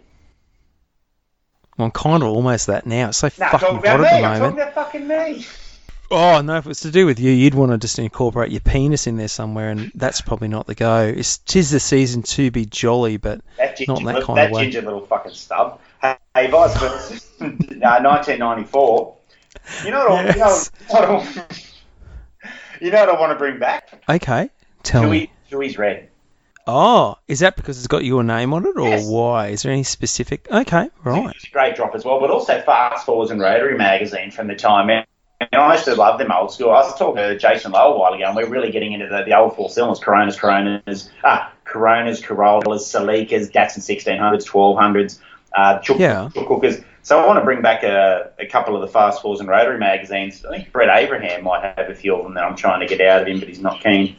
Well, 1.78 1.86
I'm 1.86 1.92
kind 1.92 2.22
of 2.24 2.30
almost 2.30 2.68
that 2.68 2.86
now. 2.86 3.10
It's 3.10 3.18
so 3.18 3.30
Nah, 3.40 3.50
fucking 3.50 3.60
talking 3.60 3.78
about 3.80 4.00
hot 4.00 4.02
me. 4.02 4.08
at 4.08 4.22
the 4.22 4.28
I'm 4.28 4.40
moment. 4.40 4.58
talking 4.58 4.62
about 4.62 4.74
fucking 4.74 5.08
me. 5.08 5.46
Oh 6.12 6.42
no, 6.42 6.58
if 6.58 6.68
it's 6.68 6.82
to 6.82 6.92
do 6.92 7.06
with 7.08 7.20
you, 7.20 7.32
you'd 7.32 7.56
want 7.56 7.72
to 7.72 7.78
just 7.80 7.98
incorporate 7.98 8.52
your 8.52 8.60
penis 8.60 9.08
in 9.08 9.18
there 9.18 9.28
somewhere, 9.28 9.70
and 9.72 9.92
that's 9.96 10.22
probably 10.22 10.48
not 10.48 10.68
the 10.68 10.76
go. 10.76 11.00
It's 11.16 11.40
tis 11.40 11.72
the 11.72 11.80
season 11.80 12.22
to 12.24 12.52
be 12.52 12.66
jolly, 12.66 13.18
but 13.18 13.42
That 13.58 13.78
ginger, 13.78 13.92
Not 13.94 14.00
in 14.02 14.06
that 14.06 14.14
little, 14.16 14.28
kind 14.28 14.38
that 14.38 14.46
of 14.48 14.52
way. 14.52 14.66
That 14.66 14.72
ginger 14.72 14.82
little 14.86 15.06
fucking 15.08 15.32
stub. 15.34 15.80
Hey, 16.02 16.18
hey 16.36 16.48
vice 16.52 16.78
versa. 16.78 17.16
uh, 17.42 17.48
1994. 17.48 19.16
You 19.86 19.92
know 19.92 20.08
what? 20.10 20.26
I- 20.26 20.36
Yes. 20.36 20.72
You, 20.90 20.96
know 21.02 21.26
you 22.82 22.92
know 22.92 23.00
what 23.06 23.16
I 23.16 23.20
want 23.20 23.32
to 23.32 23.38
bring 23.38 23.60
back? 23.60 24.04
okay. 24.10 24.50
Tell 24.84 25.10
me. 25.10 25.30
Huey, 25.48 25.68
Huey's 25.68 25.78
Red. 25.78 26.10
Oh, 26.68 27.16
is 27.28 27.40
that 27.40 27.56
because 27.58 27.78
it's 27.78 27.88
got 27.88 28.04
your 28.06 28.24
name 28.24 28.54
on 28.54 28.66
it, 28.66 28.78
or 28.78 28.88
Yes. 28.88 29.08
why? 29.08 29.48
Is 29.50 29.64
there 29.64 29.72
any 29.72 29.84
specific? 29.84 30.48
Okay, 30.50 30.90
right. 31.04 31.36
It's 31.36 31.46
a 31.48 31.52
great 31.52 31.76
drop 31.76 31.94
as 31.96 32.06
well, 32.06 32.20
but 32.22 32.30
also 32.30 32.62
Fast 32.62 33.06
Fours 33.06 33.32
and 33.32 33.40
Rotary 33.42 33.78
magazine 33.78 34.32
from 34.32 34.48
the 34.48 34.56
time. 34.56 34.90
And 34.90 35.06
I 35.52 35.74
used 35.74 35.86
to 35.86 35.96
love 35.96 36.20
them 36.20 36.32
old 36.32 36.54
school. 36.54 36.70
I 36.72 36.76
was 36.84 36.98
talking 36.98 37.18
to 37.18 37.38
Jason 37.38 37.74
Lowe 37.74 37.94
a 37.96 38.00
while 38.00 38.14
ago, 38.14 38.24
and 38.26 38.36
we're 38.36 38.48
really 38.48 38.72
getting 38.72 38.94
into 38.94 39.08
the, 39.08 39.24
the 39.26 39.38
old 39.38 39.56
four 39.58 39.70
cylinders: 39.70 40.00
Coronas, 40.00 40.38
Coronas, 40.40 41.10
ah, 41.26 41.52
Coronas, 41.66 42.22
Corollas, 42.22 42.86
Celicas, 42.90 43.52
Datsun 43.52 43.80
1600s, 43.80 44.46
1200s, 44.48 45.20
uh, 45.54 45.80
Chook, 45.80 46.00
Yeah. 46.00 46.30
Chook. 46.34 46.64
So 47.04 47.20
I 47.20 47.28
want 47.28 47.38
to 47.38 47.44
bring 47.44 47.62
back 47.62 47.84
a, 47.84 48.32
a 48.40 48.46
couple 48.46 48.76
of 48.76 48.82
the 48.82 48.88
Fast 48.88 49.22
Fours 49.22 49.42
and 49.42 49.50
Rotary 49.50 49.78
magazines. 49.78 50.46
I 50.46 50.58
think 50.58 50.72
Brett 50.72 50.90
Abraham 50.90 51.44
might 51.44 51.62
have 51.78 51.90
a 51.90 51.96
few 51.96 52.16
of 52.16 52.24
them 52.24 52.34
that 52.36 52.44
I'm 52.46 52.56
trying 52.56 52.80
to 52.80 52.88
get 52.88 53.02
out 53.06 53.22
of 53.22 53.28
him, 53.28 53.40
but 53.40 53.50
he's 53.50 53.60
not 53.60 53.82
keen. 53.82 54.16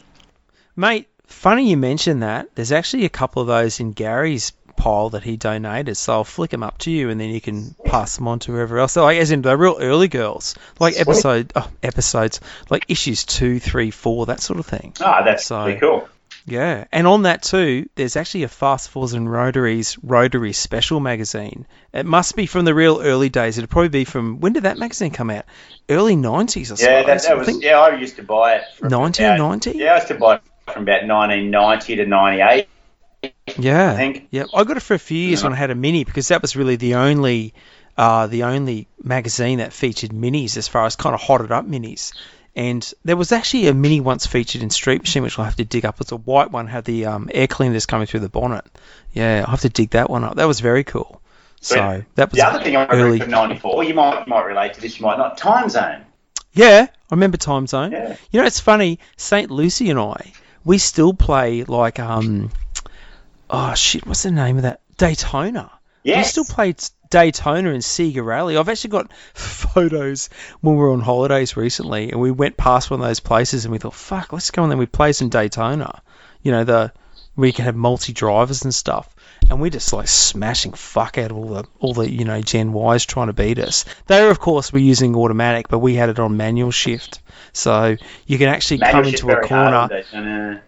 Mate, 0.75 1.07
funny 1.25 1.69
you 1.69 1.77
mention 1.77 2.19
that. 2.19 2.53
There's 2.55 2.71
actually 2.71 3.05
a 3.05 3.09
couple 3.09 3.41
of 3.41 3.47
those 3.47 3.79
in 3.79 3.93
Gary's 3.93 4.51
pile 4.75 5.09
that 5.11 5.23
he 5.23 5.35
donated, 5.37 5.97
so 5.97 6.13
I'll 6.13 6.23
flick 6.23 6.51
them 6.51 6.61
up 6.61 6.77
to 6.79 6.91
you, 6.91 7.09
and 7.09 7.19
then 7.19 7.29
you 7.29 7.41
can 7.41 7.73
pass 7.85 8.17
them 8.17 8.27
on 8.27 8.39
to 8.39 8.51
whoever 8.51 8.77
else. 8.77 8.91
So, 8.91 9.03
like, 9.03 9.17
as 9.17 9.31
in 9.31 9.41
the 9.41 9.55
real 9.57 9.77
early 9.79 10.09
girls, 10.09 10.53
like 10.79 10.93
Sweet. 10.93 11.01
episode 11.01 11.53
oh, 11.55 11.71
episodes, 11.81 12.39
like 12.69 12.85
issues 12.89 13.23
two, 13.23 13.59
three, 13.59 13.89
four, 13.89 14.27
that 14.27 14.41
sort 14.41 14.59
of 14.59 14.65
thing. 14.65 14.93
Ah, 15.01 15.23
that's 15.23 15.45
So- 15.45 15.63
pretty 15.63 15.79
cool. 15.79 16.07
Yeah, 16.47 16.85
and 16.91 17.07
on 17.07 17.23
that 17.23 17.41
too, 17.41 17.89
there's 17.95 18.15
actually 18.15 18.43
a 18.43 18.47
Fast 18.47 18.89
Fours 18.91 19.13
and 19.13 19.31
Rotaries 19.31 19.97
Rotary 20.03 20.53
Special 20.53 20.99
magazine. 20.99 21.65
It 21.91 22.05
must 22.05 22.35
be 22.35 22.45
from 22.45 22.65
the 22.65 22.75
real 22.75 23.01
early 23.01 23.29
days. 23.29 23.57
It'd 23.57 23.69
probably 23.69 23.89
be 23.89 24.05
from 24.05 24.39
when 24.41 24.53
did 24.53 24.63
that 24.63 24.77
magazine 24.77 25.09
come 25.11 25.31
out? 25.31 25.45
Early 25.89 26.15
'90s, 26.15 26.57
I 26.57 26.63
suppose. 26.63 26.81
Yeah, 26.81 27.03
that, 27.03 27.21
that 27.23 27.31
I 27.31 27.33
was. 27.33 27.47
think 27.47 27.63
Yeah, 27.63 27.79
I 27.79 27.95
used 27.95 28.17
to 28.17 28.23
buy 28.23 28.55
it. 28.57 28.63
From 28.77 28.87
about- 28.87 28.99
1990. 28.99 29.71
Yeah, 29.79 29.93
I 29.93 29.95
used 29.95 30.07
to 30.09 30.15
buy 30.15 30.35
it 30.35 30.41
from 30.71 30.83
about 30.83 31.07
1990 31.07 31.95
to 31.95 32.05
98. 32.05 32.67
Yeah, 33.57 33.91
I 33.91 33.95
think. 33.95 34.27
Yeah, 34.29 34.43
I 34.53 34.63
got 34.65 34.77
it 34.77 34.83
for 34.83 34.93
a 34.93 34.99
few 34.99 35.17
years 35.17 35.41
Yeah. 35.41 35.47
when 35.47 35.53
I 35.53 35.57
had 35.57 35.71
a 35.71 35.75
mini 35.75 36.03
because 36.03 36.27
that 36.27 36.43
was 36.43 36.55
really 36.55 36.75
the 36.75 36.95
only, 36.95 37.55
uh, 37.97 38.27
the 38.27 38.43
only 38.43 38.87
magazine 39.01 39.57
that 39.57 39.73
featured 39.73 40.11
minis 40.11 40.57
as 40.57 40.67
far 40.67 40.85
as 40.85 40.95
kind 40.95 41.15
of 41.15 41.21
hotted 41.21 41.49
up 41.51 41.65
minis. 41.67 42.13
And 42.55 42.89
there 43.03 43.17
was 43.17 43.31
actually 43.33 43.67
a 43.67 43.73
mini 43.73 43.99
once 43.99 44.25
featured 44.25 44.61
in 44.63 44.69
Street 44.69 45.01
Machine, 45.01 45.23
which 45.23 45.37
I'll 45.37 45.43
have 45.45 45.57
to 45.57 45.65
dig 45.65 45.83
up. 45.85 45.99
It's 45.99 46.13
a 46.13 46.17
white 46.17 46.51
one, 46.51 46.67
had 46.67 46.85
the 46.85 47.05
um, 47.07 47.29
air 47.33 47.47
cleaners 47.47 47.85
coming 47.85 48.07
through 48.07 48.21
the 48.21 48.29
bonnet. 48.29 48.63
Yeah, 49.11 49.41
I'll 49.45 49.51
have 49.51 49.61
to 49.61 49.69
dig 49.69 49.89
that 49.91 50.09
one 50.09 50.23
up. 50.23 50.35
That 50.37 50.45
was 50.47 50.61
very 50.61 50.83
cool. 50.85 51.21
So 51.59 52.03
that 52.15 52.31
was 52.31 52.39
The 52.39 52.47
other 52.47 52.63
thing 52.63 52.75
I 52.75 52.83
remember 52.85 53.07
early. 53.07 53.19
from 53.19 53.31
'94, 53.31 53.83
you 53.83 53.93
might 53.95 54.19
you 54.19 54.25
might 54.27 54.45
relate 54.45 54.73
to 54.75 54.81
this, 54.81 54.99
you 54.99 55.05
might 55.05 55.17
not. 55.17 55.37
Time 55.37 55.67
Zone. 55.67 56.01
Yeah, 56.53 56.87
I 56.89 57.13
remember 57.13 57.37
Time 57.37 57.67
Zone. 57.67 57.91
Yeah. 57.91 58.15
You 58.31 58.39
know, 58.39 58.45
it's 58.45 58.59
funny. 58.59 58.99
Saint 59.17 59.51
Lucy 59.51 59.89
and 59.89 59.99
I, 59.99 60.31
we 60.63 60.77
still 60.77 61.13
play 61.13 61.63
like 61.63 61.99
um, 61.99 62.51
oh 63.49 63.73
shit, 63.73 64.05
what's 64.05 64.23
the 64.23 64.31
name 64.31 64.57
of 64.57 64.63
that? 64.63 64.81
Daytona. 64.97 65.71
Yeah. 66.03 66.19
We 66.19 66.23
still 66.23 66.45
played 66.45 66.77
Daytona 67.09 67.71
and 67.71 67.81
Sega 67.81 68.23
Rally. 68.23 68.57
I've 68.57 68.69
actually 68.69 68.91
got 68.91 69.13
photos 69.33 70.29
when 70.61 70.75
we 70.75 70.81
were 70.81 70.91
on 70.91 71.01
holidays 71.01 71.57
recently, 71.57 72.11
and 72.11 72.19
we 72.19 72.31
went 72.31 72.57
past 72.57 72.91
one 72.91 73.01
of 73.01 73.07
those 73.07 73.19
places, 73.19 73.65
and 73.65 73.71
we 73.71 73.77
thought, 73.77 73.93
"Fuck, 73.93 74.33
let's 74.33 74.51
go 74.51 74.63
and 74.63 74.71
then 74.71 74.79
we 74.79 74.85
play 74.85 75.11
some 75.13 75.29
Daytona." 75.29 76.01
You 76.41 76.51
know, 76.51 76.63
the 76.63 76.91
where 77.35 77.47
you 77.47 77.53
can 77.53 77.65
have 77.65 77.75
multi 77.75 78.13
drivers 78.13 78.63
and 78.63 78.73
stuff. 78.73 79.13
And 79.49 79.61
we're 79.61 79.69
just 79.69 79.93
like 79.93 80.07
smashing 80.07 80.73
fuck 80.73 81.17
out 81.17 81.31
of 81.31 81.37
all 81.37 81.49
the 81.49 81.63
all 81.79 81.93
the 81.93 82.09
you 82.09 82.25
know 82.25 82.41
Gen 82.41 82.73
Ys 82.75 83.05
trying 83.05 83.27
to 83.27 83.33
beat 83.33 83.59
us. 83.59 83.85
They 84.07 84.27
of 84.27 84.39
course 84.39 84.73
were 84.73 84.79
using 84.79 85.15
automatic, 85.15 85.67
but 85.67 85.79
we 85.79 85.93
had 85.93 86.09
it 86.09 86.19
on 86.19 86.37
manual 86.37 86.71
shift, 86.71 87.19
so 87.53 87.95
you 88.25 88.37
can 88.37 88.47
actually 88.47 88.79
Manual 88.79 89.03
come 89.03 89.13
into 89.13 89.29
a 89.29 89.47
corner. 89.47 90.63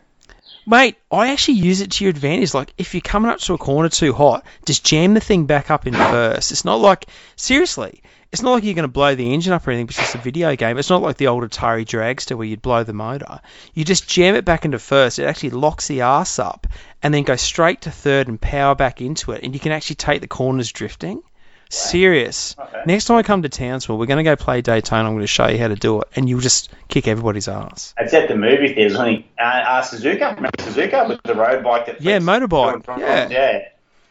Mate, 0.70 0.98
I 1.10 1.30
actually 1.30 1.60
use 1.60 1.80
it 1.80 1.92
to 1.92 2.04
your 2.04 2.10
advantage. 2.10 2.54
Like, 2.54 2.74
if 2.78 2.94
you're 2.94 3.00
coming 3.00 3.32
up 3.32 3.40
to 3.40 3.54
a 3.54 3.58
corner 3.58 3.88
too 3.88 4.12
hot, 4.12 4.46
just 4.66 4.84
jam 4.84 5.14
the 5.14 5.22
thing 5.22 5.46
back 5.46 5.72
up 5.72 5.88
in 5.88 5.94
first. 5.94 6.52
It's 6.52 6.66
not 6.66 6.82
like, 6.82 7.06
seriously, 7.38 8.04
it's 8.34 8.42
not 8.42 8.52
like 8.52 8.66
you're 8.66 8.74
going 8.74 8.84
to 8.84 8.90
blow 8.90 9.16
the 9.16 9.34
engine 9.34 9.54
up 9.54 9.66
or 9.66 9.72
anything 9.72 9.88
it's 9.88 9.96
just 9.96 10.16
a 10.16 10.18
video 10.18 10.58
game. 10.58 10.78
It's 10.78 10.90
not 10.90 11.02
like 11.02 11.16
the 11.16 11.28
old 11.28 11.50
Atari 11.50 11.86
Dragster 11.86 12.36
where 12.36 12.46
you'd 12.46 12.62
blow 12.62 12.84
the 12.84 12.92
motor. 12.92 13.40
You 13.74 13.86
just 13.86 14.10
jam 14.10 14.36
it 14.36 14.44
back 14.44 14.66
into 14.66 14.78
first. 14.78 15.20
It 15.20 15.24
actually 15.24 15.52
locks 15.52 15.88
the 15.88 16.02
arse 16.02 16.38
up 16.38 16.68
and 17.02 17.14
then 17.14 17.24
go 17.24 17.38
straight 17.38 17.80
to 17.84 17.92
third 17.92 18.28
and 18.28 18.40
power 18.40 18.76
back 18.76 19.00
into 19.00 19.32
it. 19.32 19.44
And 19.44 19.54
you 19.54 19.62
can 19.62 19.72
actually 19.72 19.96
take 19.96 20.20
the 20.20 20.28
corners 20.28 20.74
drifting. 20.74 21.24
Serious. 21.70 22.56
Okay. 22.58 22.84
Next 22.86 23.06
time 23.06 23.18
I 23.18 23.24
come 23.24 23.42
to 23.44 23.50
Townsville, 23.50 23.98
we're 23.98 24.06
going 24.06 24.18
to 24.18 24.24
go 24.24 24.36
play 24.36 24.62
Daytona. 24.62 25.08
I'm 25.08 25.16
going 25.16 25.22
to 25.24 25.28
show 25.28 25.48
you 25.48 25.58
how 25.58 25.68
to 25.68 25.76
do 25.76 26.02
it, 26.02 26.08
and 26.16 26.28
you'll 26.30 26.40
just 26.42 26.70
kick 26.88 27.08
everybody's 27.08 27.48
ass. 27.48 27.94
It's 27.98 28.14
at 28.14 28.28
the 28.30 28.36
movie 28.36 28.74
theaters. 28.74 28.96
I 28.96 29.06
think 29.06 29.26
uh, 29.40 29.44
uh, 29.44 29.82
Suzuka, 29.84 30.36
remember 30.36 30.50
Suzuka 30.60 31.08
with 31.10 31.22
the 31.24 31.36
road 31.36 31.64
bike 31.64 31.88
that 31.88 32.02
Yeah, 32.02 32.20
motorbike, 32.20 32.70
to 32.70 32.74
and 32.76 32.86
from- 32.86 33.00
yeah. 33.02 33.30
yeah. 33.30 33.60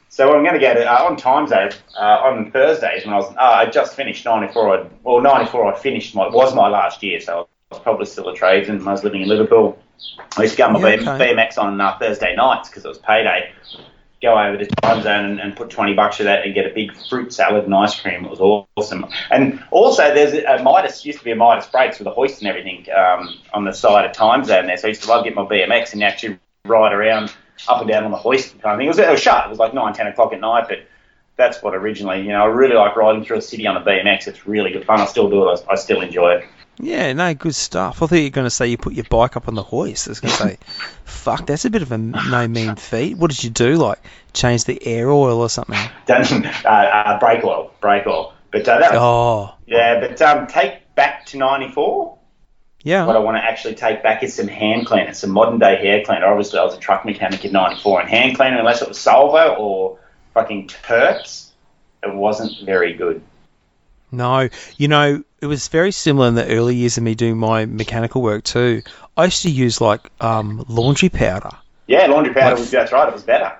So 0.08 0.34
I'm 0.34 0.42
going 0.44 0.54
to 0.54 0.60
go 0.60 0.72
to 0.72 0.84
uh, 0.86 1.04
on 1.04 1.16
time 1.16 1.46
zone 1.48 1.70
uh, 1.98 2.00
on 2.00 2.50
Thursdays 2.52 3.04
when 3.04 3.12
I 3.12 3.16
was 3.18 3.34
uh, 3.36 3.40
I 3.40 3.66
just 3.66 3.94
finished 3.96 4.24
94. 4.24 4.78
I'd, 4.78 4.90
well, 5.02 5.20
94 5.20 5.74
I 5.74 5.78
finished 5.78 6.14
my 6.14 6.28
was 6.28 6.54
my 6.54 6.68
last 6.68 7.02
year, 7.02 7.20
so 7.20 7.48
I 7.70 7.74
was 7.74 7.82
probably 7.82 8.06
still 8.06 8.28
a 8.28 8.34
tradesman. 8.34 8.86
I 8.86 8.92
was 8.92 9.02
living 9.02 9.22
in 9.22 9.28
Liverpool. 9.28 9.78
I 10.38 10.42
used 10.42 10.54
to 10.54 10.58
go 10.58 10.66
on 10.68 10.74
my 10.80 10.94
Yeah, 10.94 11.00
okay. 11.16 11.34
BMX 11.34 11.58
on 11.58 11.78
uh, 11.80 11.98
Thursday 11.98 12.34
nights 12.36 12.68
because 12.68 12.84
it 12.84 12.88
was 12.88 12.98
payday. 12.98 13.52
Go 14.26 14.36
over 14.36 14.58
to 14.58 14.66
time 14.82 15.04
zone 15.04 15.24
and, 15.24 15.38
and 15.38 15.54
put 15.54 15.70
20 15.70 15.94
bucks 15.94 16.16
for 16.16 16.24
that 16.24 16.44
and 16.44 16.52
get 16.52 16.66
a 16.66 16.74
big 16.74 16.96
fruit 17.08 17.32
salad 17.32 17.62
and 17.62 17.72
ice 17.72 17.94
cream. 18.00 18.24
It 18.24 18.28
was 18.28 18.66
awesome. 18.76 19.06
And 19.30 19.62
also, 19.70 20.12
there's 20.12 20.32
a 20.32 20.64
Midas, 20.64 21.06
used 21.06 21.20
to 21.20 21.24
be 21.24 21.30
a 21.30 21.36
Midas 21.36 21.68
brakes 21.68 22.00
with 22.00 22.08
a 22.08 22.10
hoist 22.10 22.40
and 22.40 22.48
everything 22.48 22.86
um, 22.90 23.38
on 23.54 23.64
the 23.64 23.72
side 23.72 24.04
of 24.04 24.10
time 24.10 24.44
zone 24.44 24.66
there. 24.66 24.78
So 24.78 24.88
I 24.88 24.88
used 24.88 25.04
to 25.04 25.08
love 25.08 25.22
getting 25.22 25.36
my 25.36 25.44
BMX 25.44 25.92
and 25.92 26.02
actually 26.02 26.40
ride 26.64 26.92
around 26.92 27.32
up 27.68 27.80
and 27.80 27.88
down 27.88 28.02
on 28.02 28.10
the 28.10 28.16
hoist 28.16 28.60
kind 28.60 28.74
of 28.74 28.78
thing. 28.78 28.86
It 28.86 28.88
was, 28.88 28.98
it 28.98 29.08
was 29.08 29.20
shut. 29.20 29.46
It 29.46 29.50
was 29.50 29.60
like 29.60 29.72
9, 29.72 29.94
10 29.94 30.08
o'clock 30.08 30.32
at 30.32 30.40
night, 30.40 30.64
but 30.68 30.78
that's 31.36 31.62
what 31.62 31.76
originally, 31.76 32.22
you 32.22 32.30
know, 32.30 32.42
I 32.42 32.46
really 32.46 32.74
like 32.74 32.96
riding 32.96 33.24
through 33.24 33.36
a 33.36 33.42
city 33.42 33.64
on 33.68 33.76
a 33.76 33.80
BMX. 33.80 34.26
It's 34.26 34.44
really 34.44 34.72
good 34.72 34.86
fun. 34.86 35.00
I 35.00 35.06
still 35.06 35.30
do 35.30 35.48
it. 35.48 35.60
I, 35.68 35.74
I 35.74 35.74
still 35.76 36.00
enjoy 36.00 36.32
it. 36.32 36.48
Yeah, 36.78 37.12
no, 37.14 37.32
good 37.34 37.54
stuff. 37.54 38.02
I 38.02 38.06
thought 38.06 38.16
you 38.16 38.24
were 38.24 38.30
going 38.30 38.44
to 38.46 38.50
say 38.50 38.68
you 38.68 38.76
put 38.76 38.92
your 38.92 39.04
bike 39.04 39.36
up 39.36 39.48
on 39.48 39.54
the 39.54 39.62
hoist. 39.62 40.08
I 40.08 40.10
was 40.10 40.20
going 40.20 40.32
to 40.32 40.36
say, 40.36 40.58
fuck, 41.04 41.46
that's 41.46 41.64
a 41.64 41.70
bit 41.70 41.82
of 41.82 41.92
a 41.92 41.98
no 41.98 42.46
mean 42.48 42.76
feat. 42.76 43.16
What 43.16 43.30
did 43.30 43.42
you 43.42 43.50
do? 43.50 43.76
Like, 43.76 43.98
change 44.32 44.64
the 44.64 44.84
air 44.86 45.10
oil 45.10 45.40
or 45.40 45.48
something? 45.48 45.78
Done 46.06 46.46
uh, 46.64 46.68
uh, 46.68 47.18
brake 47.18 47.44
oil, 47.44 47.72
brake 47.80 48.06
oil. 48.06 48.34
But 48.50 48.68
uh, 48.68 48.78
that 48.78 48.92
was, 48.92 49.00
Oh, 49.00 49.54
yeah, 49.66 50.00
but 50.00 50.20
um, 50.22 50.46
take 50.46 50.94
back 50.94 51.26
to 51.26 51.38
94. 51.38 52.18
Yeah. 52.82 53.04
What. 53.04 53.16
I 53.16 53.18
want 53.18 53.36
to 53.36 53.42
actually 53.42 53.74
take 53.74 54.04
back 54.04 54.22
is 54.22 54.34
some 54.34 54.46
hand 54.46 54.86
cleaner, 54.86 55.12
some 55.12 55.30
modern 55.30 55.58
day 55.58 55.74
hair 55.76 56.04
cleaner. 56.04 56.26
Obviously, 56.26 56.60
I 56.60 56.64
was 56.64 56.74
a 56.74 56.78
truck 56.78 57.04
mechanic 57.04 57.44
in 57.44 57.50
'94, 57.50 58.02
and 58.02 58.08
hand 58.08 58.36
cleaner, 58.36 58.58
unless 58.58 58.80
it 58.80 58.86
was 58.86 58.96
Solvol 58.96 59.58
or 59.58 59.98
fucking 60.34 60.68
Terps, 60.68 61.48
it 62.04 62.14
wasn't 62.14 62.52
very 62.64 62.92
good. 62.92 63.22
No, 64.12 64.48
you 64.76 64.86
know, 64.86 65.24
it 65.46 65.48
was 65.48 65.68
very 65.68 65.92
similar 65.92 66.26
in 66.26 66.34
the 66.34 66.44
early 66.44 66.74
years 66.74 66.98
of 66.98 67.04
me 67.04 67.14
doing 67.14 67.38
my 67.38 67.66
mechanical 67.66 68.20
work 68.20 68.42
too. 68.42 68.82
I 69.16 69.26
used 69.26 69.42
to 69.42 69.50
use 69.50 69.80
like 69.80 70.00
um, 70.20 70.64
laundry 70.68 71.08
powder. 71.08 71.50
Yeah, 71.86 72.06
laundry 72.06 72.34
powder 72.34 72.50
Like- 72.56 72.58
was 72.58 72.70
that's 72.72 72.90
right. 72.90 73.06
It 73.08 73.14
was 73.14 73.22
better. 73.22 73.52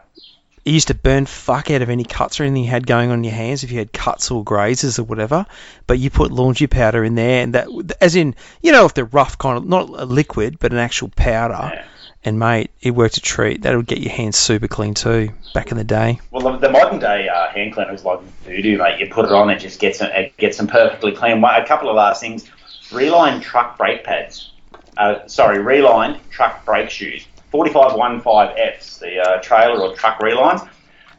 It 0.64 0.72
used 0.72 0.88
to 0.88 0.94
burn 0.94 1.26
fuck 1.26 1.70
out 1.70 1.82
of 1.82 1.90
any 1.90 2.02
cuts 2.02 2.40
or 2.40 2.42
anything 2.42 2.64
you 2.64 2.70
had 2.70 2.88
going 2.88 3.10
on 3.12 3.18
in 3.18 3.24
your 3.24 3.34
hands 3.34 3.62
if 3.62 3.70
you 3.70 3.78
had 3.78 3.92
cuts 3.92 4.32
or 4.32 4.42
grazes 4.42 4.98
or 4.98 5.04
whatever. 5.04 5.46
But 5.86 6.00
you 6.00 6.10
put 6.10 6.32
laundry 6.32 6.66
powder 6.66 7.04
in 7.04 7.14
there, 7.14 7.44
and 7.44 7.54
that, 7.54 7.68
as 8.00 8.16
in, 8.16 8.34
you 8.62 8.72
know, 8.72 8.84
if 8.84 8.92
they're 8.92 9.04
rough 9.04 9.38
kind 9.38 9.58
of, 9.58 9.64
not 9.64 9.88
a 9.90 10.04
liquid, 10.04 10.58
but 10.58 10.72
an 10.72 10.78
actual 10.78 11.08
powder. 11.14 11.70
Yeah. 11.72 11.84
And 12.26 12.40
mate, 12.40 12.72
it 12.82 12.90
worked 12.90 13.16
a 13.18 13.20
treat. 13.20 13.62
That 13.62 13.76
would 13.76 13.86
get 13.86 14.00
your 14.00 14.12
hands 14.12 14.36
super 14.36 14.66
clean 14.66 14.94
too. 14.94 15.30
Back 15.54 15.70
in 15.70 15.76
the 15.76 15.84
day. 15.84 16.18
Well, 16.32 16.58
the, 16.58 16.68
modern 16.68 16.98
day 16.98 17.28
uh, 17.28 17.48
hand 17.50 17.72
cleaner 17.72 17.94
is 17.94 18.04
like 18.04 18.20
voodoo, 18.44 18.78
mate. 18.78 18.98
You 18.98 19.06
put 19.08 19.26
it 19.26 19.30
on, 19.30 19.48
it 19.48 19.60
just 19.60 19.78
gets 19.78 20.00
them, 20.00 20.10
it 20.12 20.36
gets 20.36 20.56
them 20.56 20.66
perfectly 20.66 21.12
clean. 21.12 21.42
A 21.42 21.64
couple 21.64 21.88
of 21.88 21.94
last 21.94 22.20
things: 22.20 22.50
reline 22.92 23.40
truck 23.40 23.78
brake 23.78 24.02
pads. 24.02 24.50
Uh, 24.96 25.24
sorry, 25.28 25.60
relined 25.60 26.18
truck 26.30 26.64
brake 26.64 26.90
shoes. 26.90 27.24
4515Fs, 27.52 28.98
the 28.98 29.20
uh, 29.20 29.40
trailer 29.40 29.80
or 29.80 29.94
truck 29.94 30.18
relines. 30.18 30.68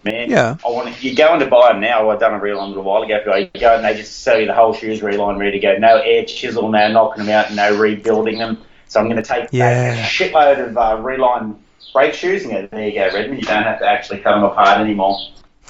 Man, 0.03 0.29
Yeah. 0.29 0.57
I 0.65 0.69
want 0.69 0.93
to, 0.93 1.07
you 1.07 1.15
go 1.15 1.33
in 1.33 1.39
to 1.39 1.47
buy 1.47 1.71
them 1.71 1.79
now. 1.79 2.09
I've 2.09 2.19
done 2.19 2.33
a 2.33 2.39
reline 2.39 2.65
a 2.65 2.67
little 2.67 2.83
while 2.83 3.01
ago. 3.03 3.35
You 3.35 3.49
go 3.59 3.75
and 3.75 3.85
they 3.85 3.95
just 3.95 4.23
sell 4.23 4.37
you 4.37 4.45
the 4.45 4.53
whole 4.53 4.73
shoes 4.73 5.01
reline 5.01 5.37
ready 5.37 5.51
to 5.51 5.59
go. 5.59 5.77
No 5.77 5.99
air 5.99 6.25
chisel, 6.25 6.69
no 6.69 6.91
knocking 6.91 7.25
them 7.25 7.33
out, 7.33 7.53
no 7.53 7.77
rebuilding 7.77 8.39
them. 8.39 8.61
So 8.88 9.00
I'm 9.00 9.08
going 9.08 9.17
to 9.17 9.23
take 9.23 9.50
Yeah. 9.52 9.93
a 9.95 10.04
shitload 10.04 10.69
of 10.69 10.78
uh, 10.78 10.97
reline 11.02 11.56
brake 11.93 12.13
shoes 12.13 12.43
and 12.43 12.52
go, 12.52 12.67
there 12.67 12.88
you 12.88 12.93
go, 12.95 13.06
Redmond. 13.13 13.41
You 13.41 13.47
don't 13.47 13.63
have 13.63 13.80
to 13.80 13.86
actually 13.88 14.19
cut 14.19 14.36
them 14.36 14.43
apart 14.43 14.80
anymore. 14.80 15.19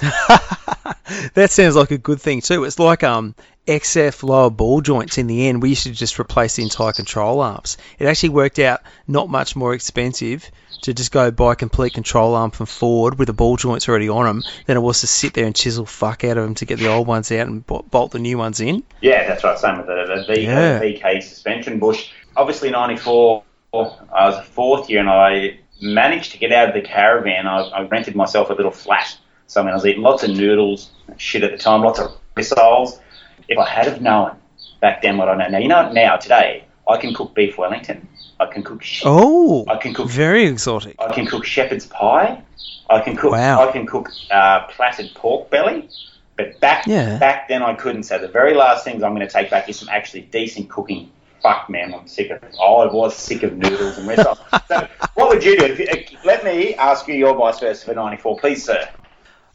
that 1.34 1.48
sounds 1.50 1.76
like 1.76 1.90
a 1.90 1.98
good 1.98 2.20
thing 2.20 2.40
too. 2.40 2.64
It's 2.64 2.78
like 2.78 3.02
um 3.02 3.34
XF 3.66 4.22
lower 4.22 4.50
ball 4.50 4.80
joints 4.80 5.18
in 5.18 5.26
the 5.26 5.48
end. 5.48 5.60
We 5.62 5.70
used 5.70 5.82
to 5.84 5.90
just 5.92 6.18
replace 6.18 6.56
the 6.56 6.62
entire 6.62 6.92
control 6.92 7.40
arms. 7.40 7.76
It 7.98 8.06
actually 8.06 8.30
worked 8.30 8.58
out 8.58 8.80
not 9.06 9.28
much 9.28 9.56
more 9.56 9.74
expensive 9.74 10.48
to 10.82 10.94
just 10.94 11.10
go 11.10 11.30
buy 11.32 11.52
a 11.52 11.56
complete 11.56 11.92
control 11.92 12.34
arm 12.36 12.52
from 12.52 12.66
Ford 12.66 13.18
with 13.18 13.26
the 13.26 13.32
ball 13.32 13.56
joints 13.56 13.88
already 13.88 14.08
on 14.08 14.24
them 14.24 14.44
than 14.66 14.76
it 14.76 14.80
was 14.80 15.00
to 15.00 15.06
sit 15.08 15.34
there 15.34 15.44
and 15.44 15.54
chisel 15.54 15.84
fuck 15.84 16.22
out 16.24 16.38
of 16.38 16.44
them 16.44 16.54
to 16.54 16.64
get 16.64 16.78
the 16.78 16.86
old 16.86 17.06
ones 17.08 17.32
out 17.32 17.48
and 17.48 17.66
bolt 17.66 18.12
the 18.12 18.18
new 18.20 18.38
ones 18.38 18.60
in. 18.60 18.84
Yeah, 19.00 19.26
that's 19.26 19.42
right. 19.42 19.58
Same 19.58 19.78
with 19.78 19.86
the, 19.86 20.24
the, 20.26 20.32
v, 20.34 20.42
Yeah. 20.42 20.78
the 20.78 20.84
VK 20.84 21.22
suspension 21.22 21.78
bush. 21.80 22.10
Obviously, 22.38 22.70
94, 22.70 23.42
I 23.74 23.76
was 23.78 24.36
a 24.36 24.42
fourth 24.42 24.88
year 24.88 25.00
and 25.00 25.10
I 25.10 25.58
managed 25.82 26.30
to 26.32 26.38
get 26.38 26.52
out 26.52 26.68
of 26.68 26.74
the 26.74 26.82
caravan. 26.82 27.48
I, 27.48 27.62
I 27.62 27.82
rented 27.82 28.14
myself 28.14 28.48
a 28.50 28.52
little 28.52 28.70
flat. 28.70 29.18
So, 29.48 29.60
I 29.60 29.64
mean, 29.64 29.72
I 29.72 29.74
was 29.74 29.84
eating 29.84 30.02
lots 30.02 30.22
of 30.22 30.30
noodles, 30.30 30.90
shit 31.16 31.42
at 31.42 31.50
the 31.50 31.58
time, 31.58 31.82
lots 31.82 31.98
of 31.98 32.12
missiles. 32.36 33.00
If 33.48 33.58
I 33.58 33.68
had 33.68 33.86
have 33.86 34.00
known 34.00 34.36
back 34.80 35.02
then 35.02 35.16
what 35.16 35.28
I 35.28 35.34
know 35.36 35.48
now, 35.48 35.58
you 35.58 35.66
know, 35.68 35.90
now, 35.90 36.16
today, 36.16 36.64
I 36.88 36.96
can 36.98 37.12
cook 37.12 37.34
beef 37.34 37.58
Wellington. 37.58 38.06
I 38.38 38.46
can 38.46 38.62
cook 38.62 38.82
sh- 38.84 39.02
Oh, 39.04 39.64
I 39.68 39.76
can 39.78 39.92
cook 39.94 40.08
very 40.08 40.44
exotic. 40.46 40.94
I 41.00 41.12
can 41.12 41.26
cook 41.26 41.44
shepherd's 41.44 41.86
pie. 41.86 42.40
I 42.88 43.00
can 43.00 43.16
cook. 43.16 43.32
Wow. 43.32 43.68
I 43.68 43.72
can 43.72 43.84
cook 43.84 44.10
uh, 44.30 44.66
platted 44.68 45.12
pork 45.14 45.50
belly. 45.50 45.88
But 46.36 46.60
back 46.60 46.86
Yeah. 46.86 47.18
back 47.18 47.48
then 47.48 47.64
I 47.64 47.74
couldn't. 47.74 48.04
So 48.04 48.16
the 48.18 48.28
very 48.28 48.54
last 48.54 48.84
things 48.84 49.02
I'm 49.02 49.12
going 49.14 49.26
to 49.26 49.32
take 49.32 49.50
back 49.50 49.68
is 49.68 49.76
some 49.78 49.88
actually 49.88 50.20
decent 50.22 50.70
cooking. 50.70 51.10
Fuck 51.42 51.70
man, 51.70 51.94
I'm 51.94 52.06
sick 52.08 52.30
of. 52.30 52.42
Oh, 52.58 52.78
I 52.78 52.92
was 52.92 53.16
sick 53.16 53.42
of 53.42 53.56
noodles 53.56 53.98
and 53.98 54.06
missiles. 54.06 54.38
so 54.68 54.88
what 55.14 55.28
would 55.28 55.44
you 55.44 55.56
do? 55.58 55.86
Let 56.24 56.44
me 56.44 56.74
ask 56.74 57.06
you 57.06 57.14
your 57.14 57.34
vice 57.34 57.60
versa 57.60 57.84
for 57.84 57.94
'94, 57.94 58.38
please, 58.38 58.64
sir. 58.64 58.88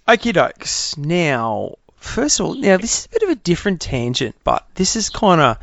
Okie 0.08 0.34
dokes. 0.34 0.98
Now, 0.98 1.76
first 1.98 2.40
of 2.40 2.46
all, 2.46 2.56
now 2.56 2.78
this 2.78 3.00
is 3.00 3.06
a 3.06 3.10
bit 3.10 3.24
of 3.24 3.30
a 3.30 3.36
different 3.36 3.82
tangent, 3.82 4.36
but 4.44 4.66
this 4.76 4.96
is 4.96 5.10
kind 5.10 5.42
of 5.42 5.58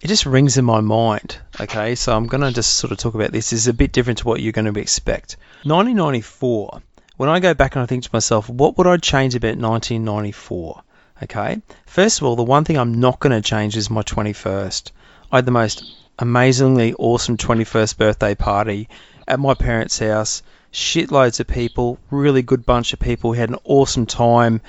it 0.00 0.08
just 0.08 0.26
rings 0.26 0.58
in 0.58 0.64
my 0.66 0.80
mind. 0.80 1.38
Okay, 1.58 1.94
so 1.94 2.14
I'm 2.14 2.26
gonna 2.26 2.52
just 2.52 2.74
sort 2.74 2.92
of 2.92 2.98
talk 2.98 3.14
about 3.14 3.32
this. 3.32 3.50
This 3.50 3.60
is 3.60 3.68
a 3.68 3.72
bit 3.72 3.90
different 3.90 4.18
to 4.18 4.28
what 4.28 4.40
you're 4.40 4.52
going 4.52 4.72
to 4.72 4.80
expect. 4.80 5.38
1994. 5.62 6.82
When 7.16 7.30
I 7.30 7.40
go 7.40 7.54
back 7.54 7.74
and 7.74 7.82
I 7.82 7.86
think 7.86 8.04
to 8.04 8.10
myself, 8.12 8.50
what 8.50 8.76
would 8.76 8.86
I 8.86 8.98
change 8.98 9.34
about 9.34 9.56
1994? 9.56 10.82
Okay, 11.22 11.62
first 11.86 12.20
of 12.20 12.26
all, 12.26 12.36
the 12.36 12.42
one 12.42 12.64
thing 12.64 12.76
I'm 12.76 13.00
not 13.00 13.18
going 13.18 13.32
to 13.32 13.40
change 13.40 13.76
is 13.76 13.88
my 13.88 14.02
21st. 14.02 14.90
I 15.34 15.38
had 15.38 15.46
the 15.46 15.50
most 15.50 15.82
amazingly 16.16 16.94
awesome 16.94 17.36
21st 17.36 17.98
birthday 17.98 18.36
party 18.36 18.88
at 19.26 19.40
my 19.40 19.54
parents' 19.54 19.98
house. 19.98 20.44
Shitloads 20.72 21.40
of 21.40 21.48
people, 21.48 21.98
really 22.12 22.42
good 22.42 22.64
bunch 22.64 22.92
of 22.92 23.00
people. 23.00 23.30
We 23.30 23.38
had 23.38 23.50
an 23.50 23.58
awesome 23.64 24.06
time. 24.06 24.60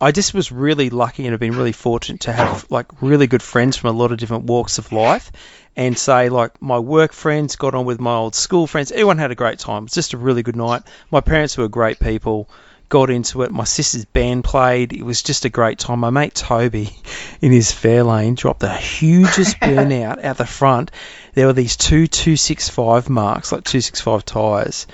I 0.00 0.10
just 0.10 0.34
was 0.34 0.50
really 0.50 0.90
lucky 0.90 1.22
and 1.22 1.34
have 1.34 1.38
been 1.38 1.56
really 1.56 1.70
fortunate 1.70 2.22
to 2.22 2.32
have 2.32 2.66
like 2.68 3.00
really 3.00 3.28
good 3.28 3.44
friends 3.44 3.76
from 3.76 3.90
a 3.90 3.96
lot 3.96 4.10
of 4.10 4.18
different 4.18 4.46
walks 4.46 4.78
of 4.78 4.90
life. 4.90 5.30
And 5.76 5.96
say 5.96 6.30
like 6.30 6.60
my 6.60 6.80
work 6.80 7.12
friends 7.12 7.54
got 7.54 7.76
on 7.76 7.84
with 7.84 8.00
my 8.00 8.14
old 8.14 8.34
school 8.34 8.66
friends. 8.66 8.90
Everyone 8.90 9.18
had 9.18 9.30
a 9.30 9.36
great 9.36 9.60
time. 9.60 9.84
It's 9.84 9.94
just 9.94 10.14
a 10.14 10.18
really 10.18 10.42
good 10.42 10.56
night. 10.56 10.82
My 11.12 11.20
parents 11.20 11.56
were 11.56 11.68
great 11.68 12.00
people. 12.00 12.48
Got 12.88 13.10
into 13.10 13.42
it. 13.42 13.50
My 13.50 13.64
sister's 13.64 14.06
band 14.06 14.44
played. 14.44 14.94
It 14.94 15.02
was 15.02 15.22
just 15.22 15.44
a 15.44 15.50
great 15.50 15.78
time. 15.78 16.00
My 16.00 16.10
mate 16.10 16.34
Toby, 16.34 16.90
in 17.42 17.52
his 17.52 17.70
Fairlane, 17.70 18.34
dropped 18.34 18.60
the 18.60 18.74
hugest 18.74 19.56
burnout 19.60 20.24
out 20.24 20.38
the 20.38 20.46
front. 20.46 20.90
There 21.34 21.46
were 21.46 21.52
these 21.52 21.76
two 21.76 22.06
265 22.06 23.10
marks, 23.10 23.52
like 23.52 23.64
265 23.64 24.24
tyres. 24.24 24.86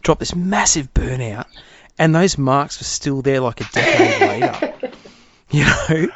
Dropped 0.00 0.20
this 0.20 0.34
massive 0.34 0.94
burnout, 0.94 1.46
and 1.98 2.14
those 2.14 2.38
marks 2.38 2.80
were 2.80 2.84
still 2.84 3.22
there 3.22 3.40
like 3.40 3.60
a 3.60 3.64
decade 3.72 4.20
later. 4.80 4.92
you 5.50 5.64
know, 5.64 6.08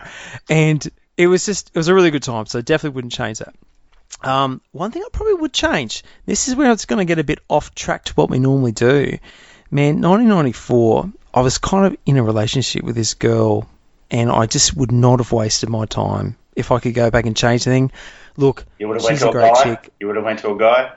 and 0.49 0.89
it 1.17 1.27
was 1.27 1.45
just 1.47 1.71
it 1.75 1.79
was 1.79 1.89
a 1.89 1.95
really 1.95 2.11
good 2.11 2.23
time. 2.23 2.47
So 2.47 2.63
definitely 2.63 2.95
wouldn't 2.97 3.13
change 3.13 3.41
that. 3.41 3.55
Um, 4.23 4.61
one 4.73 4.91
thing 4.91 5.03
I 5.05 5.09
probably 5.13 5.35
would 5.35 5.53
change. 5.53 6.03
This 6.25 6.49
is 6.49 6.57
where 6.57 6.73
it's 6.73 6.87
going 6.87 6.99
to 6.99 7.05
get 7.05 7.19
a 7.19 7.25
bit 7.25 7.41
off 7.49 7.75
track 7.75 8.05
to 8.07 8.15
what 8.15 8.31
we 8.31 8.39
normally 8.39 8.73
do. 8.73 9.19
Man, 9.71 10.01
1994, 10.01 11.13
I 11.37 11.41
was 11.41 11.59
kind 11.59 11.87
of 11.87 11.97
in 12.07 12.17
a 12.17 12.23
relationship 12.23 12.83
with 12.83 12.97
this 12.97 13.15
girl, 13.15 13.69
and 14.11 14.31
I 14.31 14.47
just 14.47 14.75
would 14.77 14.91
not 14.91 15.21
have 15.21 15.31
wasted 15.33 15.69
my 15.69 15.85
time 15.87 16.37
if 16.57 16.73
I 16.73 16.79
could 16.81 16.95
go 16.95 17.11
back 17.11 17.27
and 17.27 17.37
change 17.37 17.67
anything. 17.67 17.93
Look, 18.39 18.65
You 18.79 18.89
would 18.89 18.97
have 18.97 19.05
went 19.05 19.13
she's 19.15 19.21
to 19.21 19.27
a 19.27 19.31
a 19.31 19.33
great 19.33 19.55
guy. 19.55 19.63
chick. 19.63 19.93
You 20.01 20.07
would 20.09 20.17
have 20.17 20.25
went 20.25 20.39
to 20.41 20.51
a 20.51 20.59
guy. 20.59 20.93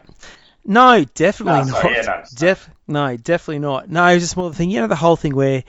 No, 0.65 1.03
definitely 1.13 1.59
No, 1.59 1.65
not. 1.65 1.81
sorry, 1.81 1.95
yeah, 1.95 2.01
no, 2.03 2.23
Def- 2.35 2.69
no, 2.87 3.17
definitely 3.17 3.59
not. 3.59 3.89
No, 3.89 4.05
it's 4.07 4.23
just 4.23 4.37
more 4.37 4.49
the 4.49 4.55
thing. 4.55 4.69
You 4.69 4.81
know, 4.81 4.87
the 4.87 4.95
whole 4.95 5.15
thing 5.15 5.35
where 5.35 5.63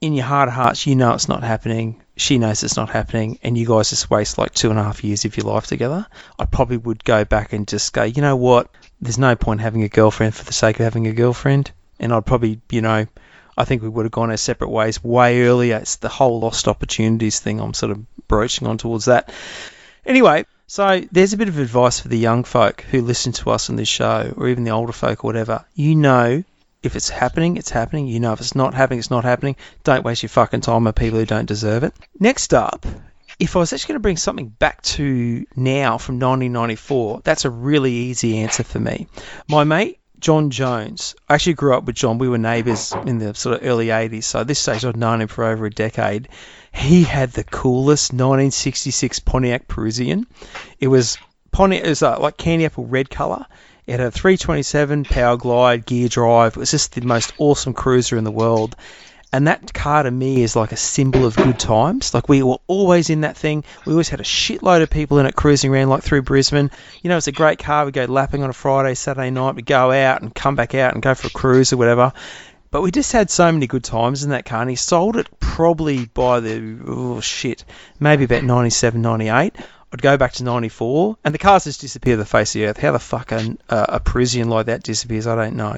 in 0.00 0.14
your 0.14 0.24
heart 0.24 0.48
of 0.48 0.54
hearts, 0.54 0.86
you 0.86 0.96
know 0.96 1.12
it's 1.14 1.28
not 1.28 1.42
happening. 1.42 2.00
She 2.16 2.38
knows 2.38 2.62
it's 2.62 2.76
not 2.76 2.90
happening, 2.90 3.38
and 3.42 3.56
you 3.56 3.66
guys 3.66 3.90
just 3.90 4.10
waste 4.10 4.38
like 4.38 4.52
two 4.54 4.70
and 4.70 4.78
a 4.78 4.82
half 4.82 5.04
years 5.04 5.24
of 5.24 5.36
your 5.36 5.46
life 5.46 5.66
together. 5.66 6.06
I 6.38 6.44
probably 6.46 6.78
would 6.78 7.04
go 7.04 7.24
back 7.24 7.52
and 7.52 7.66
just 7.68 7.92
go, 7.92 8.02
you 8.04 8.22
know 8.22 8.36
what? 8.36 8.70
There's 9.00 9.18
no 9.18 9.36
point 9.36 9.60
having 9.60 9.82
a 9.82 9.88
girlfriend 9.88 10.34
for 10.34 10.44
the 10.44 10.52
sake 10.52 10.80
of 10.80 10.84
having 10.84 11.06
a 11.06 11.12
girlfriend. 11.12 11.70
And 11.98 12.12
I'd 12.12 12.24
probably, 12.24 12.60
you 12.70 12.80
know, 12.80 13.06
I 13.60 13.64
think 13.64 13.82
we 13.82 13.88
would 13.88 14.06
have 14.06 14.12
gone 14.12 14.30
our 14.30 14.38
separate 14.38 14.70
ways 14.70 15.04
way 15.04 15.42
earlier. 15.42 15.76
It's 15.76 15.96
the 15.96 16.08
whole 16.08 16.40
lost 16.40 16.66
opportunities 16.66 17.40
thing 17.40 17.60
I'm 17.60 17.74
sort 17.74 17.92
of 17.92 18.26
broaching 18.26 18.66
on 18.66 18.78
towards 18.78 19.04
that. 19.04 19.30
Anyway, 20.06 20.46
so 20.66 21.02
there's 21.12 21.34
a 21.34 21.36
bit 21.36 21.48
of 21.48 21.58
advice 21.58 22.00
for 22.00 22.08
the 22.08 22.16
young 22.16 22.44
folk 22.44 22.80
who 22.82 23.02
listen 23.02 23.32
to 23.32 23.50
us 23.50 23.68
on 23.68 23.76
this 23.76 23.88
show, 23.88 24.32
or 24.36 24.48
even 24.48 24.64
the 24.64 24.70
older 24.70 24.92
folk 24.92 25.24
or 25.24 25.28
whatever. 25.28 25.64
You 25.74 25.94
know 25.94 26.42
if 26.82 26.96
it's 26.96 27.10
happening, 27.10 27.58
it's 27.58 27.68
happening. 27.68 28.06
You 28.06 28.18
know 28.18 28.32
if 28.32 28.40
it's 28.40 28.54
not 28.54 28.72
happening, 28.72 28.98
it's 28.98 29.10
not 29.10 29.24
happening. 29.24 29.56
Don't 29.84 30.04
waste 30.04 30.22
your 30.22 30.30
fucking 30.30 30.62
time 30.62 30.86
on 30.86 30.92
people 30.94 31.18
who 31.18 31.26
don't 31.26 31.44
deserve 31.44 31.84
it. 31.84 31.92
Next 32.18 32.54
up, 32.54 32.86
if 33.38 33.56
I 33.56 33.58
was 33.58 33.72
actually 33.74 33.88
going 33.88 33.96
to 33.96 34.02
bring 34.02 34.16
something 34.16 34.48
back 34.48 34.80
to 34.82 35.46
now 35.54 35.98
from 35.98 36.16
1994, 36.16 37.20
that's 37.24 37.44
a 37.44 37.50
really 37.50 37.92
easy 37.92 38.38
answer 38.38 38.64
for 38.64 38.80
me. 38.80 39.06
My 39.48 39.64
mate 39.64 39.99
John 40.20 40.50
Jones. 40.50 41.14
I 41.28 41.34
actually 41.34 41.54
grew 41.54 41.74
up 41.74 41.84
with 41.84 41.96
John. 41.96 42.18
We 42.18 42.28
were 42.28 42.38
neighbours 42.38 42.92
in 43.06 43.18
the 43.18 43.34
sort 43.34 43.56
of 43.56 43.66
early 43.66 43.86
80s, 43.86 44.24
so 44.24 44.40
at 44.40 44.46
this 44.46 44.58
stage 44.58 44.84
I'd 44.84 44.96
known 44.96 45.20
him 45.22 45.28
for 45.28 45.44
over 45.44 45.66
a 45.66 45.70
decade. 45.70 46.28
He 46.72 47.04
had 47.04 47.32
the 47.32 47.44
coolest 47.44 48.12
1966 48.12 49.18
Pontiac 49.20 49.66
Parisienne. 49.66 50.26
It 50.78 50.88
was 50.88 51.18
Pontiac, 51.52 51.84
it 51.84 51.88
was 51.88 52.02
uh, 52.02 52.18
like 52.20 52.36
candy 52.36 52.66
apple 52.66 52.86
red 52.86 53.10
colour. 53.10 53.46
It 53.86 53.92
had 53.92 54.00
a 54.00 54.10
327 54.10 55.04
power 55.04 55.36
glide 55.36 55.86
gear 55.86 56.08
drive. 56.08 56.56
It 56.56 56.60
was 56.60 56.70
just 56.70 56.92
the 56.92 57.00
most 57.00 57.32
awesome 57.38 57.72
cruiser 57.72 58.16
in 58.16 58.24
the 58.24 58.30
world. 58.30 58.76
And 59.32 59.46
that 59.46 59.72
car 59.72 60.02
to 60.02 60.10
me 60.10 60.42
is 60.42 60.56
like 60.56 60.72
a 60.72 60.76
symbol 60.76 61.24
of 61.24 61.36
good 61.36 61.58
times. 61.58 62.12
Like 62.12 62.28
we 62.28 62.42
were 62.42 62.58
always 62.66 63.10
in 63.10 63.20
that 63.20 63.36
thing. 63.36 63.62
We 63.86 63.92
always 63.92 64.08
had 64.08 64.20
a 64.20 64.24
shitload 64.24 64.82
of 64.82 64.90
people 64.90 65.20
in 65.20 65.26
it 65.26 65.36
cruising 65.36 65.72
around 65.72 65.88
like 65.88 66.02
through 66.02 66.22
Brisbane. 66.22 66.70
You 67.02 67.10
know, 67.10 67.16
it's 67.16 67.28
a 67.28 67.32
great 67.32 67.60
car. 67.60 67.84
We 67.84 67.92
go 67.92 68.06
lapping 68.06 68.42
on 68.42 68.50
a 68.50 68.54
Friday, 68.54 68.94
Saturday 68.94 69.30
night. 69.30 69.54
We 69.54 69.62
go 69.62 69.92
out 69.92 70.22
and 70.22 70.34
come 70.34 70.56
back 70.56 70.74
out 70.74 70.94
and 70.94 71.02
go 71.02 71.14
for 71.14 71.28
a 71.28 71.30
cruise 71.30 71.72
or 71.72 71.76
whatever. 71.76 72.12
But 72.72 72.82
we 72.82 72.90
just 72.90 73.12
had 73.12 73.30
so 73.30 73.50
many 73.50 73.66
good 73.68 73.84
times 73.84 74.24
in 74.24 74.30
that 74.30 74.46
car. 74.46 74.62
And 74.62 74.70
he 74.70 74.76
sold 74.76 75.16
it 75.16 75.28
probably 75.38 76.06
by 76.06 76.40
the, 76.40 76.78
oh 76.86 77.20
shit, 77.20 77.64
maybe 78.00 78.24
about 78.24 78.42
97, 78.42 79.00
98. 79.00 79.54
I'd 79.92 80.02
go 80.02 80.16
back 80.16 80.34
to 80.34 80.44
94, 80.44 81.16
and 81.24 81.34
the 81.34 81.38
cars 81.38 81.64
just 81.64 81.80
disappear 81.80 82.16
the 82.16 82.24
face 82.24 82.54
of 82.54 82.60
the 82.60 82.66
earth. 82.66 82.76
How 82.76 82.92
the 82.92 83.00
fuck 83.00 83.32
a, 83.32 83.56
a 83.68 83.98
Parisienne 84.00 84.48
like 84.48 84.66
that 84.66 84.84
disappears, 84.84 85.26
I 85.26 85.34
don't 85.34 85.56
know. 85.56 85.76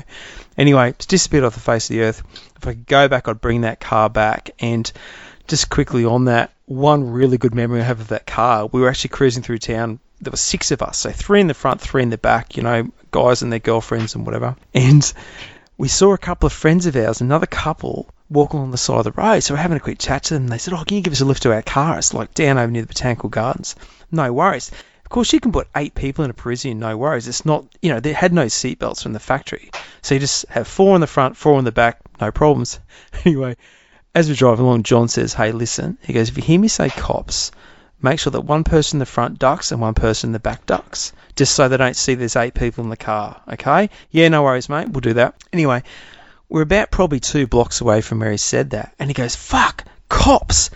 Anyway, 0.58 0.90
it's 0.90 1.06
disappeared 1.06 1.44
off 1.44 1.54
the 1.54 1.60
face 1.60 1.88
of 1.88 1.94
the 1.94 2.02
earth. 2.02 2.22
If 2.56 2.66
I 2.66 2.72
could 2.74 2.86
go 2.86 3.08
back, 3.08 3.26
I'd 3.26 3.40
bring 3.40 3.62
that 3.62 3.80
car 3.80 4.10
back. 4.10 4.50
And 4.58 4.90
just 5.48 5.70
quickly 5.70 6.04
on 6.04 6.26
that, 6.26 6.52
one 6.66 7.10
really 7.10 7.38
good 7.38 7.54
memory 7.54 7.80
I 7.80 7.84
have 7.84 8.00
of 8.00 8.08
that 8.08 8.26
car, 8.26 8.66
we 8.66 8.80
were 8.80 8.88
actually 8.88 9.10
cruising 9.10 9.42
through 9.42 9.58
town. 9.58 9.98
There 10.20 10.30
were 10.30 10.36
six 10.36 10.70
of 10.70 10.82
us, 10.82 10.98
so 10.98 11.10
three 11.10 11.40
in 11.40 11.46
the 11.46 11.54
front, 11.54 11.80
three 11.80 12.02
in 12.02 12.10
the 12.10 12.18
back, 12.18 12.56
you 12.56 12.62
know, 12.62 12.90
guys 13.10 13.42
and 13.42 13.50
their 13.50 13.58
girlfriends 13.58 14.14
and 14.14 14.24
whatever. 14.24 14.56
And 14.72 15.12
we 15.78 15.88
saw 15.88 16.12
a 16.12 16.18
couple 16.18 16.46
of 16.46 16.52
friends 16.52 16.86
of 16.86 16.96
ours, 16.96 17.20
another 17.20 17.46
couple, 17.46 18.08
walking 18.32 18.58
along 18.58 18.70
the 18.70 18.78
side 18.78 18.98
of 18.98 19.04
the 19.04 19.12
road. 19.12 19.40
So 19.40 19.54
we're 19.54 19.60
having 19.60 19.76
a 19.76 19.80
quick 19.80 19.98
chat 19.98 20.24
to 20.24 20.34
them. 20.34 20.48
They 20.48 20.58
said, 20.58 20.74
"Oh, 20.74 20.84
can 20.84 20.96
you 20.96 21.02
give 21.02 21.12
us 21.12 21.20
a 21.20 21.24
lift 21.24 21.42
to 21.42 21.52
our 21.52 21.62
car? 21.62 21.98
It's 21.98 22.14
like 22.14 22.34
down 22.34 22.58
over 22.58 22.70
near 22.70 22.82
the 22.82 22.88
Botanical 22.88 23.28
Gardens." 23.28 23.76
No 24.10 24.32
worries. 24.32 24.70
Of 25.04 25.10
course, 25.10 25.32
you 25.32 25.40
can 25.40 25.52
put 25.52 25.68
eight 25.76 25.94
people 25.94 26.24
in 26.24 26.30
a 26.30 26.34
Parisienne, 26.34 26.78
no 26.78 26.96
worries. 26.96 27.28
It's 27.28 27.44
not, 27.44 27.66
you 27.82 27.92
know, 27.92 28.00
they 28.00 28.12
had 28.12 28.32
no 28.32 28.46
seatbelts 28.46 29.02
from 29.02 29.12
the 29.12 29.20
factory, 29.20 29.70
so 30.00 30.14
you 30.14 30.20
just 30.20 30.46
have 30.48 30.66
four 30.66 30.94
in 30.94 31.00
the 31.00 31.06
front, 31.06 31.36
four 31.36 31.58
in 31.58 31.64
the 31.64 31.72
back, 31.72 32.00
no 32.20 32.30
problems. 32.30 32.80
Anyway, 33.24 33.56
as 34.14 34.28
we 34.28 34.34
drive 34.34 34.58
along, 34.58 34.82
John 34.84 35.08
says, 35.08 35.34
"Hey, 35.34 35.52
listen." 35.52 35.98
He 36.02 36.12
goes, 36.12 36.28
"If 36.28 36.36
you 36.38 36.42
hear 36.42 36.58
me 36.58 36.68
say 36.68 36.88
cops." 36.88 37.52
Make 38.04 38.18
sure 38.18 38.32
that 38.32 38.40
one 38.40 38.64
person 38.64 38.96
in 38.96 38.98
the 38.98 39.06
front 39.06 39.38
ducks 39.38 39.70
and 39.70 39.80
one 39.80 39.94
person 39.94 40.28
in 40.28 40.32
the 40.32 40.40
back 40.40 40.66
ducks, 40.66 41.12
just 41.36 41.54
so 41.54 41.68
they 41.68 41.76
don't 41.76 41.94
see 41.94 42.16
there's 42.16 42.34
eight 42.34 42.52
people 42.52 42.82
in 42.82 42.90
the 42.90 42.96
car. 42.96 43.40
Okay? 43.52 43.90
Yeah, 44.10 44.28
no 44.28 44.42
worries, 44.42 44.68
mate. 44.68 44.88
We'll 44.88 45.02
do 45.02 45.12
that. 45.14 45.36
Anyway, 45.52 45.84
we're 46.52 46.60
about 46.62 46.90
probably 46.90 47.18
two 47.18 47.46
blocks 47.46 47.80
away 47.80 48.02
from 48.02 48.20
where 48.20 48.30
he 48.30 48.36
said 48.36 48.70
that, 48.70 48.94
and 48.98 49.08
he 49.08 49.14
goes, 49.14 49.34
"Fuck, 49.34 49.84
cops!" 50.10 50.68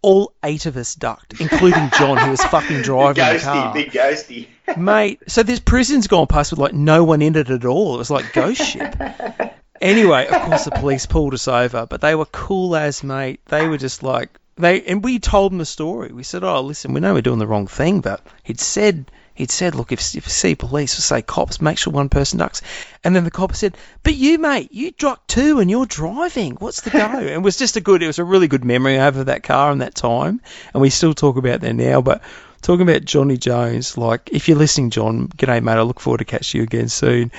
All 0.00 0.32
eight 0.44 0.66
of 0.66 0.76
us 0.76 0.94
ducked, 0.94 1.40
including 1.40 1.90
John, 1.98 2.16
who 2.16 2.30
was 2.30 2.44
fucking 2.44 2.82
driving 2.82 3.24
the 3.24 3.40
car. 3.40 3.74
Ghosty, 3.74 3.74
big 3.74 3.90
ghosty. 3.90 4.46
Mate, 4.76 5.20
so 5.26 5.42
this 5.42 5.58
prison's 5.58 6.06
gone 6.06 6.28
past 6.28 6.52
with 6.52 6.60
like 6.60 6.74
no 6.74 7.02
one 7.02 7.22
in 7.22 7.34
it 7.34 7.50
at 7.50 7.64
all. 7.64 7.96
It 7.96 7.98
was 7.98 8.10
like 8.10 8.32
ghost 8.32 8.62
ship. 8.62 8.94
Anyway, 9.78 10.26
of 10.26 10.40
course 10.40 10.64
the 10.64 10.70
police 10.70 11.04
pulled 11.04 11.34
us 11.34 11.48
over, 11.48 11.84
but 11.84 12.00
they 12.00 12.14
were 12.14 12.24
cool 12.24 12.74
as 12.74 13.04
mate. 13.04 13.40
They 13.44 13.68
were 13.68 13.76
just 13.76 14.02
like 14.02 14.30
they 14.56 14.80
and 14.80 15.04
we 15.04 15.18
told 15.18 15.52
them 15.52 15.58
the 15.58 15.66
story. 15.66 16.12
We 16.14 16.22
said, 16.22 16.44
"Oh, 16.44 16.62
listen, 16.62 16.94
we 16.94 17.00
know 17.00 17.12
we're 17.12 17.20
doing 17.20 17.38
the 17.38 17.46
wrong 17.46 17.66
thing, 17.66 18.00
but 18.00 18.22
he'd 18.42 18.58
said 18.58 19.10
he'd 19.36 19.50
said, 19.50 19.74
look, 19.74 19.92
if, 19.92 20.00
if 20.00 20.26
you 20.26 20.30
see 20.30 20.54
police 20.54 20.98
or 20.98 21.02
say 21.02 21.22
cops, 21.22 21.60
make 21.60 21.78
sure 21.78 21.92
one 21.92 22.08
person 22.08 22.38
ducks." 22.38 22.62
And 23.04 23.14
then 23.14 23.24
the 23.24 23.30
cop 23.30 23.54
said, 23.54 23.76
"But 24.02 24.14
you, 24.14 24.38
mate, 24.38 24.70
you 24.72 24.90
ducked 24.90 25.28
too, 25.28 25.60
and 25.60 25.70
you're 25.70 25.86
driving. 25.86 26.56
What's 26.56 26.80
the 26.80 26.90
go?" 26.90 26.98
and 26.98 27.28
it 27.28 27.42
was 27.42 27.56
just 27.56 27.76
a 27.76 27.80
good, 27.80 28.02
it 28.02 28.08
was 28.08 28.18
a 28.18 28.24
really 28.24 28.48
good 28.48 28.64
memory 28.64 28.98
I 28.98 29.04
have 29.04 29.16
of 29.16 29.26
that 29.26 29.42
car 29.42 29.70
and 29.70 29.80
that 29.80 29.94
time, 29.94 30.40
and 30.74 30.80
we 30.80 30.90
still 30.90 31.14
talk 31.14 31.36
about 31.36 31.60
that 31.60 31.74
now. 31.74 32.00
But 32.00 32.22
talking 32.62 32.88
about 32.88 33.04
Johnny 33.04 33.36
Jones, 33.36 33.96
like 33.96 34.30
if 34.32 34.48
you're 34.48 34.58
listening, 34.58 34.90
John, 34.90 35.28
g'day, 35.28 35.62
mate. 35.62 35.72
I 35.72 35.82
look 35.82 36.00
forward 36.00 36.18
to 36.18 36.24
catching 36.24 36.58
you 36.58 36.64
again 36.64 36.88
soon. 36.88 37.30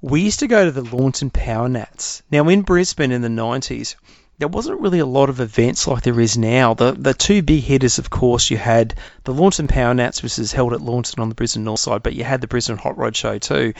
We 0.00 0.20
used 0.20 0.40
to 0.40 0.46
go 0.46 0.64
to 0.64 0.70
the 0.70 0.84
Lawnton 0.84 1.30
Power 1.30 1.68
Nats. 1.68 2.22
Now 2.30 2.48
in 2.48 2.62
Brisbane 2.62 3.10
in 3.10 3.22
the 3.22 3.28
90s, 3.28 3.96
there 4.38 4.48
wasn't 4.48 4.80
really 4.80 5.00
a 5.00 5.06
lot 5.06 5.30
of 5.30 5.40
events 5.40 5.88
like 5.88 6.04
there 6.04 6.20
is 6.20 6.38
now. 6.38 6.72
The 6.74 6.92
the 6.92 7.12
two 7.12 7.42
big 7.42 7.64
hitters, 7.64 7.98
of 7.98 8.08
course, 8.08 8.50
you 8.50 8.56
had 8.56 8.94
the 9.24 9.34
Lawnton 9.34 9.66
Power 9.66 9.92
Nats, 9.94 10.22
which 10.22 10.38
is 10.38 10.52
held 10.52 10.72
at 10.72 10.80
Lawnton 10.80 11.20
on 11.20 11.28
the 11.28 11.34
Brisbane 11.34 11.64
North 11.64 11.80
Side, 11.80 12.04
but 12.04 12.14
you 12.14 12.22
had 12.22 12.40
the 12.40 12.46
Brisbane 12.46 12.76
Hot 12.76 12.96
Rod 12.96 13.16
Show 13.16 13.38
too. 13.38 13.74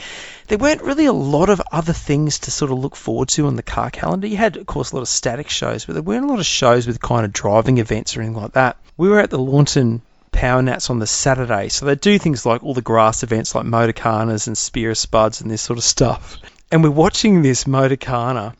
There 0.47 0.57
weren't 0.57 0.81
really 0.81 1.05
a 1.05 1.13
lot 1.13 1.49
of 1.49 1.61
other 1.71 1.93
things 1.93 2.39
to 2.39 2.51
sort 2.51 2.71
of 2.71 2.79
look 2.79 2.97
forward 2.97 3.29
to 3.29 3.47
on 3.47 3.55
the 3.55 3.63
car 3.63 3.89
calendar. 3.89 4.27
You 4.27 4.35
had, 4.35 4.57
of 4.57 4.65
course, 4.65 4.91
a 4.91 4.95
lot 4.95 5.01
of 5.01 5.07
static 5.07 5.49
shows, 5.49 5.85
but 5.85 5.93
there 5.93 6.03
weren't 6.03 6.25
a 6.25 6.29
lot 6.29 6.39
of 6.39 6.45
shows 6.45 6.85
with 6.85 6.99
kind 6.99 7.25
of 7.25 7.31
driving 7.31 7.77
events 7.77 8.17
or 8.17 8.21
anything 8.21 8.41
like 8.41 8.53
that. 8.53 8.75
We 8.97 9.07
were 9.07 9.19
at 9.19 9.29
the 9.29 9.39
Lawnton 9.39 10.01
Power 10.33 10.61
Nats 10.61 10.89
on 10.89 10.99
the 10.99 11.07
Saturday, 11.07 11.69
so 11.69 11.85
they 11.85 11.95
do 11.95 12.19
things 12.19 12.45
like 12.45 12.63
all 12.63 12.73
the 12.73 12.81
grass 12.81 13.23
events 13.23 13.55
like 13.55 13.65
Motorkhanas 13.65 14.47
and 14.47 14.57
Spear 14.57 14.93
Spuds 14.93 15.39
and 15.39 15.49
this 15.49 15.61
sort 15.61 15.79
of 15.79 15.85
stuff. 15.85 16.37
And 16.69 16.83
we're 16.83 16.89
watching 16.89 17.41
this 17.41 17.63
Motorkhana 17.63 18.55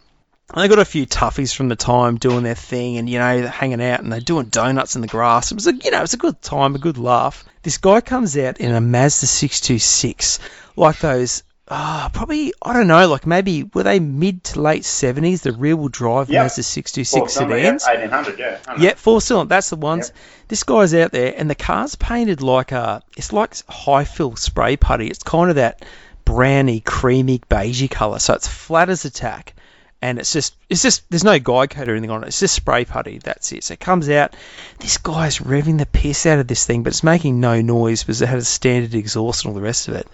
and 0.53 0.63
they 0.63 0.67
got 0.67 0.79
a 0.79 0.85
few 0.85 1.05
toughies 1.05 1.55
from 1.55 1.69
the 1.69 1.75
time 1.75 2.17
doing 2.17 2.43
their 2.43 2.55
thing 2.55 2.97
and, 2.97 3.09
you 3.09 3.19
know, 3.19 3.45
hanging 3.47 3.81
out 3.81 3.99
and 4.01 4.11
they're 4.11 4.19
doing 4.19 4.47
donuts 4.47 4.95
in 4.95 5.01
the 5.01 5.07
grass. 5.07 5.51
It 5.51 5.55
was 5.55 5.67
a, 5.67 5.73
you 5.75 5.91
know, 5.91 5.99
it 5.99 6.01
was 6.01 6.13
a 6.13 6.17
good 6.17 6.41
time, 6.41 6.75
a 6.75 6.79
good 6.79 6.97
laugh. 6.97 7.45
This 7.61 7.77
guy 7.77 8.01
comes 8.01 8.35
out 8.37 8.59
in 8.59 8.71
a 8.73 8.81
Mazda 8.81 9.27
626, 9.27 10.39
like 10.75 10.97
those, 10.99 11.43
ah, 11.67 12.09
probably, 12.13 12.53
I 12.61 12.73
don't 12.73 12.87
know, 12.87 13.07
like 13.07 13.27
maybe, 13.27 13.63
were 13.63 13.83
they 13.83 13.99
mid 13.99 14.43
to 14.45 14.61
late 14.61 14.83
70s, 14.83 15.41
the 15.41 15.51
rear 15.51 15.75
wheel 15.75 15.89
drive 15.89 16.29
Yep. 16.29 16.43
Mazda 16.43 16.63
626 16.63 17.37
Well, 17.39 17.49
sedans? 17.49 17.85
yeah, 17.85 17.99
1800, 18.07 18.39
yeah. 18.39 18.57
Yeah, 18.79 18.93
four 18.95 19.21
cylinder. 19.21 19.49
That's 19.49 19.69
the 19.69 19.75
ones. 19.75 20.07
Yep. 20.09 20.17
This 20.47 20.63
guy's 20.63 20.93
out 20.95 21.11
there, 21.11 21.33
and 21.37 21.49
the 21.49 21.55
car's 21.55 21.95
painted 21.95 22.41
like 22.41 22.71
a. 22.71 23.03
It's 23.15 23.31
like 23.31 23.53
high 23.67 24.03
fill 24.05 24.35
spray 24.35 24.77
putty. 24.77 25.07
It's 25.07 25.21
kind 25.21 25.49
of 25.51 25.57
that 25.57 25.83
browny, 26.25 26.79
creamy, 26.79 27.39
beigey 27.49 27.89
colour. 27.91 28.17
So 28.19 28.33
it's 28.33 28.47
flat 28.47 28.89
as 28.89 29.05
a 29.05 29.11
tack, 29.11 29.53
and 30.01 30.17
it's 30.19 30.31
just, 30.31 30.55
it's 30.69 30.81
just. 30.81 31.09
There's 31.09 31.23
no 31.23 31.39
guide 31.39 31.71
coat 31.71 31.89
or 31.89 31.91
anything 31.91 32.09
on 32.09 32.23
it. 32.23 32.27
It's 32.27 32.39
just 32.39 32.55
spray 32.55 32.85
putty. 32.85 33.17
That's 33.17 33.51
it. 33.51 33.63
So 33.65 33.73
it 33.73 33.79
comes 33.79 34.09
out. 34.09 34.35
This 34.79 34.97
guy's 34.97 35.39
revving 35.39 35.77
the 35.77 35.85
piss 35.85 36.25
out 36.25 36.39
of 36.39 36.47
this 36.47 36.65
thing, 36.65 36.83
but 36.83 36.91
it's 36.91 37.03
making 37.03 37.39
no 37.39 37.61
noise 37.61 38.03
because 38.03 38.21
it 38.21 38.29
had 38.29 38.37
a 38.39 38.45
standard 38.45 38.93
exhaust 38.93 39.43
and 39.43 39.49
all 39.49 39.55
the 39.55 39.65
rest 39.65 39.87
of 39.89 39.95
it. 39.95 40.07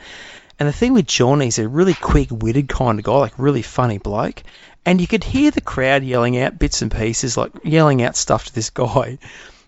And 0.59 0.67
the 0.67 0.73
thing 0.73 0.93
with 0.93 1.05
John, 1.05 1.41
he's 1.41 1.59
a 1.59 1.67
really 1.67 1.93
quick-witted 1.93 2.69
kind 2.69 2.97
of 2.97 3.05
guy, 3.05 3.17
like 3.17 3.33
really 3.37 3.61
funny 3.61 3.97
bloke. 3.97 4.41
And 4.85 5.01
you 5.01 5.07
could 5.07 5.23
hear 5.23 5.51
the 5.51 5.61
crowd 5.61 6.03
yelling 6.03 6.37
out 6.37 6.57
bits 6.57 6.81
and 6.81 6.91
pieces, 6.91 7.37
like 7.37 7.51
yelling 7.63 8.01
out 8.01 8.15
stuff 8.15 8.45
to 8.45 8.55
this 8.55 8.69
guy. 8.71 9.17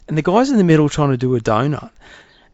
And 0.07 0.17
the 0.17 0.21
guy's 0.21 0.49
in 0.49 0.57
the 0.57 0.63
middle 0.63 0.89
trying 0.89 1.11
to 1.11 1.17
do 1.17 1.35
a 1.35 1.39
donut. 1.39 1.91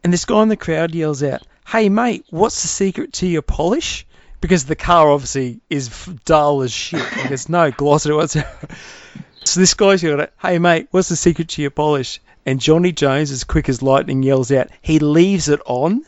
And 0.02 0.12
this 0.12 0.24
guy 0.24 0.42
in 0.42 0.48
the 0.48 0.56
crowd 0.56 0.94
yells 0.94 1.22
out, 1.22 1.42
Hey 1.66 1.88
mate, 1.88 2.26
what's 2.28 2.60
the 2.60 2.68
secret 2.68 3.14
to 3.14 3.26
your 3.26 3.42
polish? 3.42 4.04
Because 4.40 4.64
the 4.64 4.76
car 4.76 5.10
obviously 5.10 5.60
is 5.70 5.88
dull 6.24 6.62
as 6.62 6.72
shit. 6.72 7.00
Like 7.00 7.28
there's 7.28 7.48
no 7.48 7.70
gloss 7.70 8.06
whatsoever. 8.06 8.68
So 9.46 9.60
this 9.60 9.74
guy's 9.74 10.02
got 10.02 10.20
it. 10.20 10.32
Hey 10.40 10.58
mate, 10.58 10.88
what's 10.90 11.10
the 11.10 11.16
secret 11.16 11.50
to 11.50 11.62
your 11.62 11.70
polish? 11.70 12.20
And 12.46 12.60
Johnny 12.60 12.92
Jones, 12.92 13.30
as 13.30 13.44
quick 13.44 13.68
as 13.68 13.82
lightning, 13.82 14.22
yells 14.22 14.50
out. 14.50 14.68
He 14.80 14.98
leaves 14.98 15.48
it 15.50 15.60
on, 15.66 16.04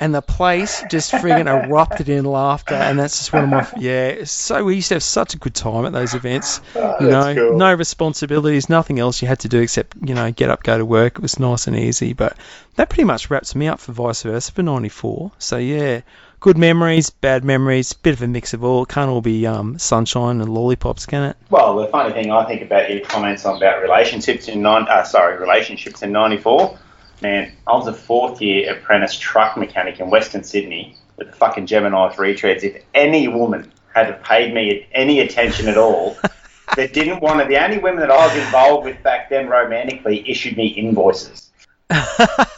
and 0.00 0.14
the 0.14 0.22
place 0.22 0.82
just 0.90 1.12
friggin' 1.12 1.46
erupted 1.46 2.08
in 2.08 2.24
laughter. 2.24 2.74
And 2.74 2.98
that's 2.98 3.18
just 3.18 3.32
one 3.32 3.44
of 3.44 3.50
my 3.50 3.68
yeah. 3.78 4.24
So 4.24 4.64
we 4.64 4.76
used 4.76 4.88
to 4.88 4.94
have 4.94 5.02
such 5.02 5.34
a 5.34 5.38
good 5.38 5.54
time 5.54 5.84
at 5.84 5.92
those 5.92 6.14
events. 6.14 6.60
Ah, 6.76 6.96
you 7.00 7.08
know, 7.08 7.34
cool. 7.34 7.58
no 7.58 7.74
responsibilities, 7.74 8.68
nothing 8.68 8.98
else 8.98 9.20
you 9.20 9.28
had 9.28 9.40
to 9.40 9.48
do 9.48 9.60
except 9.60 9.96
you 10.02 10.14
know 10.14 10.30
get 10.30 10.50
up, 10.50 10.62
go 10.62 10.78
to 10.78 10.84
work. 10.84 11.16
It 11.16 11.22
was 11.22 11.38
nice 11.38 11.66
and 11.66 11.76
easy. 11.76 12.12
But 12.14 12.36
that 12.76 12.88
pretty 12.88 13.04
much 13.04 13.28
wraps 13.30 13.54
me 13.54 13.68
up 13.68 13.80
for 13.80 13.92
vice 13.92 14.22
versa 14.22 14.52
for 14.52 14.62
'94. 14.62 15.32
So 15.38 15.58
yeah, 15.58 16.00
good 16.40 16.58
memories, 16.58 17.10
bad 17.10 17.44
memories, 17.44 17.92
bit 17.92 18.14
of 18.14 18.22
a 18.22 18.28
mix 18.28 18.54
of 18.54 18.64
all. 18.64 18.84
It 18.84 18.88
can't 18.88 19.10
all 19.10 19.20
be 19.20 19.46
um, 19.46 19.78
sunshine 19.78 20.40
and 20.40 20.48
lollipops, 20.48 21.06
can 21.06 21.24
it? 21.24 21.36
Well, 21.50 21.76
the 21.76 21.88
funny 21.88 22.12
thing 22.12 22.30
I 22.30 22.44
think 22.46 22.62
about 22.62 22.90
your 22.90 23.00
comments 23.00 23.44
on 23.44 23.56
about 23.56 23.82
relationships 23.82 24.48
in 24.48 24.62
nine, 24.62 24.86
uh, 24.88 25.04
sorry, 25.04 25.38
relationships 25.38 26.02
in 26.02 26.12
'94. 26.12 26.78
Man, 27.20 27.52
I 27.66 27.72
was 27.72 27.88
a 27.88 27.92
fourth 27.92 28.40
year 28.40 28.72
apprentice 28.72 29.18
truck 29.18 29.56
mechanic 29.56 29.98
in 29.98 30.08
Western 30.10 30.44
Sydney 30.44 30.96
with 31.16 31.30
the 31.30 31.36
fucking 31.36 31.66
Gemini 31.66 32.12
retreads. 32.14 32.62
If 32.62 32.82
any 32.94 33.26
woman 33.26 33.72
had 33.92 34.22
paid 34.22 34.54
me 34.54 34.86
any 34.92 35.20
attention 35.20 35.66
at 35.66 35.76
all, 35.76 36.16
that 36.76 36.92
didn't 36.92 37.20
want 37.20 37.40
to, 37.40 37.46
the 37.46 37.62
only 37.62 37.78
women 37.78 38.00
that 38.00 38.10
I 38.10 38.26
was 38.26 38.36
involved 38.36 38.84
with 38.84 39.02
back 39.02 39.30
then 39.30 39.48
romantically 39.48 40.28
issued 40.30 40.56
me 40.56 40.68
invoices. 40.68 41.50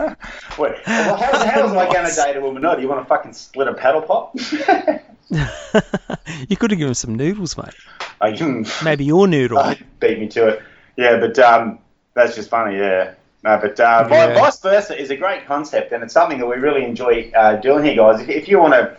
Wait, 0.00 0.74
well, 0.86 1.16
how, 1.16 1.46
how 1.46 1.62
was 1.62 1.72
I 1.74 1.92
going 1.92 2.08
to 2.08 2.14
date 2.14 2.36
a 2.36 2.40
woman? 2.40 2.62
No, 2.62 2.74
do 2.76 2.82
you 2.82 2.88
want 2.88 3.00
to 3.02 3.06
fucking 3.08 3.32
split 3.32 3.68
a 3.68 3.74
paddle 3.74 4.02
pop? 4.02 4.34
you 6.48 6.56
could 6.56 6.70
have 6.70 6.78
given 6.78 6.88
him 6.88 6.94
some 6.94 7.14
noodles, 7.14 7.56
mate. 7.56 7.74
I 8.20 8.30
Maybe 8.84 9.04
your 9.04 9.26
noodle. 9.26 9.58
uh, 9.58 9.74
beat 10.00 10.18
me 10.18 10.28
to 10.28 10.48
it. 10.48 10.62
Yeah, 10.96 11.18
but 11.20 11.38
um, 11.38 11.78
that's 12.14 12.34
just 12.34 12.50
funny. 12.50 12.76
Yeah. 12.76 13.14
No, 13.44 13.58
but 13.62 13.78
uh, 13.78 14.08
Yeah. 14.10 14.34
vice 14.34 14.58
versa 14.60 15.00
is 15.00 15.10
a 15.10 15.16
great 15.16 15.46
concept, 15.46 15.92
and 15.92 16.02
it's 16.02 16.12
something 16.12 16.38
that 16.38 16.46
we 16.46 16.56
really 16.56 16.84
enjoy 16.84 17.30
uh, 17.36 17.56
doing 17.56 17.84
here, 17.84 17.94
guys. 17.96 18.20
If, 18.20 18.28
if 18.28 18.48
you 18.48 18.58
want 18.58 18.74
to 18.74 18.96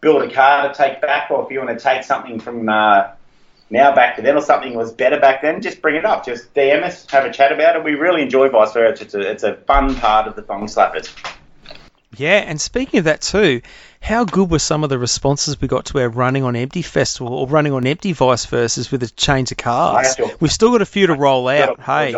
build 0.00 0.22
a 0.22 0.32
car 0.32 0.66
to 0.68 0.74
take 0.74 1.00
back, 1.02 1.30
or 1.30 1.44
if 1.44 1.50
you 1.50 1.58
want 1.58 1.76
to 1.78 1.82
take 1.82 2.02
something 2.02 2.40
from 2.40 2.68
uh, 2.68 3.08
now 3.72 3.94
back 3.94 4.16
to 4.16 4.22
then, 4.22 4.36
or 4.36 4.42
something 4.42 4.74
was 4.74 4.92
better 4.92 5.18
back 5.18 5.42
then, 5.42 5.62
just 5.62 5.80
bring 5.80 5.96
it 5.96 6.04
up. 6.04 6.24
Just 6.24 6.52
DM 6.54 6.82
us, 6.82 7.10
have 7.10 7.24
a 7.24 7.32
chat 7.32 7.52
about 7.52 7.74
it. 7.74 7.82
We 7.82 7.94
really 7.94 8.22
enjoy 8.22 8.50
vice 8.50 8.72
versa. 8.72 9.02
It's 9.02 9.14
a, 9.14 9.20
it's 9.20 9.42
a 9.42 9.54
fun 9.54 9.96
part 9.96 10.28
of 10.28 10.36
the 10.36 10.42
Thong 10.42 10.66
Slappers. 10.66 11.10
Yeah, 12.14 12.44
and 12.46 12.60
speaking 12.60 12.98
of 12.98 13.04
that 13.06 13.22
too, 13.22 13.62
how 14.02 14.24
good 14.24 14.50
were 14.50 14.58
some 14.58 14.84
of 14.84 14.90
the 14.90 14.98
responses 14.98 15.58
we 15.58 15.68
got 15.68 15.86
to 15.86 16.00
our 16.00 16.10
running 16.10 16.44
on 16.44 16.54
empty 16.54 16.82
festival 16.82 17.32
or 17.32 17.46
running 17.46 17.72
on 17.72 17.86
empty 17.86 18.12
vice 18.12 18.44
versus 18.44 18.92
with 18.92 19.02
a 19.02 19.08
change 19.08 19.50
of 19.50 19.56
cars? 19.56 20.16
We've 20.38 20.52
still 20.52 20.72
got 20.72 20.82
a 20.82 20.86
few 20.86 21.06
to 21.06 21.14
roll 21.14 21.48
out. 21.48 21.80
Hey. 21.80 22.14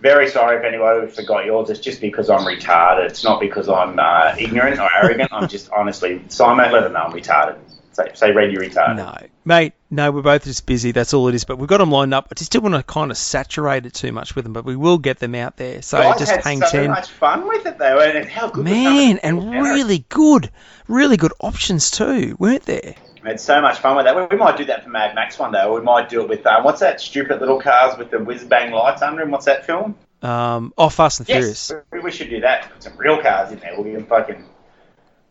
Very 0.00 0.28
sorry 0.28 0.56
if 0.58 0.64
anyone 0.64 1.08
forgot 1.08 1.44
yours. 1.44 1.70
It's 1.70 1.78
just 1.78 2.00
because 2.00 2.28
I'm 2.28 2.40
retarded. 2.40 3.06
It's 3.06 3.22
not 3.22 3.40
because 3.40 3.68
I'm 3.68 3.98
uh, 4.00 4.34
ignorant 4.36 4.80
or 4.80 4.88
arrogant. 4.96 5.32
I'm 5.32 5.48
just 5.48 5.70
honestly, 5.70 6.22
Simon, 6.26 6.72
let 6.72 6.80
them 6.82 6.92
know 6.92 7.00
I'm 7.00 7.12
retarded. 7.12 7.56
Say, 7.92 8.10
say 8.14 8.28
you're 8.28 8.62
retarded. 8.62 8.96
no, 8.96 9.14
mate, 9.44 9.74
no, 9.90 10.10
we're 10.10 10.22
both 10.22 10.44
just 10.44 10.64
busy. 10.64 10.92
That's 10.92 11.12
all 11.12 11.28
it 11.28 11.34
is. 11.34 11.44
But 11.44 11.58
we've 11.58 11.68
got 11.68 11.78
them 11.78 11.90
lined 11.90 12.14
up. 12.14 12.28
I 12.30 12.34
just 12.34 12.50
didn't 12.50 12.70
want 12.70 12.74
to 12.76 12.82
kind 12.90 13.10
of 13.10 13.18
saturate 13.18 13.84
it 13.84 13.92
too 13.92 14.12
much 14.12 14.34
with 14.34 14.44
them, 14.44 14.54
but 14.54 14.64
we 14.64 14.76
will 14.76 14.96
get 14.98 15.18
them 15.18 15.34
out 15.34 15.56
there. 15.58 15.82
So 15.82 15.98
Guys 15.98 16.18
just 16.18 16.30
had 16.30 16.42
hang 16.42 16.60
so 16.60 16.68
ten. 16.70 16.90
much 16.90 17.10
fun 17.10 17.46
with 17.46 17.66
it 17.66 17.78
though, 17.78 18.00
and 18.00 18.28
how 18.28 18.48
good 18.48 18.64
Man, 18.64 19.18
and 19.18 19.50
really 19.62 20.06
good, 20.08 20.50
really 20.88 21.16
good 21.18 21.32
options 21.40 21.90
too, 21.90 22.34
weren't 22.38 22.64
there? 22.64 22.94
We 23.22 23.28
had 23.28 23.40
so 23.40 23.60
much 23.60 23.78
fun 23.78 23.96
with 23.96 24.06
that. 24.06 24.30
We- 24.30 24.36
might 24.36 24.56
do 24.56 24.64
that 24.64 24.82
for 24.84 24.90
Mad 24.90 25.14
Max 25.14 25.38
one 25.38 25.52
day, 25.52 25.62
or 25.62 25.74
we 25.74 25.82
might 25.82 26.08
do 26.08 26.22
it 26.22 26.28
with 26.28 26.46
um, 26.46 26.64
what's 26.64 26.80
that 26.80 27.00
stupid 27.00 27.40
little 27.40 27.60
cars 27.60 27.96
with 27.98 28.10
the 28.10 28.18
whiz 28.18 28.42
bang 28.44 28.72
lights 28.72 29.02
under 29.02 29.20
them? 29.20 29.30
What's 29.30 29.44
that 29.44 29.66
film? 29.66 29.94
Um, 30.22 30.72
oh, 30.78 30.88
Fast 30.88 31.20
and 31.20 31.26
Furious. 31.26 31.70
Yes, 31.70 31.82
we, 31.92 32.00
we 32.00 32.10
should 32.10 32.30
do 32.30 32.40
that. 32.40 32.70
Put 32.72 32.82
some 32.82 32.96
real 32.96 33.20
cars 33.20 33.52
in 33.52 33.58
there. 33.58 33.74
We'll 33.76 33.84
get 33.84 34.08
fucking. 34.08 34.44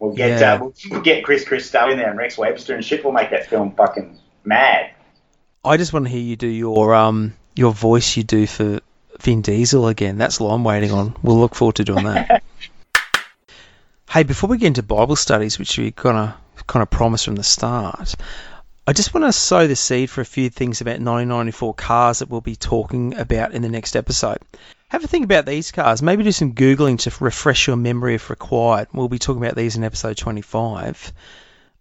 We'll 0.01 0.13
get 0.13 0.39
Yeah. 0.39 0.53
uh, 0.53 0.69
we'll, 0.89 1.01
get 1.01 1.23
Chris 1.23 1.45
Christo 1.45 1.87
in 1.89 1.97
there 1.99 2.09
and 2.09 2.17
Rex 2.17 2.35
Webster 2.35 2.73
and 2.73 2.83
shit. 2.83 3.03
We'll 3.03 3.13
make 3.13 3.29
that 3.29 3.45
film 3.45 3.73
fucking 3.75 4.17
mad. 4.43 4.89
I 5.63 5.77
just 5.77 5.93
want 5.93 6.05
to 6.05 6.11
hear 6.11 6.19
you 6.19 6.35
do 6.35 6.47
your 6.47 6.95
um 6.95 7.35
your 7.55 7.71
voice 7.71 8.17
you 8.17 8.23
do 8.23 8.47
for 8.47 8.79
Vin 9.19 9.41
Diesel 9.43 9.87
again. 9.87 10.17
That's 10.17 10.41
all 10.41 10.49
I'm 10.49 10.63
waiting 10.63 10.91
on. 10.91 11.15
We'll 11.21 11.37
look 11.37 11.53
forward 11.53 11.75
to 11.75 11.83
doing 11.83 12.05
that. 12.05 12.41
hey, 14.09 14.23
before 14.23 14.49
we 14.49 14.57
get 14.57 14.67
into 14.67 14.81
Bible 14.81 15.15
studies, 15.15 15.59
which 15.59 15.77
we 15.77 15.91
kind 15.91 16.17
of 16.17 16.65
kind 16.65 16.81
of 16.81 16.89
promised 16.89 17.25
from 17.25 17.35
the 17.35 17.43
start, 17.43 18.15
I 18.87 18.93
just 18.93 19.13
want 19.13 19.27
to 19.27 19.33
sow 19.33 19.67
the 19.67 19.75
seed 19.75 20.09
for 20.09 20.21
a 20.21 20.25
few 20.25 20.49
things 20.49 20.81
about 20.81 20.93
1994 20.93 21.75
cars 21.75 22.19
that 22.19 22.29
we'll 22.29 22.41
be 22.41 22.55
talking 22.55 23.15
about 23.15 23.53
in 23.53 23.61
the 23.61 23.69
next 23.69 23.95
episode. 23.95 24.39
Have 24.91 25.05
a 25.05 25.07
think 25.07 25.23
about 25.23 25.45
these 25.45 25.71
cars. 25.71 26.01
Maybe 26.01 26.23
do 26.23 26.33
some 26.33 26.53
googling 26.53 26.99
to 26.99 27.23
refresh 27.23 27.65
your 27.67 27.77
memory 27.77 28.15
if 28.15 28.29
required. 28.29 28.89
We'll 28.93 29.07
be 29.07 29.19
talking 29.19 29.41
about 29.41 29.55
these 29.55 29.77
in 29.77 29.85
episode 29.85 30.17
25. 30.17 31.13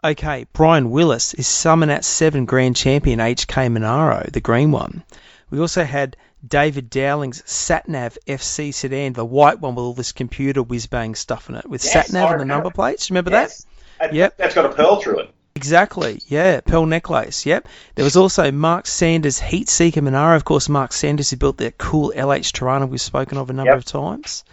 Okay, 0.04 0.46
Brian 0.52 0.90
Willis 0.92 1.34
is 1.34 1.46
Summernats 1.46 2.04
7 2.04 2.44
Grand 2.46 2.76
Champion 2.76 3.18
HK 3.18 3.70
Monaro, 3.72 4.28
the 4.32 4.40
green 4.40 4.70
one. 4.70 5.02
We 5.50 5.58
also 5.58 5.82
had 5.82 6.16
David 6.46 6.88
Dowling's 6.88 7.42
Satnav 7.42 8.16
FC 8.28 8.72
sedan, 8.72 9.12
the 9.12 9.24
white 9.24 9.58
one 9.61 9.74
with 9.74 9.82
all 9.84 9.92
this 9.92 10.12
computer 10.12 10.62
whiz 10.62 10.86
bang 10.86 11.16
stuff 11.16 11.48
in 11.48 11.56
it, 11.56 11.68
with 11.68 11.84
Yes, 11.84 12.12
Satnav 12.12 12.30
and 12.30 12.40
the 12.40 12.44
number 12.44 12.70
plates. 12.70 13.11
Remember 13.11 13.32
Yes. 13.32 13.64
that? 13.64 13.66
That- 14.11 14.14
Yep. 14.14 14.36
That's 14.38 14.54
got 14.54 14.66
a 14.66 14.70
pearl 14.74 15.00
through 15.02 15.18
it. 15.18 15.34
Exactly. 15.55 16.20
Yeah, 16.28 16.61
pearl 16.61 16.86
necklace. 16.86 17.44
Yep. 17.44 17.66
There 17.94 18.05
was 18.05 18.16
also 18.16 18.51
Mark 18.53 18.86
Sanders 18.86 19.38
Heat 19.38 19.68
Seeker 19.68 20.01
Monaro. 20.03 20.36
Of 20.36 20.44
course, 20.44 20.68
Mark 20.68 20.92
Sanders 20.92 21.30
who 21.30 21.36
built 21.36 21.59
that 21.59 21.76
cool 21.76 22.12
LH 22.14 22.53
Torana 22.53 22.88
we've 22.88 23.01
spoken 23.01 23.36
of 23.38 23.51
a 23.51 23.53
number 23.53 23.70
Yep. 23.72 23.78
of 23.78 23.84
times. 23.84 24.44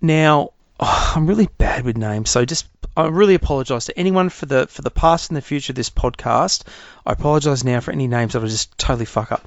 Now, 0.00 0.50
oh, 0.80 1.12
I'm 1.16 1.26
really 1.26 1.48
bad 1.58 1.84
with 1.84 1.96
names, 1.96 2.30
so 2.30 2.44
just 2.44 2.66
I 2.96 3.06
really 3.08 3.34
apologise 3.34 3.86
to 3.86 3.98
anyone 3.98 4.28
for 4.28 4.46
the 4.46 4.66
for 4.68 4.82
the 4.82 4.90
past 4.90 5.30
and 5.30 5.36
the 5.36 5.42
future 5.42 5.72
of 5.72 5.76
this 5.76 5.90
podcast. 5.90 6.62
I 7.04 7.12
apologise 7.12 7.64
now 7.64 7.80
for 7.80 7.90
any 7.90 8.06
names 8.06 8.34
that 8.34 8.42
I 8.42 8.46
just 8.46 8.78
totally 8.78 9.06
fuck 9.06 9.32
up. 9.32 9.44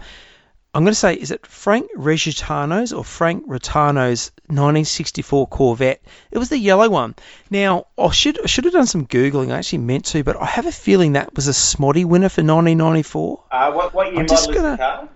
I'm 0.78 0.84
going 0.84 0.92
to 0.92 0.96
say, 0.96 1.16
is 1.16 1.32
it 1.32 1.44
Frank 1.48 1.90
Regitano's 1.98 2.94
or 2.94 3.04
Frank 3.04 3.48
Rotano's 3.48 4.32
1964 4.46 5.48
Corvette? 5.48 6.00
It 6.30 6.38
was 6.38 6.50
the 6.50 6.58
yellow 6.60 6.88
one. 6.88 7.16
Now, 7.50 7.88
I 7.98 8.12
should 8.12 8.40
I 8.44 8.46
should 8.46 8.66
have 8.66 8.74
done 8.74 8.86
some 8.86 9.08
googling. 9.08 9.52
I 9.52 9.58
actually 9.58 9.80
meant 9.80 10.06
to, 10.06 10.24
but 10.24 10.38
I 10.40 10.46
have 10.46 10.68
a 10.68 10.72
feeling 10.72 11.14
that 11.14 11.36
was 11.36 11.48
a 11.48 11.52
SMOTY 11.54 12.06
winner 12.06 12.30
for 12.30 12.42
1994. 12.44 13.44
Uh, 13.50 13.72
what, 13.72 13.94
what 13.96 14.12
year 14.12 14.20
I'm 14.20 14.28
model 14.28 14.54
gonna- 14.54 14.72
the 14.72 14.78
car? 14.78 15.10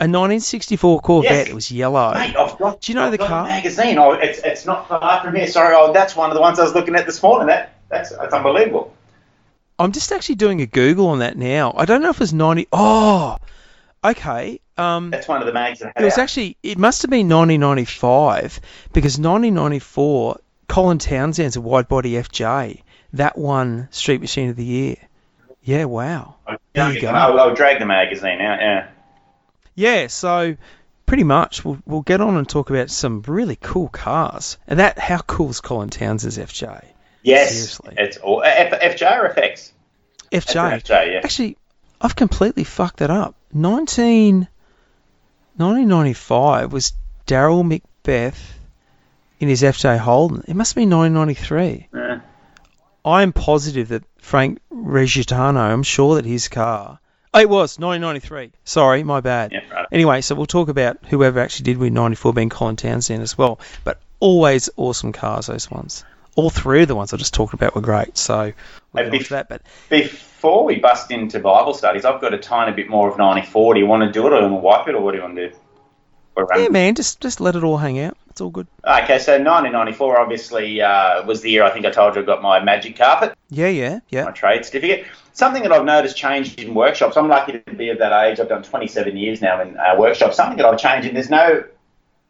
A 0.00 0.04
1964 0.08 1.00
Corvette. 1.02 1.30
Yes. 1.30 1.48
It 1.48 1.54
was 1.54 1.70
yellow. 1.70 2.14
Mate, 2.14 2.34
I've 2.34 2.56
got, 2.58 2.80
Do 2.80 2.90
you 2.90 2.96
know 2.96 3.04
I've 3.04 3.10
the 3.12 3.18
car? 3.18 3.46
magazine. 3.48 3.98
Oh, 3.98 4.12
it's, 4.12 4.38
it's 4.38 4.64
not 4.64 4.88
far 4.88 5.22
from 5.22 5.34
here. 5.36 5.46
Sorry, 5.46 5.74
oh, 5.76 5.92
that's 5.92 6.16
one 6.16 6.30
of 6.30 6.34
the 6.34 6.40
ones 6.40 6.58
I 6.58 6.62
was 6.62 6.72
looking 6.72 6.94
at 6.94 7.04
this 7.04 7.22
morning. 7.22 7.48
That 7.48 7.74
that's, 7.90 8.16
that's 8.16 8.32
unbelievable. 8.32 8.94
I'm 9.78 9.92
just 9.92 10.10
actually 10.10 10.36
doing 10.36 10.62
a 10.62 10.66
Google 10.66 11.08
on 11.08 11.18
that 11.18 11.36
now. 11.36 11.74
I 11.76 11.84
don't 11.84 12.00
know 12.00 12.08
if 12.08 12.16
it 12.16 12.20
was 12.20 12.32
90. 12.32 12.68
Oh, 12.72 13.36
okay. 14.04 14.60
Um, 14.76 15.10
That's 15.10 15.28
one 15.28 15.40
of 15.40 15.46
the 15.46 15.52
mags 15.52 15.80
that 15.80 15.94
It 15.98 16.04
was 16.04 16.14
out. 16.14 16.20
actually 16.20 16.56
it 16.62 16.78
must 16.78 17.02
have 17.02 17.10
been 17.10 17.28
1995 17.28 18.60
because 18.92 19.18
1994 19.18 20.40
Colin 20.68 20.98
Townsend's 20.98 21.56
a 21.56 21.60
wide 21.60 21.88
body 21.88 22.12
FJ 22.12 22.82
that 23.14 23.36
won 23.36 23.88
Street 23.90 24.20
Machine 24.20 24.50
of 24.50 24.56
the 24.56 24.64
Year. 24.64 24.96
Yeah, 25.62 25.84
wow. 25.84 26.36
There 26.72 26.92
you 26.92 27.00
go. 27.00 27.08
I'll, 27.08 27.38
I'll 27.38 27.54
drag 27.54 27.78
the 27.78 27.86
magazine 27.86 28.40
out. 28.40 28.60
Yeah. 28.60 28.88
Yeah, 29.74 30.06
so 30.06 30.56
pretty 31.06 31.24
much 31.24 31.64
we'll 31.64 31.78
we'll 31.86 32.02
get 32.02 32.20
on 32.20 32.36
and 32.36 32.48
talk 32.48 32.70
about 32.70 32.88
some 32.90 33.22
really 33.26 33.56
cool 33.56 33.88
cars. 33.88 34.58
And 34.66 34.78
that 34.78 34.98
how 34.98 35.18
cool 35.18 35.50
is 35.50 35.60
Colin 35.60 35.90
Townsend's 35.90 36.38
FJ? 36.38 36.84
Yes. 37.22 37.50
Seriously. 37.50 37.94
It's 37.98 38.16
all 38.16 38.42
F, 38.42 38.72
FJ 38.80 39.18
or 39.18 39.34
FX. 39.34 39.72
FJ. 40.32 40.82
FJ. 40.82 41.12
Yeah. 41.12 41.20
Actually, 41.22 41.56
I've 42.00 42.16
completely 42.16 42.64
fucked 42.64 42.98
that 42.98 43.10
up. 43.10 43.34
19, 43.52 44.48
1995 45.56 46.72
was 46.72 46.92
Daryl 47.26 47.66
Macbeth 47.66 48.58
in 49.38 49.48
his 49.48 49.62
FJ 49.62 49.98
Holden. 49.98 50.44
It 50.46 50.54
must 50.54 50.74
been 50.74 50.90
1993. 50.90 51.88
Yeah. 51.94 52.20
I'm 53.04 53.32
positive 53.32 53.88
that 53.88 54.04
Frank 54.18 54.60
Regitano, 54.72 55.58
I'm 55.58 55.82
sure 55.82 56.16
that 56.16 56.24
his 56.24 56.48
car. 56.48 57.00
Oh, 57.32 57.40
it 57.40 57.48
was 57.48 57.78
1993. 57.78 58.52
Sorry, 58.64 59.02
my 59.04 59.20
bad. 59.20 59.52
Yeah, 59.52 59.60
right. 59.72 59.86
Anyway, 59.92 60.20
so 60.20 60.34
we'll 60.34 60.46
talk 60.46 60.68
about 60.68 60.98
whoever 61.08 61.40
actually 61.40 61.64
did 61.64 61.78
win 61.78 61.94
94 61.94 62.32
being 62.34 62.48
Colin 62.48 62.76
Townsend 62.76 63.22
as 63.22 63.38
well. 63.38 63.60
But 63.84 64.00
always 64.18 64.68
awesome 64.76 65.12
cars, 65.12 65.46
those 65.46 65.70
ones. 65.70 66.04
All 66.36 66.50
three 66.50 66.82
of 66.82 66.88
the 66.88 66.94
ones 66.94 67.12
I 67.12 67.16
just 67.16 67.34
talked 67.34 67.54
about 67.54 67.74
were 67.74 67.80
great. 67.80 68.18
So 68.18 68.52
we'll 68.92 69.10
get 69.10 69.20
bef- 69.22 69.28
that. 69.28 69.48
But 69.48 69.62
Before 69.88 70.64
we 70.64 70.78
bust 70.78 71.10
into 71.10 71.38
Bible 71.40 71.74
studies, 71.74 72.04
I've 72.04 72.20
got 72.20 72.34
a 72.34 72.38
tiny 72.38 72.72
bit 72.72 72.88
more 72.88 73.10
of 73.10 73.18
94. 73.18 73.74
Do 73.74 73.80
you 73.80 73.86
want 73.86 74.02
to 74.02 74.12
do 74.12 74.26
it 74.26 74.32
or 74.32 74.36
you 74.36 74.42
want 74.48 74.52
to 74.54 74.56
wipe 74.56 74.88
it 74.88 74.94
or 74.94 75.00
what 75.02 75.12
do 75.12 75.18
you 75.18 75.22
want 75.24 75.36
to 75.36 75.50
do? 75.50 75.56
Yeah, 76.56 76.68
man, 76.68 76.94
just 76.94 77.20
just 77.20 77.40
let 77.40 77.54
it 77.54 77.64
all 77.64 77.76
hang 77.76 77.98
out. 77.98 78.16
It's 78.30 78.40
all 78.40 78.48
good. 78.50 78.66
Okay, 78.84 79.18
so 79.18 79.32
1994 79.32 80.20
obviously 80.20 80.80
uh, 80.80 81.22
was 81.26 81.42
the 81.42 81.50
year 81.50 81.64
I 81.64 81.70
think 81.70 81.84
I 81.84 81.90
told 81.90 82.14
you 82.14 82.22
I 82.22 82.24
got 82.24 82.40
my 82.40 82.62
magic 82.62 82.96
carpet, 82.96 83.36
Yeah, 83.50 83.68
yeah, 83.68 84.00
yeah. 84.08 84.24
my 84.24 84.30
trade 84.30 84.64
certificate. 84.64 85.06
Something 85.32 85.62
that 85.64 85.72
I've 85.72 85.84
noticed 85.84 86.16
changed 86.16 86.58
in 86.60 86.72
workshops. 86.74 87.16
I'm 87.16 87.28
lucky 87.28 87.60
to 87.60 87.74
be 87.74 87.90
of 87.90 87.98
that 87.98 88.12
age. 88.24 88.40
I've 88.40 88.48
done 88.48 88.62
27 88.62 89.16
years 89.16 89.42
now 89.42 89.60
in 89.60 89.76
uh, 89.76 89.96
workshops. 89.98 90.36
Something 90.36 90.56
that 90.58 90.66
I've 90.66 90.78
changed, 90.78 91.08
and 91.08 91.16
there's 91.16 91.30
no 91.30 91.64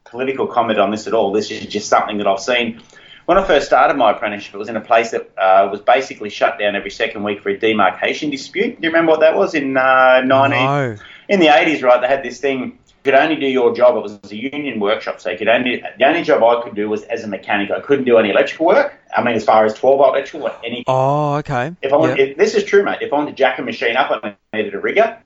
political 0.05 0.47
comment 0.47 0.79
on 0.81 0.91
this 0.91 1.07
at 1.07 1.15
all. 1.15 1.31
This 1.33 1.51
is 1.51 1.67
just 1.67 1.89
something 1.89 2.19
that 2.19 2.27
I've 2.27 2.41
seen. 2.41 2.83
When 3.31 3.39
I 3.39 3.45
first 3.45 3.67
started 3.67 3.97
my 3.97 4.11
apprenticeship, 4.11 4.57
it 4.57 4.59
was 4.59 4.69
in 4.69 4.75
a 4.75 4.81
place 4.81 5.13
that 5.13 5.31
uh, 5.39 5.69
was 5.71 5.81
basically 5.81 6.31
shut 6.31 6.59
down 6.59 6.75
every 6.75 6.91
second 6.91 7.23
week 7.23 7.45
for 7.45 7.51
a 7.51 7.57
demarcation 7.57 8.29
dispute. 8.29 8.81
Do 8.81 8.85
you 8.85 8.89
remember 8.89 9.13
what 9.13 9.21
that 9.21 9.37
was 9.37 9.55
in 9.55 9.77
uh, 9.77 10.23
19? 10.23 10.27
No. 10.59 10.97
in 11.29 11.39
the 11.39 11.47
80s, 11.47 11.81
right, 11.81 12.01
they 12.01 12.09
had 12.09 12.25
this 12.25 12.41
thing. 12.41 12.61
You 12.89 12.95
could 13.05 13.15
only 13.15 13.37
do 13.37 13.47
your 13.47 13.73
job. 13.73 13.97
It 13.99 14.03
was 14.03 14.33
a 14.33 14.35
union 14.35 14.81
workshop, 14.81 15.21
so 15.21 15.31
you 15.31 15.39
could 15.39 15.47
only 15.47 15.81
the 15.97 16.05
only 16.07 16.25
job 16.25 16.43
I 16.43 16.61
could 16.65 16.75
do 16.75 16.89
was 16.89 17.05
as 17.05 17.23
a 17.23 17.29
mechanic. 17.29 17.71
I 17.71 17.79
couldn't 17.79 18.05
do 18.05 18.19
any 18.19 18.31
electrical 18.31 18.67
work. 18.67 18.95
I 19.17 19.23
mean, 19.23 19.37
as 19.37 19.45
far 19.45 19.65
as 19.65 19.75
12 19.75 19.99
volt 19.99 20.17
electrical, 20.17 20.49
or 20.49 20.57
any. 20.65 20.83
Oh, 20.89 21.35
okay. 21.35 21.73
If 21.83 21.93
I 21.93 21.97
want, 21.99 22.19
Yeah. 22.19 22.25
if, 22.25 22.37
this 22.37 22.57
is 22.57 22.65
true, 22.65 22.83
mate. 22.83 22.99
If 23.01 23.13
I 23.13 23.17
wanted 23.17 23.31
to 23.31 23.37
jack 23.37 23.61
a 23.61 23.63
machine 23.63 23.97
up, 23.97 24.11
I 24.11 24.35
needed 24.53 24.75
a 24.75 24.81
rigger. 24.81 25.19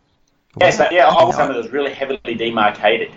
Yeah, 0.60 0.70
so, 0.70 0.88
yeah, 0.90 1.08
I 1.08 1.24
was 1.24 1.36
something 1.36 1.56
that 1.56 1.62
was 1.62 1.72
really 1.72 1.94
heavily 1.94 2.34
demarcated. 2.34 3.12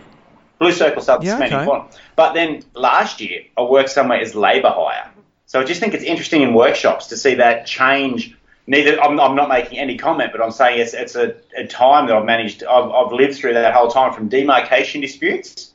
Blue 0.60 0.72
circle 0.72 1.02
stuff, 1.02 1.24
Yeah, 1.24 1.36
okay. 1.44 1.98
But 2.16 2.34
then 2.34 2.64
last 2.74 3.22
year, 3.22 3.42
I 3.58 3.62
worked 3.62 3.90
somewhere 3.92 4.20
as 4.20 4.34
labour 4.34 4.72
hire. 4.74 5.12
So 5.46 5.62
I 5.62 5.64
just 5.64 5.80
think 5.80 5.94
it's 5.94 6.04
interesting 6.04 6.42
in 6.42 6.54
workshops 6.54 7.08
to 7.08 7.18
see 7.18 7.36
that 7.36 7.66
change. 7.66 8.36
Neither 8.66 9.00
I'm, 9.02 9.20
I'm 9.20 9.36
not 9.36 9.48
making 9.50 9.80
any 9.80 9.98
comment, 9.98 10.32
but 10.32 10.42
I'm 10.42 10.52
saying 10.52 10.80
it's, 10.82 10.94
it's 10.94 11.16
a, 11.16 11.36
a 11.56 11.66
time 11.68 12.08
that 12.08 12.16
I've 12.18 12.26
managed. 12.26 12.64
I've, 12.66 12.90
I've 12.90 13.14
lived 13.14 13.36
through 13.36 13.54
that 13.54 13.74
whole 13.74 13.88
time 13.90 14.14
from 14.14 14.28
demarcation 14.28 15.00
disputes 15.00 15.74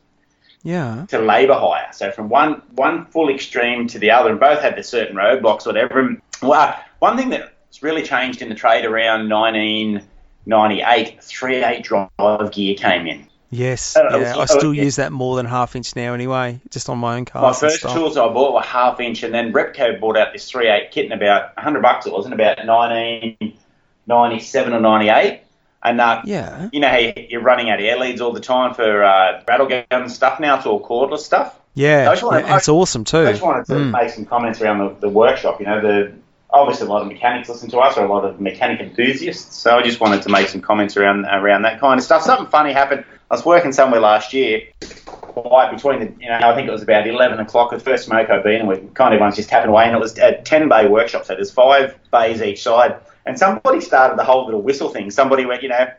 Yeah. 0.63 1.07
to 1.09 1.19
labour 1.21 1.55
hire. 1.55 1.89
So 1.93 2.11
from 2.11 2.29
one 2.29 2.61
one 2.75 3.07
full 3.07 3.31
extreme 3.31 3.87
to 3.89 3.99
the 3.99 4.11
other, 4.11 4.31
and 4.31 4.39
both 4.41 4.61
had 4.61 4.75
their 4.77 4.83
certain 4.83 5.17
roadblocks, 5.17 5.65
whatever. 5.65 6.17
Well, 6.43 6.53
uh, 6.53 6.77
one 6.99 7.17
thing 7.17 7.31
that's 7.31 7.83
really 7.83 8.03
changed 8.03 8.43
in 8.43 8.49
the 8.51 8.55
trade 8.55 8.85
around 8.85 9.29
1998, 9.31 11.19
3.8 11.21 11.83
drive 11.83 12.53
gear 12.53 12.75
came 12.75 13.07
in. 13.07 13.27
Yes. 13.55 13.97
Uh, 13.97 14.19
Yeah. 14.19 14.35
I 14.37 14.43
uh, 14.43 14.47
still 14.47 14.73
yeah. 14.73 14.85
use 14.85 14.97
that 14.97 15.13
more 15.13 15.37
than 15.37 15.45
half 15.45 15.77
inch 15.77 15.95
now 15.95 16.15
anyway, 16.15 16.59
just 16.71 16.89
on 16.89 16.97
my 16.99 17.17
own 17.17 17.27
car. 17.27 17.43
My 17.43 17.53
first 17.53 17.81
stuff. 17.81 17.93
tools 17.93 18.17
I 18.17 18.27
bought 18.29 18.55
were 18.55 18.63
half 18.63 18.99
inch, 18.99 19.23
and 19.23 19.35
then 19.35 19.53
Repco 19.53 20.01
bought 20.01 20.17
out 20.17 20.33
this 20.33 20.51
3.8 20.51 20.91
kit 20.91 21.05
in 21.05 21.13
about 21.13 21.55
100 21.57 21.83
bucks. 21.83 22.07
It 22.07 22.13
wasn't 22.15 22.33
about 22.35 22.65
1997 22.67 24.73
or 24.73 24.81
98. 24.81 25.41
And 25.85 26.01
uh, 26.01 26.23
Yeah. 26.25 26.69
you 26.73 26.81
know 26.81 26.89
how 26.89 26.97
you- 26.97 27.13
you're 27.29 27.43
running 27.43 27.69
out 27.69 27.79
of 27.81 27.85
air 27.85 27.99
leads 27.99 28.21
all 28.21 28.33
the 28.33 28.41
time 28.41 28.75
for 28.75 29.03
uh, 29.05 29.43
rattle 29.49 29.69
gun 29.91 30.09
stuff 30.09 30.39
now. 30.41 30.57
It's 30.57 30.67
all 30.67 30.81
cordless 30.81 31.21
stuff. 31.21 31.59
Yeah. 31.75 32.09
I 32.09 32.13
just 32.15 32.23
wanna- 32.23 32.41
yeah, 32.41 32.47
and 32.47 32.57
it's 32.57 32.69
awesome 32.69 33.05
too. 33.05 33.27
I 33.27 33.33
just 33.33 33.43
wanted 33.43 33.67
to 33.67 33.73
Mm. 33.75 33.91
make 33.91 34.11
some 34.11 34.25
comments 34.25 34.61
around 34.61 34.79
the, 34.79 34.95
the 35.01 35.09
workshop. 35.09 35.61
You 35.61 35.67
know, 35.67 35.81
the 35.81 36.13
obviously 36.51 36.87
a 36.87 36.91
lot 36.91 37.03
of 37.03 37.09
mechanics 37.09 37.49
listen 37.49 37.71
to 37.71 37.79
us, 37.79 37.97
or 37.99 38.05
a 38.05 38.13
lot 38.13 38.25
of 38.25 38.41
mechanic 38.41 38.81
enthusiasts. 38.81 39.57
So 39.57 39.77
I 39.77 39.83
just 39.83 40.01
wanted 40.01 40.23
to 40.23 40.29
make 40.29 40.49
some 40.49 40.61
comments 40.61 40.97
around 40.97 41.25
around 41.25 41.63
that 41.63 41.81
kind 41.81 41.99
of 41.99 42.05
stuff. 42.05 42.23
Something 42.23 42.47
funny 42.47 42.73
happened. 42.73 43.05
I 43.33 43.35
was 43.35 43.47
working 43.47 43.73
somewhere 43.73 43.99
last 43.99 44.35
year, 44.35 44.69
quiet 45.01 45.75
between 45.75 46.01
the, 46.01 46.23
you 46.23 46.29
know, 46.29 46.39
I 46.43 46.55
think 46.55 46.69
it 46.69 46.71
was 46.71 46.83
about 46.83 47.07
11 47.07 47.41
o'clock, 47.41 47.71
the 47.71 47.81
first 47.81 48.05
smoke 48.05 48.29
I'd 48.29 48.43
been, 48.43 48.61
and 48.61 48.69
we 48.69 48.77
kind 48.77 49.15
of 49.15 49.15
everyone's 49.15 49.37
just 49.37 49.49
tapping 49.49 49.71
away, 49.71 49.87
and 49.87 49.97
it 49.97 49.99
was 49.99 50.19
a 50.19 50.43
10 50.43 50.69
bay 50.69 50.87
workshop, 50.87 51.25
so 51.25 51.35
there's 51.35 51.51
five 51.51 51.99
bays 52.11 52.43
each 52.43 52.63
side. 52.63 53.01
And 53.25 53.39
somebody 53.39 53.81
started 53.81 54.19
the 54.19 54.25
whole 54.25 54.45
little 54.45 54.61
whistle 54.61 54.91
thing. 54.91 55.11
Somebody 55.11 55.47
went, 55.47 55.63
you 55.63 55.71
know, 55.71 55.91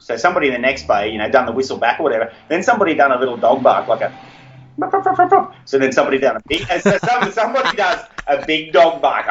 so 0.00 0.16
somebody 0.16 0.48
in 0.48 0.52
the 0.52 0.58
next 0.58 0.88
bay, 0.88 1.12
you 1.12 1.18
know, 1.18 1.30
done 1.30 1.46
the 1.46 1.52
whistle 1.52 1.78
back 1.78 2.00
or 2.00 2.02
whatever. 2.02 2.32
Then 2.48 2.64
somebody 2.64 2.94
done 2.94 3.12
a 3.12 3.18
little 3.20 3.36
dog 3.36 3.62
bark, 3.62 3.86
like 3.86 4.00
a. 4.00 4.12
So 5.64 5.78
then 5.78 5.92
somebody 5.92 6.18
done 6.18 6.38
a 6.38 6.42
big. 6.48 6.66
So 6.80 6.98
some, 6.98 7.30
somebody 7.30 7.76
does 7.76 8.04
a 8.26 8.44
big 8.44 8.72
dog 8.72 9.00
bark. 9.00 9.26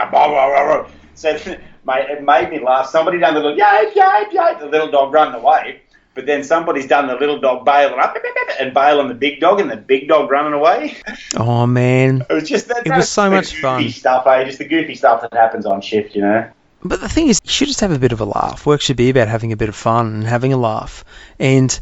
So 1.16 1.34
mate, 1.86 2.10
it 2.10 2.24
made 2.24 2.50
me 2.52 2.60
laugh. 2.64 2.88
Somebody 2.89 3.20
done 3.20 3.34
the 3.34 3.41
little 3.41 3.58
yape 3.58 3.93
yape 3.95 4.32
yape, 4.32 4.60
the 4.60 4.68
little 4.68 4.89
dog 4.89 5.12
running 5.12 5.41
away. 5.41 5.82
But 6.18 6.26
then 6.26 6.43
somebody's 6.43 6.88
done 6.88 7.05
the 7.05 7.13
little 7.13 7.39
dog 7.39 7.63
bailing 7.63 7.99
up 7.99 8.18
and 8.59 8.74
bailing 8.74 9.07
the 9.07 9.13
big 9.13 9.39
dog, 9.39 9.59
and 9.59 9.70
the 9.70 9.78
big 9.78 10.07
dog 10.07 10.32
running 10.32 10.53
away. 10.53 10.97
Oh 11.36 11.68
man. 11.68 12.26
It 12.30 12.34
was 12.34 12.49
just 12.49 12.70
that. 12.70 12.88
It 12.88 12.91
was 12.91 13.07
so 13.07 13.30
much 13.30 13.51
goofy 13.51 13.61
fun. 13.61 13.89
Stuff, 13.89 14.26
eh? 14.26 14.43
Just 14.45 14.57
the 14.57 14.65
goofy 14.65 14.95
stuff 14.95 15.22
that 15.22 15.32
happens 15.32 15.68
on 15.68 15.82
shift, 15.82 16.15
you 16.15 16.24
know. 16.24 16.49
But 16.84 17.01
the 17.01 17.07
thing 17.07 17.28
is, 17.28 17.39
you 17.43 17.51
should 17.51 17.68
just 17.68 17.82
have 17.82 17.91
a 17.91 17.99
bit 17.99 18.13
of 18.13 18.20
a 18.20 18.26
laugh. 18.26 18.65
Work 18.65 18.82
should 18.82 18.97
be 18.97 19.11
about 19.11 19.28
having 19.28 19.51
a 19.51 19.57
bit 19.57 19.70
of 19.70 19.76
fun 19.76 20.07
and 20.07 20.24
having 20.24 20.53
a 20.53 20.57
laugh. 20.57 21.05
And 21.38 21.80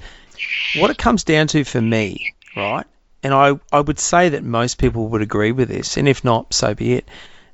what 0.76 0.90
it 0.92 0.98
comes 0.98 1.24
down 1.24 1.48
to 1.48 1.64
for 1.64 1.80
me, 1.80 2.36
right? 2.58 2.86
And 3.24 3.34
I, 3.34 3.58
I 3.72 3.80
would 3.80 4.00
say 4.00 4.28
that 4.28 4.44
most 4.44 4.78
people 4.78 5.08
would 5.08 5.22
agree 5.22 5.54
with 5.54 5.70
this, 5.70 5.96
and 5.96 6.10
if 6.10 6.26
not, 6.26 6.54
so 6.54 6.76
be 6.76 6.96
it. 6.96 7.08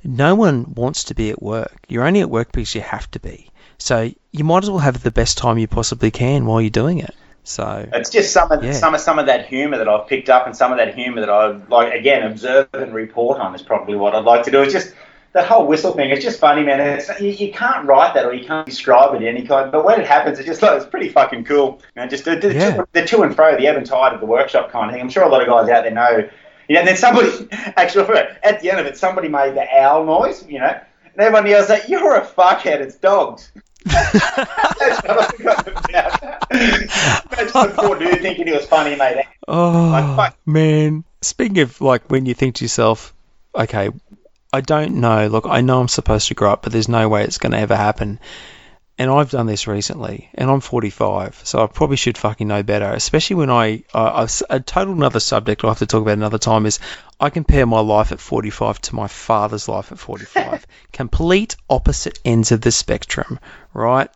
No 0.04 0.34
one 0.34 0.74
wants 0.74 1.04
to 1.06 1.14
be 1.14 1.30
at 1.30 1.44
work. 1.44 1.78
You're 1.88 2.08
only 2.08 2.22
at 2.22 2.30
work 2.32 2.52
because 2.52 2.74
you 2.74 2.82
have 2.82 3.12
to 3.12 3.20
be. 3.20 3.51
So 3.82 4.12
you 4.32 4.44
might 4.44 4.64
as 4.64 4.70
well 4.70 4.80
have 4.80 5.02
the 5.02 5.12
best 5.12 5.38
time 5.40 5.58
you 5.58 5.68
possibly 5.68 6.12
can 6.12 6.46
while 6.46 6.62
you're 6.62 6.70
doing 6.70 7.00
it. 7.00 7.16
So 7.44 7.88
It's 7.92 8.12
just 8.12 8.32
some 8.32 8.52
of 8.52 8.64
Yeah. 8.64 8.74
some 8.74 8.94
of 8.94 9.02
some 9.02 9.18
of 9.18 9.26
that 9.26 9.48
humour 9.48 9.80
that 9.80 9.90
I've 9.90 10.08
picked 10.08 10.30
up, 10.30 10.46
and 10.46 10.56
some 10.56 10.72
of 10.72 10.78
that 10.78 10.94
humour 10.94 11.22
that 11.22 11.30
I 11.30 11.48
like 11.70 11.92
again 11.94 12.24
observe 12.32 12.68
and 12.74 12.94
report 12.94 13.40
on 13.40 13.56
is 13.56 13.64
probably 13.64 13.96
what 13.98 14.14
I'd 14.14 14.24
like 14.26 14.44
to 14.44 14.52
do. 14.52 14.62
It's 14.62 14.72
just 14.74 14.94
that 15.34 15.46
whole 15.48 15.66
whistle 15.66 15.94
thing. 15.94 16.12
It's 16.12 16.24
just 16.24 16.40
funny, 16.40 16.62
man. 16.64 16.80
It's, 16.80 17.10
you, 17.20 17.30
you 17.30 17.52
can't 17.52 17.88
write 17.88 18.14
that 18.14 18.26
or 18.26 18.34
you 18.34 18.46
can't 18.46 18.68
describe 18.68 19.16
it 19.16 19.24
in 19.24 19.28
any 19.36 19.48
kind. 19.48 19.72
But 19.72 19.84
when 19.84 20.00
it 20.00 20.06
happens, 20.06 20.38
it's 20.38 20.48
just 20.48 20.62
like 20.62 20.78
it's 20.78 20.86
pretty 20.86 21.10
fucking 21.10 21.46
cool. 21.46 21.82
You 21.96 22.04
know, 22.04 22.08
just 22.08 22.26
the, 22.26 22.36
the, 22.36 22.54
Yeah. 22.54 22.76
to, 22.76 22.88
the 22.94 23.06
to 23.08 23.22
and 23.24 23.36
fro, 23.36 23.58
the 23.58 23.66
ebb 23.66 23.78
and 23.78 23.86
tide 23.88 24.14
of 24.14 24.20
the 24.20 24.28
workshop 24.28 24.72
kind 24.72 24.90
of 24.90 24.94
thing. 24.94 25.02
I'm 25.02 25.10
sure 25.10 25.24
a 25.24 25.30
lot 25.30 25.42
of 25.42 25.48
guys 25.48 25.70
out 25.70 25.82
there 25.84 25.92
know. 25.92 26.30
You 26.70 26.76
know, 26.76 26.80
and 26.82 26.88
then 26.88 26.98
somebody 26.98 27.48
actually 27.52 28.04
at 28.44 28.60
the 28.62 28.70
end 28.70 28.80
of 28.80 28.86
it, 28.86 28.98
somebody 28.98 29.30
made 29.30 29.56
the 29.56 29.66
owl 29.80 30.06
noise. 30.06 30.46
You 30.48 30.60
know, 30.60 30.68
and 30.68 31.18
everyone 31.18 31.48
yells 31.48 31.70
like, 31.70 31.90
"You're 31.90 32.16
a 32.16 32.22
fuckhead! 32.26 32.82
It's 32.82 32.96
dogs." 32.96 33.52
That's 33.84 34.12
the 37.54 38.18
thinking 38.22 38.48
he 38.48 38.54
was 38.54 38.66
funny, 38.66 38.96
mate. 38.96 39.26
Oh 39.48 40.16
Like, 40.18 40.36
man! 40.46 41.04
Speaking 41.22 41.60
of 41.60 41.82
like 41.82 42.10
when 42.10 42.26
you 42.26 42.34
think 42.34 42.56
to 42.56 42.66
yourself, 42.66 43.14
okay, 43.56 43.90
I 44.54 44.62
don't 44.62 44.96
know. 44.96 45.28
Look, 45.28 45.46
I 45.48 45.62
know 45.62 45.80
I'm 45.80 45.88
supposed 45.88 46.28
to 46.28 46.34
grow 46.34 46.52
up, 46.52 46.64
but 46.64 46.72
there's 46.72 46.90
no 46.90 47.08
way 47.10 47.24
it's 47.24 47.38
going 47.38 47.54
to 47.54 47.60
ever 47.60 47.76
happen. 47.76 48.20
And 48.98 49.10
I've 49.10 49.32
done 49.32 49.48
this 49.48 49.66
recently, 49.66 50.30
and 50.36 50.52
I'm 50.52 50.60
45, 50.60 51.42
so 51.44 51.64
I 51.64 51.68
probably 51.68 51.96
should 51.96 52.20
fucking 52.20 52.48
know 52.48 52.62
better. 52.62 52.92
Especially 52.92 53.38
when 53.38 53.50
I, 53.50 53.84
I 53.96 54.22
I've, 54.22 54.44
a 54.50 54.60
total 54.60 54.94
another 54.94 55.20
subject 55.20 55.64
I'll 55.64 55.72
have 55.72 55.80
to 55.80 55.88
talk 55.88 56.04
about 56.04 56.18
another 56.18 56.38
time 56.38 56.68
is 56.68 56.80
I 57.22 57.30
compare 57.30 57.68
my 57.68 57.82
life 57.82 58.12
at 58.12 58.20
45 58.20 58.82
to 58.82 58.96
my 58.96 59.08
father's 59.08 59.68
life 59.68 59.92
at 59.92 60.00
45. 60.00 60.66
Complete 60.92 61.56
opposite 61.70 62.20
ends 62.26 62.52
of 62.52 62.62
the 62.62 62.72
spectrum, 62.72 63.40
right? 63.76 64.10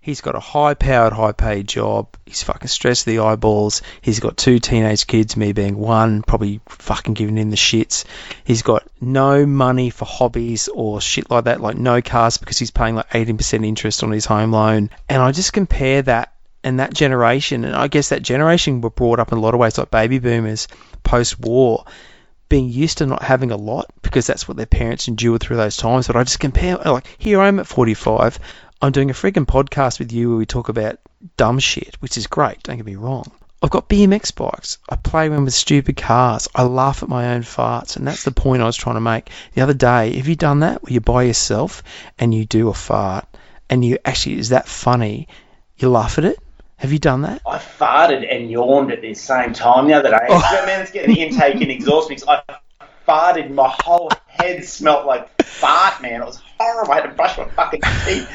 He's 0.00 0.20
got 0.20 0.34
a 0.34 0.40
high 0.40 0.74
powered, 0.74 1.12
high 1.12 1.30
paid 1.30 1.68
job. 1.68 2.08
He's 2.26 2.42
fucking 2.42 2.66
stressed 2.66 3.06
the 3.06 3.20
eyeballs. 3.20 3.82
He's 4.00 4.18
got 4.18 4.36
two 4.36 4.58
teenage 4.58 5.06
kids, 5.06 5.36
me 5.36 5.52
being 5.52 5.76
one, 5.78 6.22
probably 6.22 6.60
fucking 6.68 7.14
giving 7.14 7.38
him 7.38 7.50
the 7.50 7.56
shits. 7.56 8.04
He's 8.42 8.62
got 8.62 8.84
no 9.00 9.46
money 9.46 9.90
for 9.90 10.06
hobbies 10.06 10.66
or 10.66 11.00
shit 11.00 11.30
like 11.30 11.44
that, 11.44 11.60
like 11.60 11.76
no 11.76 12.02
cars 12.02 12.38
because 12.38 12.58
he's 12.58 12.72
paying 12.72 12.96
like 12.96 13.10
18% 13.10 13.64
interest 13.64 14.02
on 14.02 14.10
his 14.10 14.26
home 14.26 14.50
loan. 14.50 14.90
And 15.08 15.22
I 15.22 15.30
just 15.30 15.52
compare 15.52 16.02
that 16.02 16.34
and 16.64 16.80
that 16.80 16.92
generation, 16.92 17.64
and 17.64 17.76
I 17.76 17.86
guess 17.86 18.08
that 18.08 18.22
generation 18.22 18.80
were 18.80 18.90
brought 18.90 19.20
up 19.20 19.30
in 19.32 19.38
a 19.38 19.40
lot 19.40 19.54
of 19.54 19.60
ways 19.60 19.78
like 19.78 19.90
baby 19.90 20.18
boomers 20.18 20.66
post 21.02 21.40
war 21.40 21.84
being 22.50 22.68
used 22.68 22.98
to 22.98 23.06
not 23.06 23.22
having 23.22 23.50
a 23.50 23.56
lot 23.56 23.86
because 24.02 24.26
that's 24.26 24.46
what 24.46 24.58
their 24.58 24.66
parents 24.66 25.08
endured 25.08 25.40
through 25.40 25.56
those 25.56 25.78
times. 25.78 26.06
But 26.06 26.16
I 26.16 26.24
just 26.24 26.40
compare, 26.40 26.76
like, 26.76 27.06
here 27.16 27.40
I 27.40 27.48
am 27.48 27.60
at 27.60 27.66
45. 27.66 28.38
I'm 28.82 28.92
doing 28.92 29.08
a 29.08 29.14
friggin' 29.14 29.46
podcast 29.46 29.98
with 29.98 30.12
you 30.12 30.28
where 30.28 30.38
we 30.38 30.44
talk 30.44 30.68
about 30.68 30.98
dumb 31.38 31.58
shit, 31.58 31.96
which 32.00 32.18
is 32.18 32.26
great, 32.26 32.62
don't 32.62 32.76
get 32.76 32.84
me 32.84 32.96
wrong. 32.96 33.30
I've 33.62 33.70
got 33.70 33.90
BMX 33.90 34.34
bikes. 34.34 34.78
I 34.88 34.96
play 34.96 35.28
around 35.28 35.44
with 35.44 35.54
stupid 35.54 35.96
cars. 35.96 36.48
I 36.54 36.62
laugh 36.62 37.02
at 37.02 37.10
my 37.10 37.34
own 37.34 37.42
farts, 37.42 37.96
and 37.96 38.06
that's 38.06 38.24
the 38.24 38.30
point 38.30 38.62
I 38.62 38.66
was 38.66 38.76
trying 38.76 38.96
to 38.96 39.02
make. 39.02 39.30
The 39.54 39.60
other 39.60 39.74
day, 39.74 40.16
have 40.16 40.28
you 40.28 40.36
done 40.36 40.60
that 40.60 40.82
where 40.82 40.92
you're 40.92 41.02
by 41.02 41.24
yourself 41.24 41.82
and 42.18 42.34
you 42.34 42.46
do 42.46 42.68
a 42.68 42.74
fart 42.74 43.26
and 43.68 43.84
you 43.84 43.98
actually, 44.04 44.38
is 44.38 44.48
that 44.48 44.66
funny? 44.66 45.28
You 45.76 45.90
laugh 45.90 46.16
at 46.16 46.24
it? 46.24 46.38
Have 46.80 46.92
you 46.92 46.98
done 46.98 47.22
that? 47.22 47.42
I 47.46 47.58
farted 47.58 48.26
and 48.34 48.50
yawned 48.50 48.90
at 48.90 49.00
the 49.02 49.14
same 49.14 49.52
time 49.52 49.86
the 49.86 49.94
other 49.94 50.10
day. 50.10 50.26
Oh. 50.28 50.42
Oh. 50.42 50.66
Man, 50.66 50.80
it's 50.80 50.90
getting 50.90 51.14
the 51.14 51.20
intake 51.22 51.60
and 51.60 51.70
exhaust 51.70 52.08
mix. 52.10 52.24
I 52.26 52.42
farted. 53.06 53.50
My 53.50 53.68
whole 53.82 54.10
head 54.26 54.64
smelt 54.64 55.06
like 55.06 55.28
fart, 55.42 56.00
man. 56.02 56.22
It 56.22 56.24
was 56.26 56.40
horrible. 56.58 56.92
I 56.92 56.96
had 56.96 57.02
to 57.02 57.14
brush 57.14 57.36
my 57.38 57.44
fucking 57.50 57.82
teeth. 58.06 58.28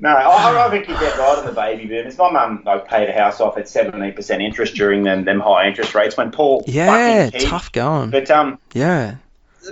No, 0.00 0.10
I, 0.10 0.66
I 0.66 0.70
think 0.70 0.88
you 0.88 0.94
get 0.94 1.16
right 1.18 1.38
on 1.38 1.46
the 1.46 1.52
baby 1.52 1.86
boomers. 1.86 2.18
My 2.18 2.30
mum 2.30 2.62
like 2.66 2.86
paid 2.88 3.08
a 3.08 3.12
house 3.12 3.40
off 3.40 3.56
at 3.58 3.68
seventeen 3.68 4.12
percent 4.12 4.42
interest 4.42 4.74
during 4.74 5.02
them 5.02 5.24
them 5.24 5.40
high 5.40 5.66
interest 5.66 5.94
rates 5.94 6.16
when 6.16 6.30
Paul 6.30 6.64
Yeah, 6.66 7.26
fucking 7.26 7.40
keyed. 7.40 7.48
tough 7.48 7.72
going. 7.72 8.10
But 8.10 8.30
um, 8.30 8.58
Yeah. 8.72 9.16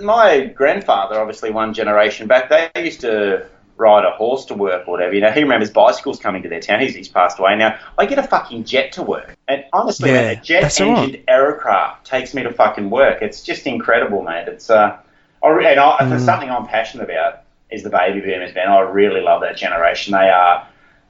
my 0.01 0.45
grandfather, 0.45 1.19
obviously 1.19 1.51
one 1.51 1.73
generation 1.73 2.27
back, 2.27 2.49
they 2.49 2.69
used 2.83 3.01
to 3.01 3.45
ride 3.77 4.05
a 4.05 4.11
horse 4.11 4.45
to 4.45 4.53
work 4.53 4.87
or 4.87 4.91
whatever. 4.91 5.13
You 5.15 5.21
know, 5.21 5.31
he 5.31 5.41
remembers 5.41 5.69
bicycles 5.71 6.19
coming 6.19 6.43
to 6.43 6.49
their 6.49 6.59
town. 6.59 6.79
He's, 6.81 6.93
he's 6.95 7.09
passed 7.09 7.39
away 7.39 7.55
now. 7.55 7.79
I 7.97 8.05
get 8.05 8.19
a 8.19 8.23
fucking 8.23 8.65
jet 8.65 8.91
to 8.93 9.03
work, 9.03 9.35
and 9.47 9.65
honestly, 9.73 10.09
Yeah, 10.11 10.21
man, 10.21 10.37
a 10.37 10.41
jet 10.41 10.61
that's 10.61 10.79
all 10.81 10.91
right. 10.93 11.03
engined 11.05 11.23
aircraft 11.27 12.05
takes 12.05 12.33
me 12.33 12.43
to 12.43 12.51
fucking 12.53 12.89
work. 12.89 13.21
It's 13.21 13.41
just 13.43 13.65
incredible, 13.67 14.21
mate. 14.23 14.47
It's 14.47 14.69
uh, 14.69 14.97
I, 15.43 15.47
and 15.49 15.79
I, 15.79 15.97
Mm. 15.99 16.09
there's 16.09 16.23
something 16.25 16.49
I'm 16.49 16.67
passionate 16.67 17.09
about 17.09 17.39
is 17.71 17.83
the 17.83 17.89
baby 17.89 18.19
boomers, 18.21 18.53
man. 18.53 18.67
I 18.69 18.79
really 18.81 19.21
love 19.21 19.41
that 19.41 19.57
generation. 19.57 20.11
They 20.13 20.29
are, 20.29 20.67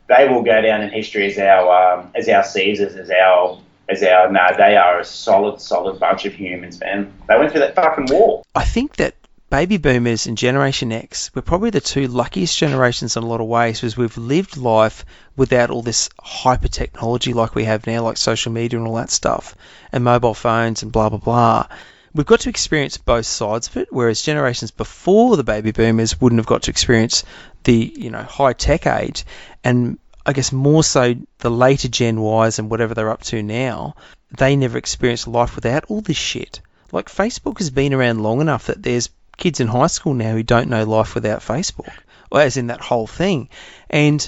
they 0.08 0.28
will 0.30 0.42
go 0.44 0.62
down 0.62 0.82
in 0.82 0.90
history 0.90 1.28
as 1.32 1.38
our 1.38 2.00
um, 2.00 2.12
as 2.16 2.30
our 2.30 2.44
Caesars, 2.44 2.96
as 2.96 3.12
our 3.12 3.60
as 3.90 4.02
our 4.02 4.32
no, 4.32 4.48
they 4.58 4.78
are 4.78 5.00
a 5.00 5.06
solid, 5.06 5.60
solid 5.60 6.00
bunch 6.00 6.26
of 6.26 6.34
humans, 6.34 6.80
man. 6.80 7.12
They 7.28 7.38
went 7.38 7.52
through 7.52 7.60
that 7.62 7.76
fucking 7.76 8.06
war. 8.10 8.44
I 8.56 8.64
think 8.64 8.96
that 8.96 9.14
baby 9.54 9.78
boomers 9.78 10.26
and 10.26 10.36
Generation 10.36 10.92
X, 10.92 11.30
we're 11.36 11.44
probably 11.44 11.70
the 11.70 11.80
two 11.80 12.08
luckiest 12.08 12.58
generations 12.58 13.16
in 13.16 13.22
a 13.22 13.28
lot 13.28 13.40
of 13.40 13.46
ways 13.46 13.80
because 13.80 13.96
we've 13.96 14.18
lived 14.18 14.58
life 14.58 15.06
without 15.36 15.70
all 15.70 15.84
this 15.84 16.10
hyper 16.20 16.68
technology 16.68 17.34
like 17.34 17.54
we 17.54 17.66
have 17.66 17.86
now, 17.86 18.02
like 18.02 18.18
social 18.18 18.52
media 18.52 18.80
and 18.80 18.88
all 18.88 18.96
that 18.96 19.12
stuff, 19.12 19.56
and 19.92 20.04
mobile 20.04 20.34
phones 20.34 20.82
and 20.82 20.92
blah 20.92 21.08
blah 21.08 21.20
blah. 21.20 21.68
We've 22.16 22.26
got 22.26 22.40
to 22.40 22.50
experience 22.50 22.98
both 22.98 23.28
sides 23.28 23.68
of 23.68 23.78
it, 23.78 23.90
whereas 23.92 24.24
generations 24.24 24.72
before 24.72 25.38
the 25.38 25.44
baby 25.44 25.72
boomers 25.72 26.20
wouldn't 26.20 26.40
have 26.40 26.48
got 26.48 26.64
to 26.64 26.72
experience 26.72 27.24
the 27.64 27.94
you 27.96 28.10
know 28.10 28.24
high 28.24 28.54
tech 28.54 28.88
age, 28.88 29.24
and 29.64 30.00
I 30.26 30.34
guess 30.34 30.52
more 30.52 30.84
so 30.84 31.14
the 31.38 31.52
later 31.52 31.90
Gen 31.90 32.18
Ys 32.18 32.58
and 32.58 32.72
whatever 32.72 32.96
they're 32.96 33.12
up 33.12 33.22
to 33.26 33.44
now, 33.44 33.98
they 34.36 34.56
never 34.56 34.80
experienced 34.80 35.28
life 35.28 35.54
without 35.54 35.86
all 35.90 36.02
this 36.02 36.18
shit. 36.18 36.60
Like 36.92 37.06
Facebook 37.06 37.60
has 37.60 37.70
been 37.70 37.94
around 37.94 38.24
long 38.24 38.42
enough 38.42 38.66
that 38.66 38.82
there's 38.82 39.12
kids 39.38 39.60
in 39.60 39.68
high 39.68 39.88
school 39.88 40.14
now 40.14 40.32
who 40.32 40.44
don't 40.44 40.70
know 40.70 40.84
life 40.84 41.16
without 41.16 41.42
Facebook, 41.42 41.94
or 42.32 42.42
as 42.42 42.58
in 42.58 42.68
that 42.68 42.82
whole 42.82 43.08
thing. 43.08 43.50
And 43.90 44.28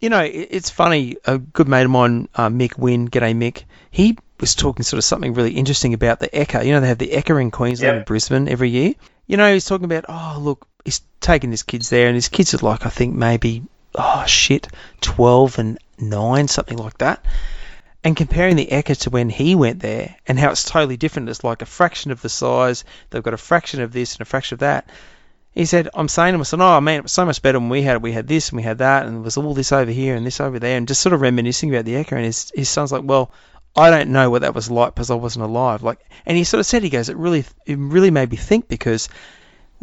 you 0.00 0.08
know, 0.08 0.20
it, 0.22 0.48
it's 0.50 0.70
funny. 0.70 1.16
A 1.24 1.38
good 1.38 1.68
mate 1.68 1.84
of 1.84 1.90
mine, 1.90 2.28
uh, 2.34 2.48
Mick 2.48 2.78
Wynn, 2.78 3.08
g'day 3.08 3.34
Mick. 3.34 3.64
He 3.90 4.16
was 4.40 4.54
talking 4.54 4.82
sort 4.82 4.98
of 4.98 5.04
something 5.04 5.34
really 5.34 5.52
interesting 5.52 5.92
about 5.94 6.20
the 6.20 6.28
Ekka. 6.28 6.64
You 6.64 6.72
know, 6.72 6.80
they 6.80 6.88
have 6.88 6.98
the 6.98 7.10
Ekka 7.10 7.40
in 7.40 7.50
Queensland 7.50 7.86
Yep. 7.88 7.96
and 7.96 8.04
Brisbane 8.06 8.48
every 8.48 8.70
year. 8.70 8.94
You 9.26 9.36
know, 9.36 9.52
he's 9.52 9.66
talking 9.66 9.84
about, 9.84 10.06
oh 10.08 10.38
look, 10.40 10.66
he's 10.84 11.02
taking 11.20 11.50
his 11.50 11.62
kids 11.62 11.90
there, 11.90 12.06
and 12.06 12.14
his 12.14 12.28
kids 12.28 12.54
are 12.54 12.58
like, 12.58 12.86
I 12.86 12.88
think 12.88 13.14
maybe, 13.14 13.62
oh 13.94 14.24
shit, 14.26 14.68
twelve 15.00 15.58
and 15.58 15.78
nine, 15.98 16.48
something 16.48 16.78
like 16.78 16.98
that 16.98 17.24
and 18.02 18.16
comparing 18.16 18.56
the 18.56 18.66
Ekka 18.66 18.96
to 19.00 19.10
when 19.10 19.28
he 19.28 19.54
went 19.54 19.80
there 19.80 20.16
and 20.26 20.38
how 20.38 20.50
it's 20.50 20.64
totally 20.64 20.96
different. 20.96 21.28
It's 21.28 21.44
like 21.44 21.62
a 21.62 21.66
fraction 21.66 22.10
of 22.10 22.22
the 22.22 22.28
size. 22.28 22.84
They've 23.10 23.22
got 23.22 23.34
a 23.34 23.38
fraction 23.38 23.82
of 23.82 23.92
this 23.92 24.14
and 24.14 24.22
a 24.22 24.24
fraction 24.24 24.56
of 24.56 24.60
that. 24.60 24.88
He 25.52 25.64
said, 25.64 25.88
I'm 25.94 26.08
saying 26.08 26.32
to 26.32 26.38
myself, 26.38 26.62
oh 26.62 26.80
man, 26.80 27.00
it 27.00 27.02
was 27.02 27.12
so 27.12 27.26
much 27.26 27.42
better 27.42 27.58
when 27.58 27.68
we 27.68 27.82
had 27.82 27.96
it. 27.96 28.02
We 28.02 28.12
had 28.12 28.28
this 28.28 28.50
and 28.50 28.56
we 28.56 28.62
had 28.62 28.78
that 28.78 29.06
and 29.06 29.16
there 29.16 29.22
was 29.22 29.36
all 29.36 29.52
this 29.52 29.72
over 29.72 29.90
here 29.90 30.14
and 30.14 30.24
this 30.24 30.40
over 30.40 30.58
there 30.58 30.76
and 30.76 30.88
just 30.88 31.00
sort 31.00 31.12
of 31.12 31.20
reminiscing 31.20 31.74
about 31.74 31.84
the 31.84 31.94
Ekka. 31.94 32.12
And 32.12 32.24
his, 32.24 32.52
his 32.54 32.68
son's 32.68 32.92
like, 32.92 33.02
well, 33.04 33.32
I 33.76 33.90
don't 33.90 34.10
know 34.10 34.30
what 34.30 34.42
that 34.42 34.54
was 34.54 34.70
like 34.70 34.94
because 34.94 35.10
I 35.10 35.14
wasn't 35.14 35.44
alive. 35.44 35.82
Like, 35.82 36.00
and 36.24 36.36
he 36.36 36.44
sort 36.44 36.60
of 36.60 36.66
said, 36.66 36.82
he 36.82 36.90
goes, 36.90 37.08
it 37.08 37.16
really, 37.16 37.44
it 37.66 37.78
really 37.78 38.10
made 38.10 38.30
me 38.30 38.36
think 38.36 38.68
because 38.68 39.08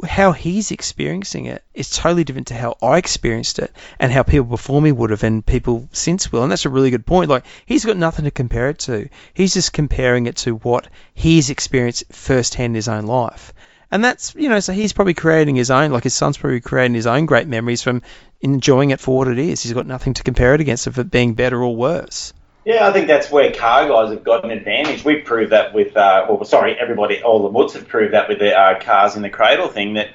how 0.06 0.32
he's 0.32 0.70
experiencing 0.70 1.46
it 1.46 1.64
is 1.74 1.90
totally 1.90 2.24
different 2.24 2.48
to 2.48 2.54
how 2.54 2.78
I 2.82 2.98
experienced 2.98 3.58
it 3.58 3.72
and 4.00 4.12
how 4.12 4.22
people 4.22 4.46
before 4.46 4.82
me 4.82 4.92
would 4.92 5.10
have 5.10 5.24
and 5.24 5.44
people 5.44 5.90
since 5.92 6.32
will. 6.32 6.44
And 6.44 6.52
that's 6.52 6.66
a 6.66 6.70
really 6.70 6.92
good 6.92 7.06
point. 7.06 7.30
Like 7.30 7.46
he's 7.66 7.86
got 7.86 7.98
nothing 7.98 8.26
to 8.26 8.32
compare 8.32 8.70
it 8.70 8.80
to. 8.80 9.10
He's 9.34 9.54
just 9.54 9.74
comparing 9.74 10.28
it 10.28 10.38
to 10.38 10.56
what 10.56 10.88
he's 11.14 11.50
experienced 11.50 12.04
firsthand 12.12 12.72
in 12.72 12.76
his 12.76 12.88
own 12.88 13.06
life. 13.06 13.54
And 13.90 14.04
that's 14.04 14.36
you 14.36 14.50
know, 14.50 14.60
so 14.60 14.74
he's 14.74 14.94
probably 14.94 15.16
creating 15.16 15.56
his 15.56 15.72
own 15.72 15.92
like 15.92 16.04
his 16.04 16.14
son's 16.14 16.38
probably 16.38 16.62
creating 16.62 16.94
his 16.94 17.08
own 17.08 17.26
great 17.26 17.48
memories 17.48 17.82
from 17.82 18.04
enjoying 18.42 18.92
it 18.92 19.00
for 19.00 19.18
what 19.18 19.28
it 19.28 19.40
is. 19.40 19.64
He's 19.64 19.74
got 19.74 19.88
nothing 19.88 20.14
to 20.16 20.24
compare 20.24 20.54
it 20.54 20.62
against 20.62 20.86
of 20.86 21.00
it 21.00 21.10
being 21.10 21.34
better 21.34 21.64
or 21.64 21.76
worse. 21.76 22.34
Yeah, 22.68 22.86
I 22.86 22.92
think 22.92 23.08
that's 23.08 23.32
where 23.32 23.50
car 23.54 23.88
guys 23.88 24.10
have 24.10 24.26
got 24.26 24.44
an 24.44 24.52
advantage. 24.52 25.06
We've 25.06 25.24
proved 25.24 25.54
that 25.54 25.74
with, 25.74 25.96
uh, 25.96 26.26
well, 26.28 26.44
sorry, 26.44 26.78
everybody, 26.78 27.24
all 27.24 27.42
the 27.42 27.48
Woods 27.48 27.76
have 27.76 27.88
proved 27.88 28.14
that 28.14 28.28
with 28.28 28.40
the 28.40 28.54
uh, 28.54 28.78
cars 28.82 29.16
in 29.16 29.22
the 29.22 29.30
cradle 29.30 29.70
thing. 29.70 29.94
That 29.94 30.10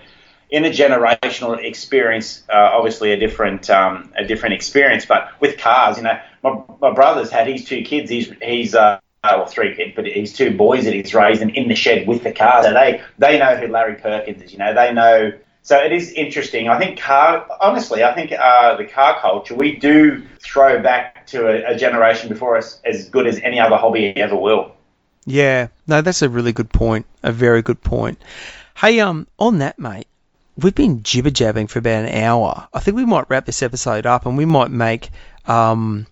in 0.51 0.67
a 0.67 0.69
generational 0.69 1.57
experience, 1.65 2.43
uh, 2.53 2.73
obviously 2.75 3.11
a 3.13 3.17
different, 3.17 3.71
um, 3.71 4.13
a 4.19 4.27
different 4.27 4.55
experience. 4.55 5.07
But 5.07 5.31
with 5.41 5.57
cars, 5.57 5.97
you 5.97 6.03
know, 6.03 6.21
my, 6.43 6.63
my 6.79 6.93
brother's 6.93 7.31
had 7.31 7.47
his 7.47 7.65
two 7.65 7.85
kids. 7.85 8.11
He's 8.11 8.31
he's 8.43 8.75
uh, 8.75 9.01
well, 9.25 9.47
three 9.47 9.75
kids, 9.75 9.95
but 9.97 10.05
he's 10.05 10.35
two 10.35 10.55
boys 10.55 10.85
that 10.85 10.93
he's 10.93 11.15
raised 11.15 11.41
and 11.41 11.57
in 11.57 11.69
the 11.69 11.75
shed 11.75 12.07
with 12.07 12.23
the 12.23 12.33
cars. 12.33 12.67
So 12.67 12.75
they 12.75 13.01
they 13.17 13.39
know 13.39 13.57
who 13.57 13.69
Larry 13.69 13.95
Perkins 13.95 14.43
is. 14.43 14.53
You 14.53 14.59
know, 14.59 14.75
they 14.75 14.93
know. 14.93 15.33
So 15.63 15.79
it 15.79 15.93
is 15.93 16.11
interesting. 16.13 16.69
I 16.69 16.79
think 16.79 16.99
car, 16.99 17.47
honestly, 17.61 18.03
I 18.03 18.13
think 18.15 18.33
uh, 18.33 18.77
the 18.77 18.85
car 18.85 19.21
culture, 19.21 19.55
we 19.55 19.77
do 19.77 20.23
throw 20.41 20.83
back 20.83 21.27
to 21.29 21.47
a, 21.47 21.75
a 21.75 21.77
generation 21.77 22.29
before 22.29 22.57
us 22.57 22.81
as 22.85 23.09
good 23.09 23.27
as 23.27 23.39
any 23.39 23.61
other 23.61 23.77
hobby 23.77 24.17
ever 24.17 24.37
will. 24.37 24.75
Yeah, 25.25 25.69
no, 25.87 26.01
that's 26.03 26.23
a 26.23 26.29
really 26.29 26.53
good 26.53 26.71
point. 26.71 27.07
A 27.23 27.31
very 27.31 27.63
good 27.63 27.81
point. 27.81 28.21
Hey, 28.77 28.99
um, 28.99 29.29
on 29.39 29.59
that, 29.59 29.79
mate, 29.79 30.09
we've 30.59 30.75
been 30.75 31.05
jibber 31.05 31.31
jabbing 31.31 31.69
for 31.69 31.79
about 31.79 32.07
an 32.07 32.23
hour. 32.23 32.67
I 32.75 32.81
think 32.81 32.97
we 32.97 33.05
might 33.05 33.31
wrap 33.31 33.47
this 33.47 33.63
episode 33.63 34.05
up, 34.05 34.27
and 34.27 34.37
we 34.37 34.45
might 34.45 34.71
make 34.71 35.11
um 35.47 36.07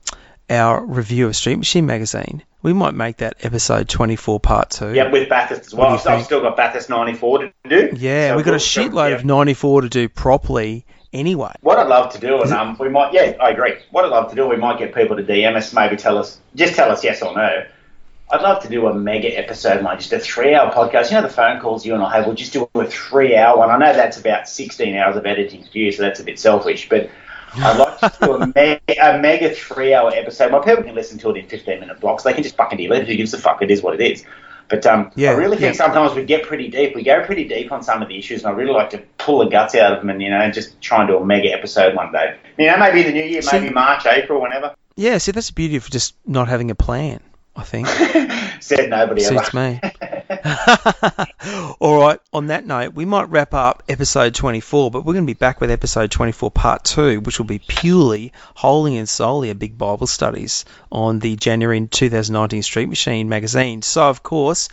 our 0.48 0.84
review 0.84 1.26
of 1.26 1.36
Street 1.36 1.57
Machine 1.57 1.86
magazine. 1.86 2.42
We 2.63 2.73
might 2.73 2.95
make 2.95 3.19
that 3.19 3.37
episode 3.43 3.89
twenty 3.89 4.17
four 4.17 4.39
part 4.41 4.71
two. 4.71 4.93
Yeah, 4.93 5.11
with 5.11 5.29
Bathurst 5.29 5.67
as 5.67 5.75
well. 5.75 5.91
Do 5.91 5.95
I've, 5.95 6.03
think? 6.03 6.25
still 6.27 6.43
got 6.43 6.57
Bathurst 6.57 6.91
94 6.91 7.39
to 7.39 7.53
do. 7.69 7.91
Yeah, 7.97 8.31
So 8.31 8.37
we've 8.37 8.45
got 8.45 8.51
a 8.51 8.53
we'll- 8.53 8.59
shitload 8.61 9.11
yeah. 9.11 9.17
of 9.17 9.25
ninety 9.25 9.55
four 9.55 9.81
to 9.81 9.89
do 9.89 10.09
properly 10.09 10.85
anyway. 11.13 11.55
What 11.63 11.79
I'd 11.79 11.89
love 11.89 12.13
to 12.13 12.21
do, 12.21 12.41
and 12.43 12.53
um, 12.53 12.77
we 12.79 12.89
might, 12.89 13.13
yeah, 13.15 13.33
I 13.41 13.51
agree. 13.51 13.75
What 13.91 14.05
I'd 14.05 14.11
love 14.11 14.31
to 14.31 14.37
do, 14.37 14.47
we 14.47 14.57
might 14.57 14.79
get 14.79 14.95
people 14.95 15.17
to 15.17 15.23
DM 15.23 15.57
us, 15.57 15.73
maybe 15.73 15.97
tell 15.97 16.19
us, 16.19 16.39
just 16.55 16.75
tell 16.75 16.91
us 16.91 17.03
yes 17.03 17.23
or 17.23 17.35
no. 17.35 17.65
I'd 18.33 18.43
love 18.43 18.63
to 18.63 18.69
do 18.69 18.87
a 18.87 18.95
mega 18.95 19.27
episode, 19.37 19.83
like 19.83 19.99
just 19.99 20.13
a 20.13 20.21
three-hour 20.21 20.71
podcast. 20.73 21.11
You 21.11 21.17
know, 21.17 21.23
the 21.23 21.29
phone 21.31 21.61
calls 21.61 21.85
you 21.85 21.95
and 21.95 22.03
I 22.03 22.15
have. 22.15 22.27
We'll 22.27 22.37
just 22.37 22.53
do 22.53 22.69
a 22.77 22.85
three-hour 22.87 23.59
one. 23.59 23.71
I 23.71 23.77
know 23.79 23.93
that's 23.93 24.21
about 24.21 24.49
sixteen 24.49 24.95
hours 24.97 25.17
of 25.17 25.27
editing 25.27 25.65
for 25.65 25.79
you, 25.79 25.91
so 25.91 26.03
that's 26.03 26.21
a 26.21 26.25
bit 26.25 26.39
selfish, 26.39 26.89
but. 26.89 27.09
I'd 27.57 27.76
like 27.78 27.98
to 28.01 28.12
do 28.22 28.32
a 28.34 28.46
mega, 28.55 28.80
a 29.01 29.18
mega 29.20 29.55
three-hour 29.55 30.12
episode. 30.14 30.53
My 30.53 30.59
people 30.61 30.82
can 30.84 30.94
listen 30.94 31.18
to 31.18 31.30
it 31.30 31.36
in 31.36 31.46
fifteen-minute 31.48 32.01
blocks. 32.01 32.22
They 32.22 32.32
can 32.32 32.42
just 32.42 32.57
fucking 32.57 32.78
delete 32.78 33.03
it. 33.03 33.09
Who 33.09 33.16
gives 33.16 33.34
a 33.34 33.38
fuck? 33.38 33.62
It 33.62 33.70
is 33.70 33.82
what 33.82 34.01
it 34.01 34.12
is. 34.12 34.24
But 34.68 34.86
um, 34.86 35.11
Yeah, 35.16 35.30
I 35.30 35.34
really 35.34 35.57
think 35.57 35.74
yeah. 35.74 35.84
sometimes 35.84 36.14
we 36.14 36.22
get 36.24 36.44
pretty 36.46 36.68
deep. 36.68 36.94
We 36.94 37.03
go 37.03 37.24
pretty 37.24 37.48
deep 37.48 37.72
on 37.72 37.82
some 37.82 38.03
of 38.03 38.09
the 38.09 38.16
issues, 38.16 38.44
and 38.44 38.53
I 38.53 38.57
really 38.57 38.72
like 38.72 38.90
to 38.90 38.98
pull 39.18 39.38
the 39.40 39.46
guts 39.46 39.74
out 39.74 39.92
of 39.94 39.98
them 39.98 40.11
and, 40.11 40.22
you 40.22 40.30
know, 40.30 40.48
just 40.53 40.80
try 40.80 41.01
and 41.01 41.09
do 41.09 41.16
a 41.16 41.24
mega 41.26 41.53
episode 41.53 41.96
one 41.96 42.12
day. 42.12 42.36
You 42.57 42.66
know, 42.68 42.76
maybe 42.78 43.01
in 43.01 43.07
the 43.09 43.12
new 43.20 43.24
year, 43.28 43.42
See- 43.42 43.59
maybe 43.59 43.74
March, 43.74 44.07
April, 44.07 44.40
whenever. 44.40 44.74
Yeah, 44.94 45.18
see, 45.18 45.32
that's 45.32 45.48
the 45.48 45.55
beauty 45.55 45.74
of 45.76 45.90
just 45.90 46.14
not 46.24 46.46
having 46.46 46.70
a 46.70 46.76
plan. 46.76 47.18
I 47.57 47.64
think 47.64 47.88
Said 48.61 48.90
nobody 48.90 49.24
ever. 49.24 49.38
suits 49.38 49.53
me. 49.55 49.80
All 51.81 51.99
right. 52.01 52.20
On 52.33 52.47
that 52.49 52.64
note, 52.64 52.95
we 52.95 53.05
might 53.05 53.28
wrap 53.31 53.53
up 53.53 53.83
episode 53.89 54.35
24, 54.35 54.91
but 54.91 55.05
we're 55.05 55.14
going 55.14 55.26
to 55.26 55.31
be 55.33 55.39
back 55.39 55.61
with 55.61 55.70
episode 55.70 56.11
24, 56.11 56.51
part 56.53 56.85
two, 56.85 57.20
which 57.20 57.39
will 57.39 57.47
be 57.47 57.59
purely, 57.59 58.33
wholly 58.55 58.97
and 58.97 59.09
solely 59.09 59.51
a 59.51 59.55
big 59.55 59.76
Bible 59.76 60.07
studies 60.07 60.64
on 60.93 61.18
the 61.18 61.35
January 61.35 61.85
2019 61.87 62.62
Street 62.62 62.89
Machine 62.89 63.28
magazine. 63.28 63.83
So, 63.83 64.09
of 64.09 64.22
course, 64.22 64.68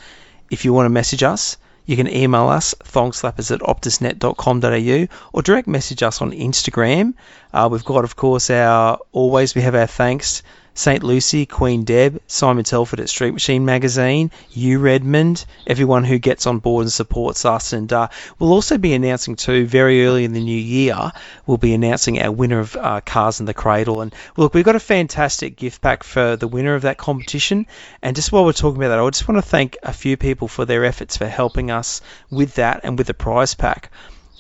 if 0.52 0.64
you 0.64 0.74
want 0.74 0.86
to 0.86 0.92
message 0.92 1.24
us, 1.24 1.58
you 1.88 1.96
can 1.96 2.08
email 2.08 2.50
us, 2.50 2.76
thongslappers 2.84 3.50
at 3.50 3.62
optusnet.com.au, 3.62 5.08
or 5.34 5.42
direct 5.42 5.68
message 5.68 6.04
us 6.04 6.22
on 6.22 6.34
Instagram. 6.34 7.16
Uh, 7.52 7.70
we've 7.72 7.86
got, 7.86 8.04
of 8.04 8.16
course, 8.16 8.50
our 8.52 9.00
always 9.12 9.56
we 9.56 9.62
have 9.62 9.74
our 9.74 9.88
thanks. 9.88 10.44
St. 10.78 11.02
Lucy, 11.02 11.48
Queen 11.48 11.86
Deb, 11.86 12.22
Simon 12.28 12.64
Telford 12.64 13.00
at 13.00 13.10
Street 13.10 13.32
Machine 13.32 13.66
Magazine, 13.66 14.30
you 14.52 14.78
Redmond, 14.78 15.44
everyone 15.66 16.04
who 16.04 16.20
gets 16.20 16.46
on 16.46 16.60
board 16.60 16.84
and 16.84 16.92
supports 16.92 17.46
us. 17.46 17.74
And 17.74 17.92
uh, 17.92 18.10
we'll 18.38 18.54
also 18.54 18.78
be 18.78 18.94
announcing, 18.94 19.38
too, 19.38 19.66
very 19.66 20.06
early 20.06 20.24
in 20.24 20.34
the 20.34 20.40
new 20.40 20.56
year, 20.56 21.12
we'll 21.48 21.58
be 21.58 21.74
announcing 21.74 22.22
our 22.22 22.32
winner 22.32 22.60
of 22.60 22.76
uh, 22.76 23.02
Cars 23.04 23.40
in 23.40 23.48
the 23.48 23.56
Cradle. 23.56 24.02
And 24.02 24.14
look, 24.38 24.54
we've 24.54 24.64
got 24.64 24.76
a 24.76 24.80
fantastic 24.80 25.56
gift 25.56 25.82
pack 25.82 26.04
for 26.04 26.36
the 26.36 26.48
winner 26.48 26.76
of 26.76 26.84
that 26.84 27.00
competition. 27.00 27.66
And 28.04 28.16
just 28.16 28.32
while 28.32 28.46
we're 28.46 28.54
talking 28.54 28.78
about 28.78 28.90
that, 28.90 29.00
I 29.00 29.10
just 29.10 29.28
want 29.28 29.44
to 29.44 29.50
thank 29.50 29.78
a 29.82 29.94
few 29.94 30.16
people 30.16 30.48
for 30.48 30.64
their 30.64 30.86
efforts 30.86 31.18
for 31.18 31.26
helping 31.26 31.72
us 31.72 32.02
with 32.30 32.54
that 32.54 32.82
and 32.84 33.00
with 33.00 33.08
the 33.08 33.16
prize 33.16 33.56
pack. 33.56 33.90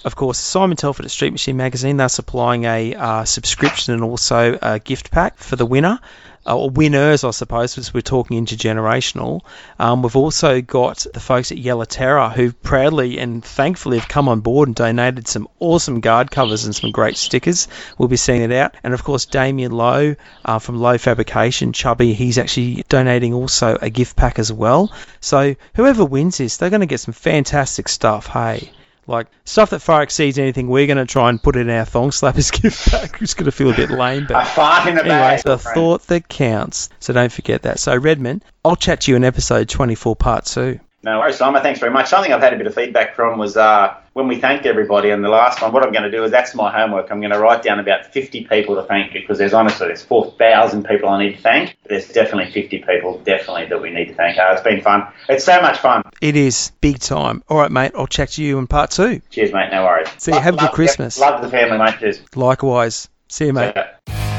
Of 0.06 0.16
course, 0.16 0.38
Simon 0.38 0.78
Telford 0.78 1.06
at 1.06 1.12
Street 1.12 1.32
Machine 1.32 1.58
Magazine, 1.58 1.98
they're 1.98 2.08
supplying 2.08 2.66
a 2.66 2.94
uh, 2.94 3.26
subscription 3.26 3.94
and 3.96 4.04
also 4.04 4.58
a 4.62 4.80
gift 4.80 5.10
pack 5.10 5.38
for 5.38 5.56
the 5.56 5.66
winner, 5.66 6.00
uh, 6.46 6.56
or 6.56 6.70
winners, 6.70 7.24
I 7.24 7.32
suppose, 7.32 7.74
because 7.74 7.94
we're 7.94 8.02
talking 8.02 8.46
intergenerational. 8.46 9.42
Um, 9.80 10.04
we've 10.04 10.16
also 10.16 10.62
got 10.62 11.06
the 11.14 11.20
folks 11.20 11.52
at 11.52 11.58
Yellow 11.58 11.86
Terror 11.86 12.30
who 12.30 12.52
proudly 12.52 13.18
and 13.18 13.44
thankfully 13.44 13.98
have 13.98 14.08
come 14.08 14.30
on 14.30 14.42
board 14.42 14.70
and 14.70 14.76
donated 14.76 15.28
some 15.28 15.48
awesome 15.60 16.00
guard 16.00 16.30
covers 16.30 16.66
and 16.66 16.76
some 16.76 16.92
great 16.92 17.18
stickers. 17.18 17.68
We'll 17.98 18.08
be 18.08 18.18
seeing 18.18 18.44
it 18.44 18.52
out. 18.52 18.76
And 18.84 18.94
of 18.94 19.04
course, 19.04 19.26
Damien 19.26 19.72
Lowe 19.72 20.16
uh, 20.46 20.60
from 20.60 20.80
Low 20.80 21.00
Fabrication, 21.00 21.74
Chubby, 21.74 22.14
he's 22.14 22.38
actually 22.38 22.86
donating 22.88 23.34
also 23.34 23.78
a 23.82 23.90
gift 23.90 24.16
pack 24.16 24.38
as 24.38 24.54
well. 24.54 24.94
So 25.22 25.56
whoever 25.76 26.06
wins 26.06 26.38
this, 26.38 26.58
they're 26.58 26.70
going 26.70 26.82
to 26.82 26.86
get 26.86 27.00
some 27.00 27.14
fantastic 27.14 27.90
stuff. 27.90 28.28
Hey 28.28 28.72
Like 29.08 29.28
stuff 29.46 29.70
that 29.70 29.80
far 29.80 30.04
exceeds 30.04 30.38
anything 30.38 30.68
we're 30.68 30.86
going 30.86 30.98
to 30.98 31.06
try 31.06 31.30
and 31.30 31.42
put 31.42 31.56
in 31.56 31.70
our 31.70 31.86
thong 31.86 32.10
slappers 32.10 32.52
gift 32.62 32.92
bag. 32.92 33.18
It's 33.22 33.34
going 33.34 33.46
to 33.46 33.52
feel 33.52 33.72
a 33.72 33.76
bit 33.76 33.90
lame, 33.90 34.24
A 34.26 34.28
but 34.28 34.48
fart 34.48 34.88
in 34.90 34.96
the 34.96 35.02
anyway, 35.02 35.18
bag. 35.18 35.44
the 35.44 35.58
friend. 35.58 35.76
thought 35.76 36.02
that 36.08 36.28
counts. 36.28 36.90
So 37.00 37.14
don't 37.14 37.32
forget 37.32 37.62
that. 37.64 37.80
So 37.80 37.96
Redmond, 37.96 38.44
I'll 38.66 38.76
chat 38.76 39.02
to 39.02 39.12
you 39.12 39.16
in 39.16 39.24
episode 39.24 39.70
24, 39.70 40.16
part 40.18 40.46
two. 40.46 40.80
No 41.08 41.20
worries, 41.20 41.38
Simon. 41.38 41.62
Thanks 41.62 41.80
very 41.80 41.94
much. 41.94 42.10
Something 42.10 42.34
I've 42.34 42.42
had 42.42 42.52
a 42.54 42.58
bit 42.58 42.68
of 42.68 42.76
feedback 42.76 43.16
from 43.16 43.40
was 43.40 43.56
uh, 43.56 43.96
when 44.12 44.28
we 44.28 44.42
thanked 44.42 44.66
everybody 44.66 45.14
on 45.14 45.22
the 45.22 45.30
last 45.30 45.62
one. 45.62 45.72
What 45.72 45.84
I'm 45.84 45.94
going 45.94 46.04
to 46.04 46.12
do 46.12 46.26
is 46.26 46.32
that's 46.32 46.54
my 46.54 46.70
homework. 46.70 47.10
I'm 47.10 47.22
going 47.22 47.32
to 47.32 47.40
write 47.40 47.64
down 47.64 47.80
about 47.80 48.08
50 48.08 48.44
people 48.44 48.76
to 48.76 48.84
thank 48.84 49.14
because 49.14 49.38
there's 49.38 49.54
honestly 49.54 49.88
there's 49.88 50.04
4,000 50.04 50.84
people 50.84 51.08
I 51.08 51.24
need 51.24 51.38
to 51.38 51.42
thank. 51.42 51.78
There's 51.86 52.10
definitely 52.10 52.52
50 52.52 52.80
people 52.80 53.20
definitely 53.20 53.68
that 53.68 53.82
we 53.82 53.90
need 53.90 54.10
to 54.10 54.16
thank. 54.16 54.38
Uh, 54.38 54.50
it's 54.52 54.64
been 54.64 54.82
fun. 54.82 55.08
It's 55.30 55.46
so 55.46 55.62
much 55.62 55.78
fun. 55.78 56.04
It 56.20 56.36
is 56.36 56.74
big 56.82 57.00
time. 57.00 57.42
All 57.48 57.56
right, 57.56 57.72
mate. 57.72 57.94
I'll 57.96 58.08
chat 58.08 58.32
to 58.32 58.44
you 58.44 58.58
in 58.58 58.68
part 58.68 58.92
two. 58.92 59.22
Cheers, 59.30 59.54
mate. 59.54 59.70
No 59.72 59.86
worries. 59.86 60.10
See 60.18 60.34
you. 60.34 60.40
Have 60.42 60.56
a 60.56 60.58
good 60.58 60.64
Love- 60.66 60.74
Christmas. 60.74 61.18
Love 61.18 61.42
the 61.42 61.50
family, 61.50 61.78
mate. 61.78 62.00
Cheers. 62.02 62.20
Likewise. 62.36 63.08
See 63.30 63.46
you, 63.46 63.54
mate. 63.54 63.72
Yeah. 63.78 64.34